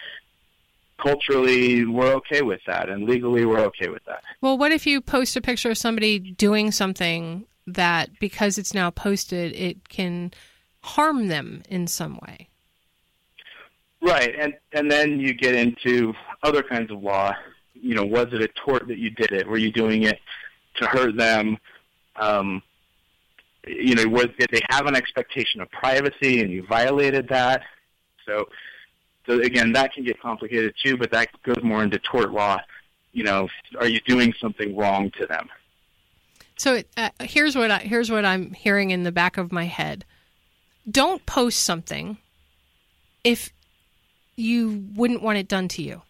culturally 1.02 1.84
we're 1.84 2.12
okay 2.12 2.42
with 2.42 2.60
that 2.68 2.88
and 2.88 3.04
legally 3.04 3.46
we're 3.46 3.62
okay 3.62 3.88
with 3.88 4.04
that. 4.04 4.22
Well, 4.40 4.56
what 4.56 4.70
if 4.70 4.86
you 4.86 5.00
post 5.00 5.34
a 5.34 5.40
picture 5.40 5.72
of 5.72 5.76
somebody 5.76 6.20
doing 6.20 6.70
something 6.70 7.46
that 7.66 8.16
because 8.20 8.58
it's 8.58 8.72
now 8.72 8.90
posted 8.90 9.52
it 9.56 9.88
can 9.88 10.30
harm 10.84 11.26
them 11.26 11.64
in 11.68 11.88
some 11.88 12.20
way? 12.24 12.48
Right, 14.00 14.36
and 14.38 14.54
and 14.72 14.88
then 14.88 15.18
you 15.18 15.34
get 15.34 15.56
into 15.56 16.14
other 16.44 16.62
kinds 16.62 16.92
of 16.92 17.02
law 17.02 17.34
you 17.74 17.94
know, 17.96 18.04
was 18.04 18.28
it 18.32 18.40
a 18.40 18.48
tort 18.64 18.86
that 18.86 18.98
you 18.98 19.10
did 19.10 19.32
it? 19.32 19.48
Were 19.48 19.58
you 19.58 19.70
doing 19.70 20.04
it 20.04 20.18
to 20.76 20.86
hurt 20.86 21.16
them? 21.16 21.58
Um, 22.16 22.62
you 23.66 23.94
know, 23.94 24.08
was, 24.08 24.28
did 24.38 24.50
they 24.50 24.62
have 24.68 24.86
an 24.86 24.94
expectation 24.94 25.60
of 25.60 25.70
privacy 25.70 26.40
and 26.40 26.50
you 26.50 26.64
violated 26.66 27.28
that? 27.28 27.62
So, 28.26 28.48
so 29.26 29.40
again, 29.40 29.72
that 29.72 29.92
can 29.92 30.04
get 30.04 30.20
complicated 30.20 30.74
too, 30.82 30.96
but 30.96 31.10
that 31.12 31.28
goes 31.42 31.62
more 31.62 31.82
into 31.82 31.98
tort 31.98 32.32
law. 32.32 32.60
You 33.12 33.24
know, 33.24 33.48
are 33.78 33.86
you 33.86 34.00
doing 34.06 34.34
something 34.40 34.76
wrong 34.76 35.10
to 35.18 35.26
them? 35.26 35.48
So 36.56 36.82
uh, 36.96 37.10
here's 37.20 37.56
what 37.56 37.70
I, 37.70 37.78
here's 37.78 38.10
what 38.10 38.24
I'm 38.24 38.52
hearing 38.52 38.90
in 38.90 39.02
the 39.02 39.12
back 39.12 39.36
of 39.38 39.52
my 39.52 39.64
head. 39.64 40.04
Don't 40.88 41.24
post 41.26 41.60
something 41.60 42.18
if 43.22 43.50
you 44.36 44.84
wouldn't 44.94 45.22
want 45.22 45.38
it 45.38 45.48
done 45.48 45.68
to 45.68 45.82
you. 45.82 46.02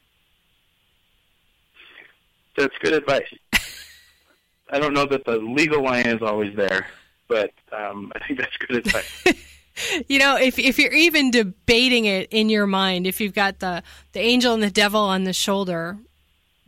That's 2.56 2.74
good 2.80 2.92
advice. 2.92 3.32
I 4.70 4.78
don't 4.78 4.94
know 4.94 5.06
that 5.06 5.24
the 5.24 5.36
legal 5.36 5.82
line 5.82 6.06
is 6.06 6.22
always 6.22 6.54
there, 6.56 6.86
but 7.28 7.52
um, 7.72 8.12
I 8.14 8.26
think 8.26 8.40
that's 8.40 8.56
good 8.56 8.86
advice. 8.86 9.24
you 10.08 10.18
know, 10.18 10.36
if 10.36 10.58
if 10.58 10.78
you're 10.78 10.92
even 10.92 11.30
debating 11.30 12.04
it 12.04 12.28
in 12.30 12.48
your 12.48 12.66
mind, 12.66 13.06
if 13.06 13.20
you've 13.20 13.34
got 13.34 13.58
the 13.58 13.82
the 14.12 14.20
angel 14.20 14.54
and 14.54 14.62
the 14.62 14.70
devil 14.70 15.00
on 15.00 15.24
the 15.24 15.32
shoulder, 15.32 15.98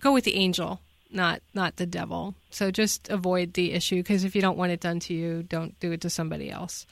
go 0.01 0.13
with 0.13 0.25
the 0.25 0.35
angel, 0.35 0.81
not 1.11 1.41
not 1.55 1.77
the 1.77 1.87
devil. 1.87 2.35
So 2.51 2.71
just 2.71 3.09
avoid 3.09 3.55
the 3.55 3.73
issue 3.73 3.97
because 3.97 4.25
if 4.25 4.35
you 4.35 4.43
don't 4.43 4.59
want 4.59 4.73
it 4.73 4.81
done 4.81 5.01
to 5.01 5.15
you, 5.15 5.43
don't 5.43 5.79
do 5.81 5.93
it 5.93 6.01
to 6.03 6.11
somebody 6.11 6.51
else. 6.51 6.87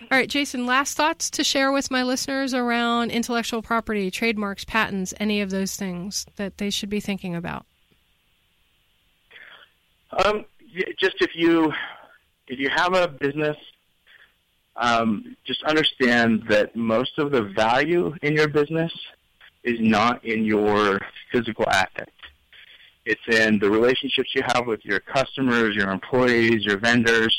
All 0.00 0.16
right, 0.16 0.28
Jason, 0.28 0.64
last 0.64 0.96
thoughts 0.96 1.28
to 1.30 1.42
share 1.42 1.72
with 1.72 1.90
my 1.90 2.04
listeners 2.04 2.54
around 2.54 3.10
intellectual 3.10 3.62
property, 3.62 4.12
trademarks, 4.12 4.64
patents, 4.64 5.12
any 5.18 5.40
of 5.40 5.50
those 5.50 5.74
things 5.74 6.24
that 6.36 6.58
they 6.58 6.70
should 6.70 6.88
be 6.88 7.00
thinking 7.00 7.34
about. 7.34 7.66
Um, 10.24 10.44
just 10.98 11.16
if 11.20 11.34
you 11.34 11.72
if 12.48 12.58
you 12.58 12.70
have 12.70 12.94
a 12.94 13.08
business, 13.08 13.56
um, 14.76 15.36
just 15.44 15.62
understand 15.64 16.44
that 16.48 16.74
most 16.74 17.18
of 17.18 17.30
the 17.30 17.42
value 17.42 18.14
in 18.22 18.34
your 18.34 18.48
business 18.48 18.92
is 19.64 19.78
not 19.80 20.24
in 20.24 20.44
your 20.44 20.98
physical 21.32 21.68
assets. 21.68 22.12
It's 23.04 23.20
in 23.28 23.58
the 23.58 23.70
relationships 23.70 24.30
you 24.34 24.42
have 24.46 24.66
with 24.66 24.84
your 24.84 25.00
customers, 25.00 25.74
your 25.74 25.90
employees, 25.90 26.64
your 26.64 26.78
vendors, 26.78 27.36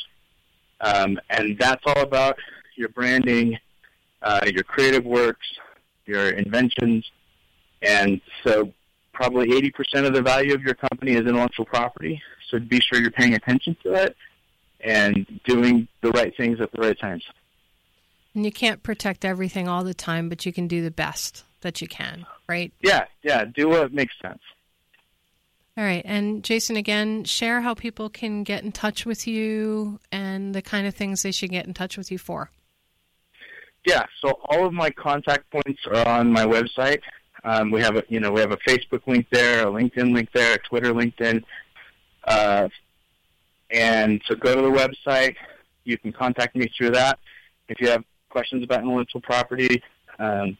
um, 0.82 1.20
and 1.30 1.58
that's 1.60 1.84
all 1.86 2.02
about 2.02 2.38
your 2.76 2.90
branding, 2.90 3.58
uh, 4.22 4.42
your 4.46 4.64
creative 4.64 5.06
works, 5.06 5.46
your 6.06 6.30
inventions, 6.30 7.10
and 7.82 8.20
so 8.44 8.72
probably 9.14 9.48
80% 9.48 10.06
of 10.06 10.14
the 10.14 10.22
value 10.22 10.54
of 10.54 10.62
your 10.62 10.76
company 10.76 11.14
is 11.14 11.22
intellectual 11.22 11.66
property. 11.66 12.22
So 12.50 12.60
be 12.60 12.80
sure 12.80 13.02
you're 13.02 13.12
paying 13.12 13.36
attention 13.36 13.78
to 13.84 13.94
it 13.94 14.16
and 14.82 15.40
doing 15.46 15.88
the 16.02 16.12
right 16.12 16.36
things 16.36 16.60
at 16.62 16.72
the 16.72 16.82
right 16.82 17.00
times. 17.00 17.24
And 18.36 18.46
you 18.46 18.52
can't 18.52 18.84
protect 18.84 19.26
everything 19.26 19.68
all 19.68 19.84
the 19.84 19.94
time, 19.94 20.30
but 20.30 20.46
you 20.46 20.54
can 20.54 20.68
do 20.68 20.84
the 20.84 20.92
best 20.92 21.44
that 21.62 21.82
you 21.82 21.88
can, 21.88 22.26
right? 22.48 22.72
Yeah, 22.82 23.06
yeah. 23.24 23.46
Do 23.46 23.70
what 23.70 23.94
makes 23.94 24.14
sense. 24.22 24.42
All 25.78 25.84
right. 25.84 26.02
And 26.06 26.44
Jason, 26.44 26.76
again, 26.76 27.24
share 27.24 27.62
how 27.62 27.74
people 27.74 28.10
can 28.10 28.44
get 28.44 28.64
in 28.64 28.72
touch 28.72 29.06
with 29.06 29.28
you 29.28 30.00
and 30.12 30.54
the 30.54 30.62
kind 30.62 30.86
of 30.86 30.94
things 30.94 31.22
they 31.22 31.32
should 31.32 31.52
get 31.52 31.66
in 31.68 31.74
touch 31.74 31.98
with 31.98 32.12
you 32.12 32.18
for. 32.18 32.50
Yeah. 33.86 34.06
So 34.22 34.40
all 34.50 34.66
of 34.66 34.74
my 34.74 34.90
contact 34.90 35.50
points 35.52 35.80
are 35.88 36.08
on 36.08 36.32
my 36.32 36.46
website. 36.46 37.02
Um, 37.46 37.72
we 37.72 37.82
have 37.82 37.96
a 37.96 38.04
you 38.10 38.20
know 38.20 38.32
we 38.32 38.42
have 38.42 38.52
a 38.52 38.58
Facebook 38.58 39.08
link 39.08 39.28
there, 39.32 39.68
a 39.68 39.72
LinkedIn 39.72 40.14
link 40.14 40.30
there, 40.34 40.56
a 40.56 40.58
Twitter 40.60 40.94
LinkedIn, 40.94 41.44
uh, 42.26 42.68
and 43.72 44.22
so 44.28 44.36
go 44.36 44.56
to 44.56 44.62
the 44.62 44.68
website. 44.68 45.36
You 45.84 45.98
can 45.98 46.12
contact 46.12 46.56
me 46.56 46.70
through 46.78 46.92
that 46.92 47.20
if 47.68 47.80
you 47.80 47.88
have 47.90 48.04
questions 48.30 48.64
about 48.64 48.82
intellectual 48.82 49.22
property. 49.22 49.82
Um, 50.18 50.58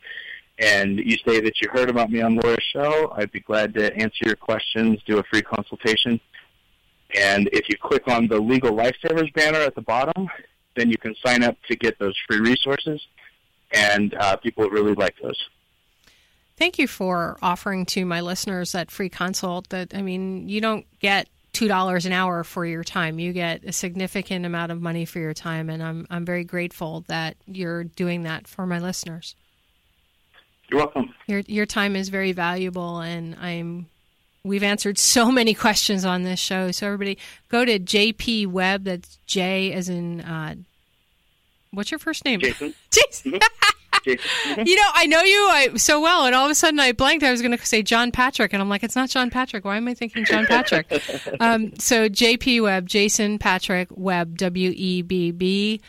and 0.60 1.00
you 1.00 1.18
say 1.26 1.40
that 1.40 1.62
you 1.62 1.70
heard 1.72 1.90
about 1.90 2.12
me 2.12 2.22
on 2.22 2.36
Laura's 2.36 2.64
show, 2.74 3.14
I'd 3.16 3.32
be 3.32 3.40
glad 3.40 3.74
to 3.76 3.96
answer 3.96 4.26
your 4.26 4.36
questions, 4.36 5.00
do 5.06 5.18
a 5.18 5.24
free 5.24 5.42
consultation. 5.42 6.20
And 7.16 7.50
if 7.54 7.70
you 7.70 7.78
click 7.82 8.08
on 8.08 8.28
the 8.28 8.40
Legal 8.40 8.72
Lifesavers 8.72 9.34
banner 9.34 9.60
at 9.60 9.76
the 9.76 9.82
bottom, 9.82 10.30
then 10.76 10.90
you 10.90 10.98
can 10.98 11.16
sign 11.26 11.44
up 11.44 11.58
to 11.70 11.76
get 11.76 11.98
those 11.98 12.16
free 12.28 12.40
resources. 12.40 13.02
And 13.72 14.14
uh, 14.16 14.36
people 14.38 14.70
really 14.70 14.94
like 14.94 15.16
those. 15.22 15.38
Thank 16.58 16.78
you 16.78 16.88
for 16.88 17.38
offering 17.42 17.86
to 17.88 18.06
my 18.06 18.20
listeners 18.20 18.74
that 18.74 18.92
free 18.92 19.10
consult. 19.10 19.70
That 19.70 19.96
I 19.96 20.02
mean, 20.02 20.50
you 20.50 20.60
don't 20.60 20.86
get 21.00 21.30
two 21.60 21.68
dollars 21.68 22.06
an 22.06 22.14
hour 22.14 22.46
for 22.46 22.66
your 22.66 22.86
time. 22.86 23.20
You 23.20 23.34
get 23.34 23.66
a 23.66 23.74
significant 23.74 24.46
amount 24.46 24.72
of 24.72 24.82
money 24.82 25.04
for 25.04 25.20
your 25.20 25.34
time, 25.34 25.70
and 25.70 25.84
I'm 25.84 26.08
I'm 26.10 26.24
very 26.24 26.46
grateful 26.46 27.04
that 27.10 27.36
you're 27.48 27.84
doing 27.84 28.24
that 28.24 28.48
for 28.48 28.66
my 28.66 28.80
listeners. 28.80 29.36
You're 30.70 30.80
welcome. 30.80 31.14
Your 31.28 31.42
your 31.42 31.66
time 31.66 31.98
is 31.98 32.08
very 32.08 32.32
valuable, 32.32 33.00
and 33.02 33.36
I'm. 33.36 33.88
We've 34.46 34.64
answered 34.64 34.98
so 34.98 35.34
many 35.34 35.54
questions 35.66 36.06
on 36.06 36.24
this 36.24 36.40
show. 36.40 36.72
So 36.72 36.88
everybody, 36.88 37.18
go 37.50 37.66
to 37.66 37.78
JP 37.78 38.48
Webb. 38.48 38.86
That's 38.86 39.20
J 39.28 39.74
as 39.74 39.90
in. 39.90 40.22
Uh, 40.22 40.56
what's 41.72 41.92
your 41.92 42.00
first 42.00 42.24
name? 42.24 42.40
Jason. 42.40 42.74
Jason. 42.90 43.34
Mm-hmm. 43.34 43.79
you 44.06 44.76
know, 44.76 44.90
I 44.94 45.06
know 45.08 45.22
you 45.22 45.48
I, 45.50 45.70
so 45.76 46.02
well, 46.02 46.26
and 46.26 46.36
all 46.36 46.46
of 46.46 46.52
a 46.52 46.56
sudden 46.56 46.80
I 46.80 46.92
blanked. 46.92 47.24
I 47.24 47.32
was 47.32 47.42
going 47.42 47.58
to 47.58 47.66
say 47.66 47.82
John 47.82 48.12
Patrick, 48.12 48.54
and 48.54 48.62
I'm 48.62 48.70
like, 48.70 48.84
it's 48.84 48.96
not 48.96 49.10
John 49.10 49.30
Patrick. 49.30 49.66
Why 49.66 49.78
am 49.78 49.88
I 49.88 49.94
thinking 49.94 50.26
John 50.26 50.46
Patrick? 50.46 50.92
um, 51.40 51.78
so 51.80 52.10
JP 52.10 52.64
Webb, 52.64 52.88
Jason 52.88 53.40
Patrick 53.40 53.90
Webb, 53.92 54.38
W 54.38 54.72
E 54.76 55.02
B 55.02 55.32
B 55.32 55.82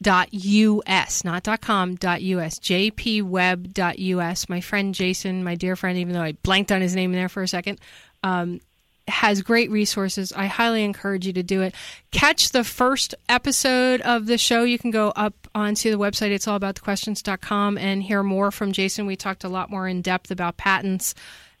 dot 0.00 0.28
us 0.32 1.24
not 1.24 1.42
dot 1.42 1.60
com 1.60 1.96
dot 1.96 2.20
us 2.20 2.60
jpwebb 2.60 3.72
dot 3.72 3.98
us 3.98 4.48
my 4.48 4.60
friend 4.60 4.94
jason 4.94 5.42
my 5.42 5.56
dear 5.56 5.74
friend 5.74 5.98
even 5.98 6.14
though 6.14 6.22
i 6.22 6.30
blanked 6.44 6.70
on 6.70 6.80
his 6.80 6.94
name 6.94 7.10
there 7.10 7.28
for 7.28 7.42
a 7.42 7.48
second 7.48 7.80
um, 8.22 8.60
has 9.08 9.42
great 9.42 9.70
resources. 9.70 10.32
I 10.32 10.46
highly 10.46 10.84
encourage 10.84 11.26
you 11.26 11.32
to 11.34 11.42
do 11.42 11.62
it. 11.62 11.74
Catch 12.10 12.50
the 12.50 12.64
first 12.64 13.14
episode 13.28 14.00
of 14.02 14.26
the 14.26 14.38
show. 14.38 14.64
You 14.64 14.78
can 14.78 14.90
go 14.90 15.10
up 15.10 15.48
onto 15.54 15.90
the 15.90 15.98
website, 15.98 16.30
it's 16.30 16.46
all 16.46 16.56
about 16.56 16.76
the 16.76 16.80
questions.com, 16.80 17.78
and 17.78 18.02
hear 18.02 18.22
more 18.22 18.50
from 18.50 18.72
Jason. 18.72 19.06
We 19.06 19.16
talked 19.16 19.44
a 19.44 19.48
lot 19.48 19.70
more 19.70 19.88
in 19.88 20.02
depth 20.02 20.30
about 20.30 20.56
patents 20.56 21.14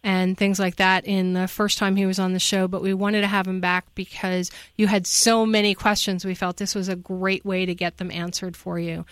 and 0.04 0.38
things 0.38 0.58
like 0.58 0.76
that 0.76 1.06
in 1.06 1.32
the 1.32 1.48
first 1.48 1.78
time 1.78 1.96
he 1.96 2.06
was 2.06 2.18
on 2.18 2.32
the 2.32 2.38
show, 2.38 2.68
but 2.68 2.82
we 2.82 2.94
wanted 2.94 3.22
to 3.22 3.26
have 3.26 3.46
him 3.46 3.60
back 3.60 3.86
because 3.94 4.50
you 4.76 4.86
had 4.86 5.06
so 5.06 5.44
many 5.44 5.74
questions. 5.74 6.24
We 6.24 6.34
felt 6.34 6.56
this 6.56 6.74
was 6.74 6.88
a 6.88 6.96
great 6.96 7.44
way 7.44 7.66
to 7.66 7.74
get 7.74 7.96
them 7.96 8.10
answered 8.10 8.56
for 8.56 8.78
you. 8.78 9.04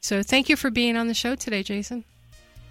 So 0.00 0.22
thank 0.22 0.48
you 0.48 0.56
for 0.56 0.70
being 0.70 0.96
on 0.96 1.08
the 1.08 1.14
show 1.14 1.34
today, 1.34 1.62
Jason. 1.62 2.04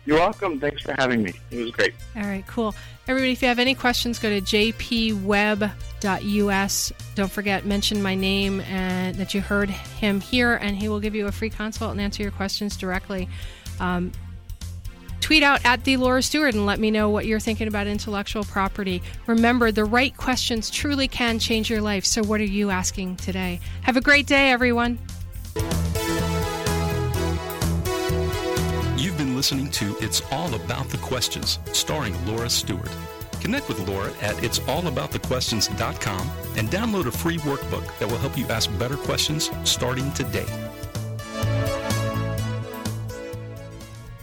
You're 0.08 0.18
welcome. 0.20 0.60
Thanks 0.62 0.82
for 0.82 0.94
having 0.98 1.22
me. 1.22 1.34
It 1.52 1.58
was 1.58 1.72
great. 1.72 1.94
All 2.16 2.22
right, 2.22 2.48
cool. 2.48 2.74
Everybody, 3.10 3.34
if 3.34 3.42
you 3.42 3.50
have 3.50 3.60
any 3.60 3.76
questions, 3.76 4.20
go 4.20 4.30
to 4.30 4.40
jpwebb.us. 4.40 5.74
Don't 7.16 7.32
forget, 7.32 7.66
mention 7.66 8.02
my 8.02 8.16
name 8.16 8.62
and 8.62 9.18
that 9.18 9.34
you 9.34 9.42
heard 9.42 9.70
him 9.70 10.22
here, 10.22 10.56
and 10.56 10.78
he 10.78 10.88
will 10.88 11.02
give 11.02 11.14
you 11.14 11.28
a 11.28 11.32
free 11.34 11.50
consult 11.50 11.92
and 11.92 12.00
answer 12.00 12.24
your 12.24 12.32
questions 12.32 12.78
directly. 12.78 13.28
Um, 13.82 14.14
tweet 15.20 15.44
out 15.44 15.60
at 15.66 15.84
the 15.84 15.98
Laura 15.98 16.24
Stewart 16.24 16.54
and 16.54 16.66
let 16.66 16.80
me 16.80 16.90
know 16.90 17.10
what 17.10 17.26
you're 17.26 17.42
thinking 17.42 17.68
about 17.68 17.86
intellectual 17.86 18.46
property. 18.46 19.04
Remember, 19.26 19.74
the 19.74 19.84
right 19.84 20.16
questions 20.16 20.70
truly 20.70 21.10
can 21.10 21.38
change 21.38 21.70
your 21.70 21.82
life. 21.82 22.06
So, 22.06 22.24
what 22.24 22.40
are 22.40 22.46
you 22.46 22.70
asking 22.70 23.18
today? 23.18 23.60
Have 23.82 23.98
a 23.98 24.02
great 24.02 24.26
day, 24.26 24.52
everyone. 24.52 25.00
Listening 29.38 29.70
to 29.70 29.96
It's 30.00 30.24
All 30.32 30.52
About 30.56 30.90
the 30.90 30.98
Questions, 30.98 31.60
starring 31.72 32.16
Laura 32.26 32.50
Stewart. 32.50 32.90
Connect 33.40 33.68
with 33.68 33.88
Laura 33.88 34.12
at 34.20 34.36
it'sallaboutthequestions.com 34.38 36.32
and 36.56 36.68
download 36.70 37.06
a 37.06 37.12
free 37.12 37.38
workbook 37.38 37.86
that 38.00 38.10
will 38.10 38.18
help 38.18 38.36
you 38.36 38.48
ask 38.48 38.68
better 38.80 38.98
questions 38.98 39.52
starting 39.64 40.12
today. 40.14 40.48